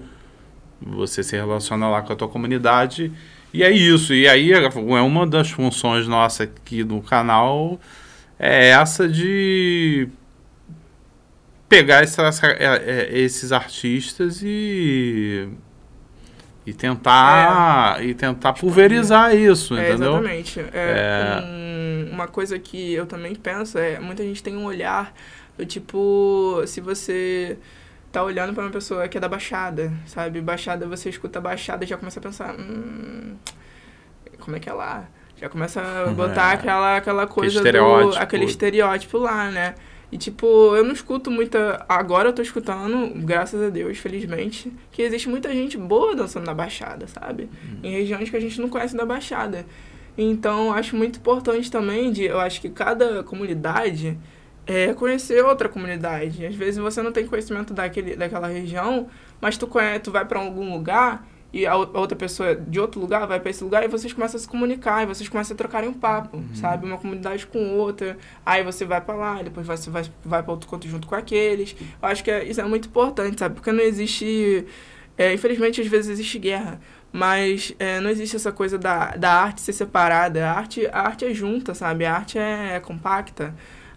[0.81, 3.11] você se relaciona lá com a tua comunidade
[3.55, 4.13] e é isso.
[4.13, 7.79] E aí é uma das funções nossas aqui no canal
[8.37, 10.09] é essa de
[11.69, 15.47] pegar essa, essa, é, é, esses artistas e
[16.65, 20.13] e tentar é, e tentar pulverizar isso, é, entendeu?
[20.13, 20.59] Exatamente.
[20.73, 25.13] É, um, uma coisa que eu também penso é muita gente tem um olhar
[25.57, 27.57] do tipo se você
[28.15, 30.39] tá olhando para uma pessoa que é da Baixada, sabe?
[30.39, 33.35] Baixada, você escuta Baixada e já começa a pensar, hum,
[34.39, 35.09] como é que é lá?
[35.35, 36.53] Já começa a botar é.
[36.53, 38.11] aquela, aquela coisa estereótipo.
[38.13, 38.17] do...
[38.17, 39.75] Aquele estereótipo lá, né?
[40.11, 41.83] E, tipo, eu não escuto muita...
[41.89, 46.53] Agora eu tô escutando, graças a Deus, felizmente, que existe muita gente boa dançando na
[46.53, 47.49] Baixada, sabe?
[47.65, 47.79] Hum.
[47.83, 49.65] Em regiões que a gente não conhece da Baixada.
[50.17, 52.23] Então, acho muito importante também de...
[52.23, 54.17] Eu acho que cada comunidade
[54.65, 56.45] é conhecer outra comunidade.
[56.45, 59.07] Às vezes você não tem conhecimento daquele, daquela região,
[59.39, 63.25] mas tu, conhece, tu vai para algum lugar e a outra pessoa de outro lugar
[63.25, 65.87] vai para esse lugar e vocês começam a se comunicar e vocês começam a trocarem
[65.87, 66.53] um papo, uhum.
[66.53, 66.85] sabe?
[66.85, 68.17] Uma comunidade com outra.
[68.45, 71.73] Aí você vai para lá, depois você vai, vai para outro canto junto com aqueles.
[71.79, 73.55] Eu acho que é, isso é muito importante, sabe?
[73.55, 74.65] Porque não existe.
[75.17, 76.77] É, infelizmente, às vezes existe guerra,
[77.13, 80.45] Mas é, não existe essa coisa da, da arte ser separada.
[80.45, 82.03] A arte, a arte é junta, sabe?
[82.03, 83.55] A arte é, é compacta.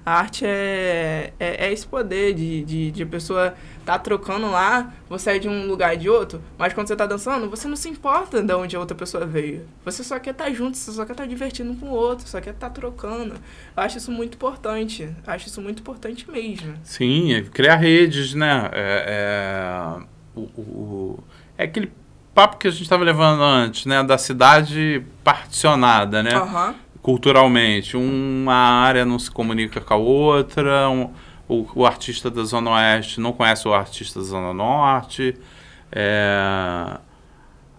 [0.09, 3.55] A arte é, é, é, esse poder de, de, de a pessoa
[3.85, 7.05] tá trocando lá, você é de um lugar e de outro, mas quando você tá
[7.05, 9.68] dançando, você não se importa de onde a outra pessoa veio.
[9.85, 12.26] Você só quer estar tá junto, você só quer estar tá divertindo com o outro,
[12.26, 13.35] só quer estar tá trocando.
[13.76, 15.14] Eu acho isso muito importante.
[15.26, 16.74] Acho isso muito importante mesmo.
[16.85, 18.70] Sim, é criar redes, né?
[18.72, 19.05] É,
[19.94, 20.02] é,
[20.35, 21.24] o, o,
[21.59, 21.93] é aquele
[22.35, 24.02] papo que a gente estava levando antes, né?
[24.02, 26.35] Da cidade particionada, né?
[26.39, 26.74] Uhum.
[27.09, 27.97] Culturalmente.
[27.97, 31.10] Uma área não se comunica com a outra, um,
[31.48, 35.35] o, o, artista da Zona Oeste não conhece o artista da Zona Norte.
[35.90, 36.98] É,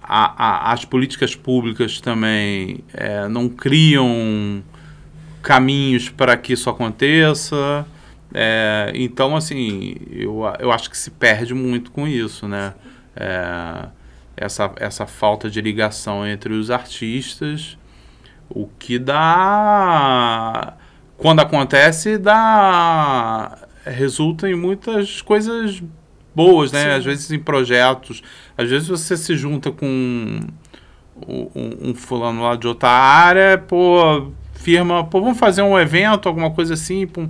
[0.01, 4.63] a, a, as políticas públicas também é, não criam
[5.43, 7.85] caminhos para que isso aconteça.
[8.33, 12.73] É, então, assim, eu, eu acho que se perde muito com isso, né?
[13.15, 13.89] É,
[14.35, 17.77] essa, essa falta de ligação entre os artistas,
[18.49, 20.73] o que dá.
[21.17, 23.57] Quando acontece, dá.
[23.85, 25.83] resulta em muitas coisas
[26.33, 26.83] boas, né?
[26.83, 26.89] Sim.
[26.89, 28.21] Às vezes em projetos.
[28.57, 30.39] Às vezes você se junta com
[31.27, 36.51] um, um, fulano lá de outra área, pô, firma, pô, vamos fazer um evento, alguma
[36.51, 37.27] coisa assim, pô,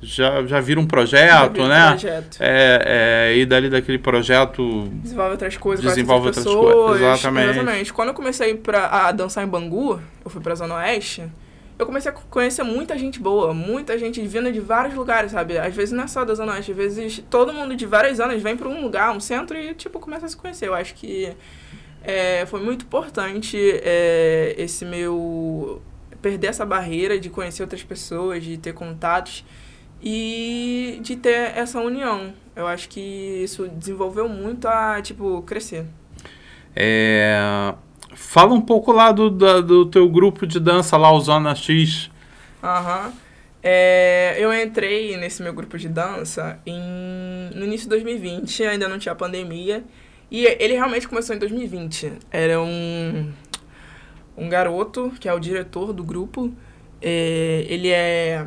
[0.00, 1.86] já, já vira um projeto, né?
[1.86, 2.38] Um projeto.
[2.40, 4.88] É, é, e dali daquele projeto.
[4.92, 7.00] Desenvolve outras coisas, desenvolve outras coisas.
[7.00, 7.50] Exatamente.
[7.50, 7.92] Exatamente.
[7.92, 11.24] Quando eu comecei pra, a dançar em Bangu, eu fui pra Zona Oeste,
[11.78, 15.58] eu comecei a conhecer muita gente boa, muita gente vindo de vários lugares, sabe?
[15.58, 18.40] Às vezes não é só da Zona Oeste, às vezes todo mundo de vários anos
[18.40, 20.68] vem pra um lugar, um centro e, tipo, começa a se conhecer.
[20.68, 21.32] Eu acho que
[22.04, 25.82] é, foi muito importante é, esse meu.
[26.22, 29.44] perder essa barreira de conhecer outras pessoas, de ter contatos
[30.02, 32.32] e de ter essa união.
[32.54, 35.86] Eu acho que isso desenvolveu muito a, tipo, crescer.
[36.74, 37.74] É...
[38.14, 42.10] Fala um pouco lá do, do, do teu grupo de dança lá, o Zona X.
[42.62, 43.06] Aham.
[43.06, 43.12] Uhum.
[43.60, 48.98] É, eu entrei nesse meu grupo de dança em, no início de 2020, ainda não
[48.98, 49.84] tinha pandemia.
[50.30, 52.12] E ele realmente começou em 2020.
[52.30, 53.32] Era um,
[54.36, 56.52] um garoto, que é o diretor do grupo.
[57.00, 58.46] É, ele é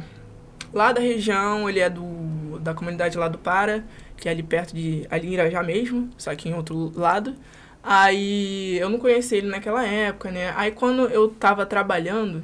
[0.73, 3.83] lá da região, ele é do, da comunidade lá do Para,
[4.17, 5.05] que é ali perto de.
[5.09, 7.35] ali em Irajá mesmo, só que em outro lado.
[7.83, 10.53] Aí eu não conheci ele naquela época, né?
[10.55, 12.43] Aí quando eu tava trabalhando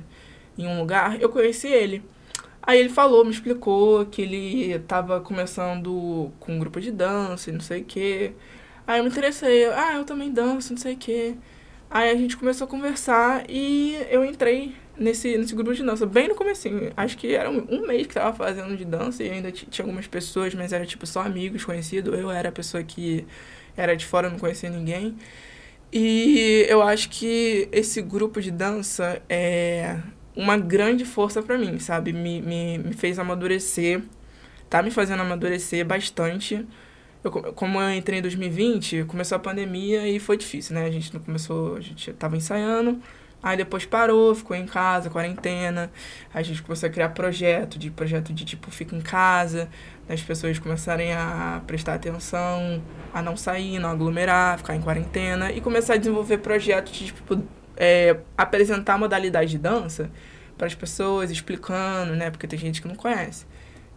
[0.58, 2.04] em um lugar, eu conheci ele.
[2.62, 7.54] Aí ele falou, me explicou que ele tava começando com um grupo de dança e
[7.54, 8.34] não sei o quê.
[8.86, 11.36] Aí eu me interessei, ah, eu também danço, não sei o quê.
[11.90, 16.28] Aí a gente começou a conversar e eu entrei nesse, nesse grupo de dança, bem
[16.28, 16.92] no comecinho.
[16.96, 20.08] Acho que era um, um mês que tava fazendo de dança e ainda tinha algumas
[20.08, 22.18] pessoas, mas era tipo só amigos conhecidos.
[22.18, 23.26] Eu era a pessoa que
[23.76, 25.16] era de fora, não conhecia ninguém.
[25.92, 29.98] E eu acho que esse grupo de dança é
[30.36, 32.14] uma grande força para mim, sabe?
[32.14, 34.02] Me, me, me fez amadurecer,
[34.70, 36.66] tá me fazendo amadurecer bastante.
[37.24, 40.86] Eu, como eu entrei em 2020, começou a pandemia e foi difícil, né?
[40.86, 43.02] A gente não começou, a gente tava ensaiando,
[43.42, 45.92] Aí depois parou, ficou em casa, quarentena.
[46.34, 49.70] A gente começou a criar projeto, de projeto de tipo, fica em casa,
[50.10, 52.82] as pessoas começarem a prestar atenção,
[53.14, 57.44] a não sair, não aglomerar, ficar em quarentena e começar a desenvolver projetos de tipo,
[57.76, 60.10] é, apresentar modalidade de dança
[60.58, 62.32] para as pessoas, explicando, né?
[62.32, 63.46] Porque tem gente que não conhece.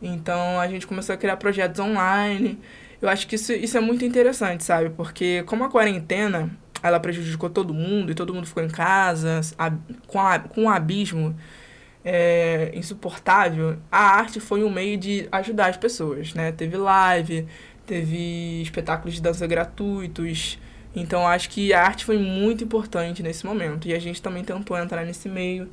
[0.03, 2.59] Então a gente começou a criar projetos online.
[3.01, 4.91] Eu acho que isso, isso é muito interessante, sabe?
[4.91, 6.51] Porque como a quarentena
[6.83, 9.73] ela prejudicou todo mundo e todo mundo ficou em casa, a,
[10.07, 11.37] com, a, com um abismo
[12.05, 16.53] é, insuportável, a arte foi um meio de ajudar as pessoas, né?
[16.53, 17.47] Teve live,
[17.87, 20.59] teve espetáculos de dança gratuitos,
[20.95, 24.79] então acho que a arte foi muito importante nesse momento e a gente também tentou
[24.79, 25.69] entrar nesse meio.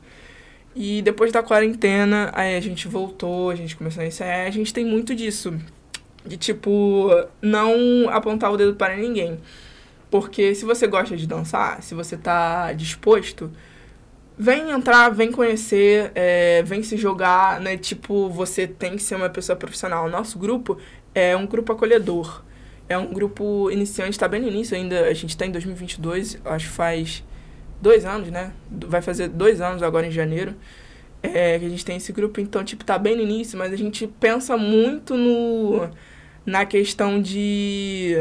[0.75, 4.73] E depois da quarentena, aí a gente voltou, a gente começou a ensaiar, a gente
[4.73, 5.57] tem muito disso.
[6.23, 7.09] De tipo,
[7.41, 9.39] não apontar o dedo para ninguém.
[10.09, 13.51] Porque se você gosta de dançar, se você tá disposto,
[14.37, 17.75] vem entrar, vem conhecer, é, vem se jogar, né?
[17.77, 20.09] Tipo, você tem que ser uma pessoa profissional.
[20.09, 20.77] Nosso grupo
[21.13, 22.43] é um grupo acolhedor.
[22.87, 25.07] É um grupo iniciante, está bem no início ainda.
[25.07, 27.23] A gente está em 2022, acho que faz
[27.81, 28.53] dois anos, né?
[28.87, 30.55] Vai fazer dois anos agora em janeiro.
[31.21, 33.75] É, que a gente tem esse grupo, então, tipo, tá bem no início, mas a
[33.75, 35.89] gente pensa muito no
[36.45, 38.15] na questão de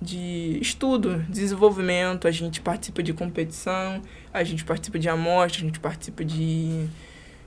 [0.00, 4.00] de estudo, desenvolvimento, a gente participa de competição,
[4.32, 6.86] a gente participa de amostra, a gente participa de,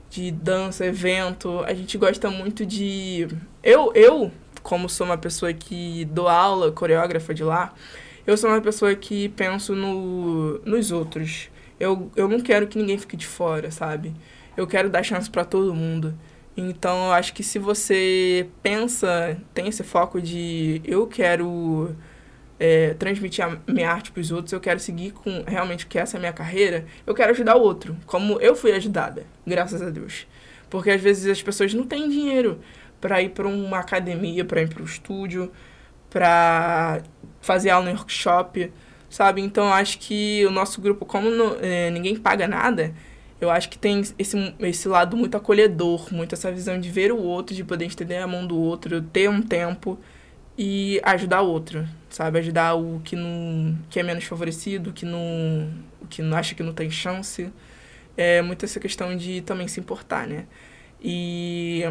[0.08, 1.60] de dança, evento.
[1.60, 3.26] A gente gosta muito de.
[3.62, 4.30] Eu, eu,
[4.62, 7.74] como sou uma pessoa que dou aula, coreógrafa de lá,
[8.26, 11.50] Eu sou uma pessoa que penso no, nos outros.
[11.78, 14.14] Eu, eu não quero que ninguém fique de fora, sabe?
[14.56, 16.14] Eu quero dar chance para todo mundo.
[16.56, 21.94] Então, eu acho que se você pensa, tem esse foco de eu quero
[22.58, 26.16] é, transmitir a minha arte para os outros, eu quero seguir com realmente que essa
[26.16, 29.90] é a minha carreira, eu quero ajudar o outro, como eu fui ajudada, graças a
[29.90, 30.26] Deus.
[30.70, 32.60] Porque às vezes as pessoas não têm dinheiro
[33.00, 35.52] para ir para uma academia, para ir para o estúdio,
[36.08, 37.02] para
[37.40, 38.72] fazer aula em workshop,
[39.10, 39.42] sabe?
[39.42, 41.28] Então acho que o nosso grupo, como
[41.60, 42.94] é, ninguém paga nada,
[43.40, 47.18] eu acho que tem esse, esse lado muito acolhedor, muito essa visão de ver o
[47.18, 49.98] outro, de poder estender a mão do outro, ter um tempo
[50.56, 52.38] e ajudar o outro, sabe?
[52.38, 55.72] Ajudar o que não que é menos favorecido, que não
[56.08, 57.52] que não acha que não tem chance.
[58.16, 60.46] É muito essa questão de também se importar, né?
[61.00, 61.82] E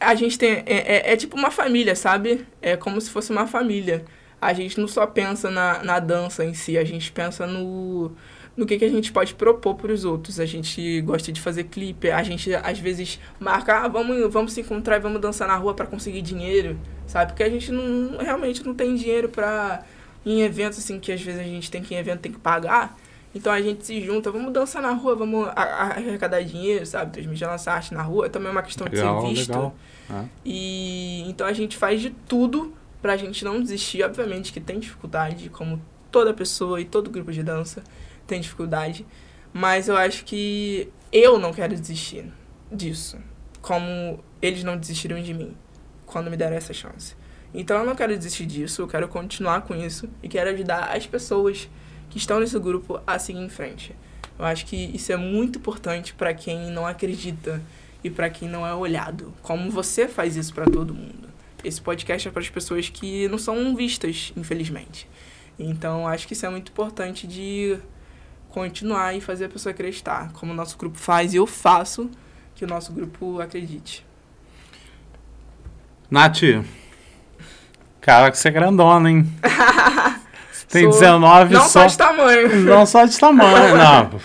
[0.00, 2.46] a gente tem é, é, é tipo uma família, sabe?
[2.60, 4.04] É como se fosse uma família.
[4.40, 8.12] A gente não só pensa na, na dança em si, a gente pensa no
[8.56, 10.40] no que, que a gente pode propor para os outros.
[10.40, 14.62] A gente gosta de fazer clipe, a gente às vezes marca, ah, vamos, vamos se
[14.62, 17.32] encontrar e vamos dançar na rua para conseguir dinheiro, sabe?
[17.32, 19.84] Porque a gente não realmente não tem dinheiro para
[20.24, 22.96] em eventos assim que às vezes a gente tem que em evento tem que pagar.
[23.34, 27.12] Então a gente se junta, vamos dançar na rua, vamos arrecadar dinheiro, sabe?
[27.12, 29.52] Transmitir nossa arte na rua, é também uma questão legal, de ser visto.
[29.52, 29.76] Legal.
[30.10, 30.24] É.
[30.42, 32.72] E então a gente faz de tudo
[33.02, 35.78] pra gente não desistir, obviamente que tem dificuldade, como
[36.10, 37.82] toda pessoa e todo grupo de dança
[38.26, 39.06] tem dificuldade.
[39.52, 42.26] Mas eu acho que eu não quero desistir
[42.70, 43.18] disso.
[43.60, 45.56] Como eles não desistiram de mim
[46.04, 47.16] quando me deram essa chance.
[47.52, 51.06] Então eu não quero desistir disso, eu quero continuar com isso e quero ajudar as
[51.06, 51.68] pessoas
[52.10, 53.94] que estão nesse grupo a seguir em frente.
[54.38, 57.62] Eu acho que isso é muito importante para quem não acredita
[58.04, 59.32] e para quem não é olhado.
[59.42, 61.28] Como você faz isso para todo mundo.
[61.64, 65.08] Esse podcast é para as pessoas que não são vistas, infelizmente.
[65.58, 67.78] Então acho que isso é muito importante de
[68.56, 72.10] continuar e fazer a pessoa acreditar, como o nosso grupo faz e eu faço
[72.54, 74.02] que o nosso grupo acredite.
[76.10, 76.64] Nath,
[78.00, 79.30] cara, que você é grandona, hein?
[80.70, 80.92] Tem Sou...
[80.92, 81.68] 19 não só...
[81.68, 82.56] só de tamanho.
[82.64, 84.20] Não só de tamanho, não.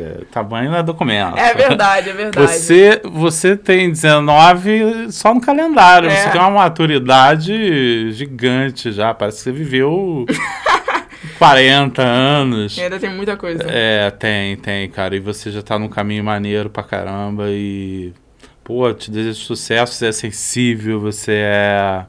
[0.00, 1.38] é, tamanho não é documento.
[1.38, 2.52] É verdade, é verdade.
[2.52, 6.10] Você, você tem 19 só no calendário.
[6.10, 6.16] É.
[6.16, 9.14] Você tem uma maturidade gigante já.
[9.14, 10.26] Parece que você viveu
[11.42, 12.76] 40 anos.
[12.76, 13.64] E ainda tem muita coisa.
[13.66, 15.16] É, tem, tem, cara.
[15.16, 18.12] E você já tá num caminho maneiro pra caramba e.
[18.62, 22.06] Pô, te desejo sucesso, você é sensível, você é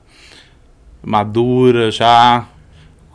[1.01, 2.47] madura já,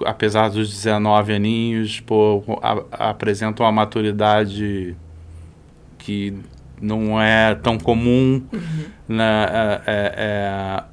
[0.05, 4.97] apesar dos 19 aninhos, pô, a, apresenta uma maturidade
[5.99, 6.35] que
[6.81, 8.85] não é tão comum, uhum.
[9.09, 9.47] né?
[9.51, 10.85] É, é, é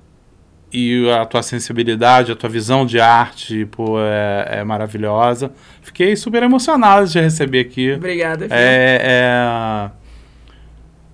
[0.77, 5.53] e a tua sensibilidade, a tua visão de arte, pô, é, é maravilhosa.
[5.81, 7.93] Fiquei super emocionado de receber aqui.
[7.93, 8.47] Obrigada.
[8.52, 9.89] É, é,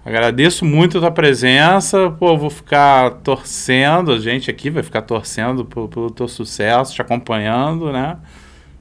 [0.03, 2.09] agradeço muito a tua presença.
[2.09, 7.01] Pô, vou ficar torcendo, a gente aqui vai ficar torcendo pelo, pelo teu sucesso, te
[7.03, 8.17] acompanhando, né?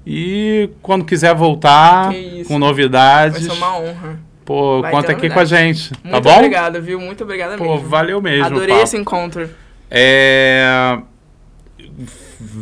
[0.07, 2.11] E quando quiser voltar
[2.49, 3.47] com novidades.
[3.47, 4.19] Vai ser uma honra.
[4.47, 6.31] Pô, vai conta aqui com a gente, tá muito bom?
[6.31, 6.99] Muito obrigada, viu?
[6.99, 7.89] Muito obrigada Pô, mesmo.
[7.89, 8.47] valeu mesmo.
[8.47, 8.83] Adorei papo.
[8.83, 9.51] esse encontro.
[9.91, 10.99] É...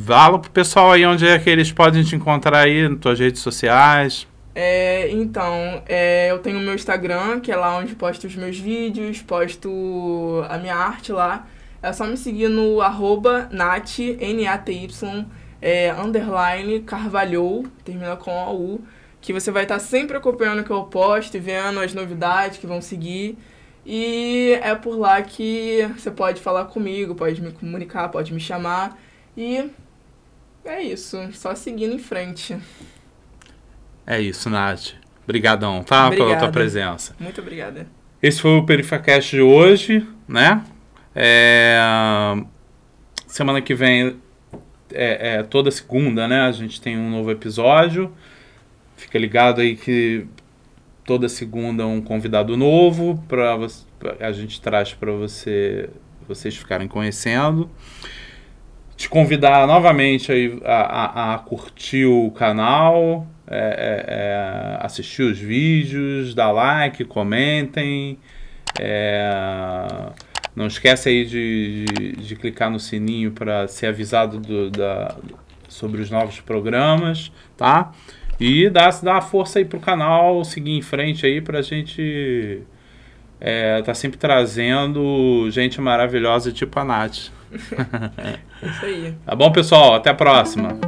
[0.07, 3.43] Fala pro pessoal aí onde é que eles podem te encontrar aí nas tuas redes
[3.43, 4.27] sociais.
[4.55, 8.59] É, então, é, eu tenho o meu Instagram, que é lá onde posto os meus
[8.59, 11.47] vídeos, posto a minha arte lá.
[11.81, 15.27] É só me seguir no arroba nat, N-A-T-Y,
[15.63, 18.81] é, underline, carvalhou, termina com O-U,
[19.21, 22.67] que você vai estar sempre acompanhando o que eu posto e vendo as novidades que
[22.67, 23.39] vão seguir.
[23.85, 28.99] E é por lá que você pode falar comigo, pode me comunicar, pode me chamar.
[29.37, 29.71] E
[30.65, 32.57] é isso, só seguindo em frente.
[34.07, 34.95] É isso, Nath.
[35.25, 36.07] Obrigadão, tá?
[36.07, 36.31] Obrigada.
[36.31, 37.15] Pela tua presença.
[37.19, 37.87] Muito obrigada.
[38.23, 40.65] Esse foi o Perifacast de hoje, né?
[41.15, 41.79] É...
[43.27, 44.17] Semana que vem,
[44.93, 46.41] é, é, toda segunda, né?
[46.41, 48.13] A gente tem um novo episódio.
[48.97, 50.27] Fica ligado aí que
[51.09, 53.57] toda segunda um convidado novo para
[54.21, 55.89] a gente traz para você
[56.29, 57.71] vocês ficarem conhecendo.
[58.95, 65.39] Te convidar novamente aí a, a, a curtir o canal é, é, é, assistir os
[65.39, 68.19] vídeos dar like comentem
[68.79, 69.87] é,
[70.55, 75.17] não esquece aí de, de, de clicar no sininho para ser avisado do, da,
[75.71, 77.93] sobre os novos programas tá
[78.41, 82.63] e dá, dá uma força aí pro canal seguir em frente aí pra gente
[83.41, 87.31] é, tá sempre trazendo gente maravilhosa tipo a Nath.
[88.63, 89.15] Isso aí.
[89.25, 89.95] Tá bom, pessoal?
[89.95, 90.79] Até a próxima.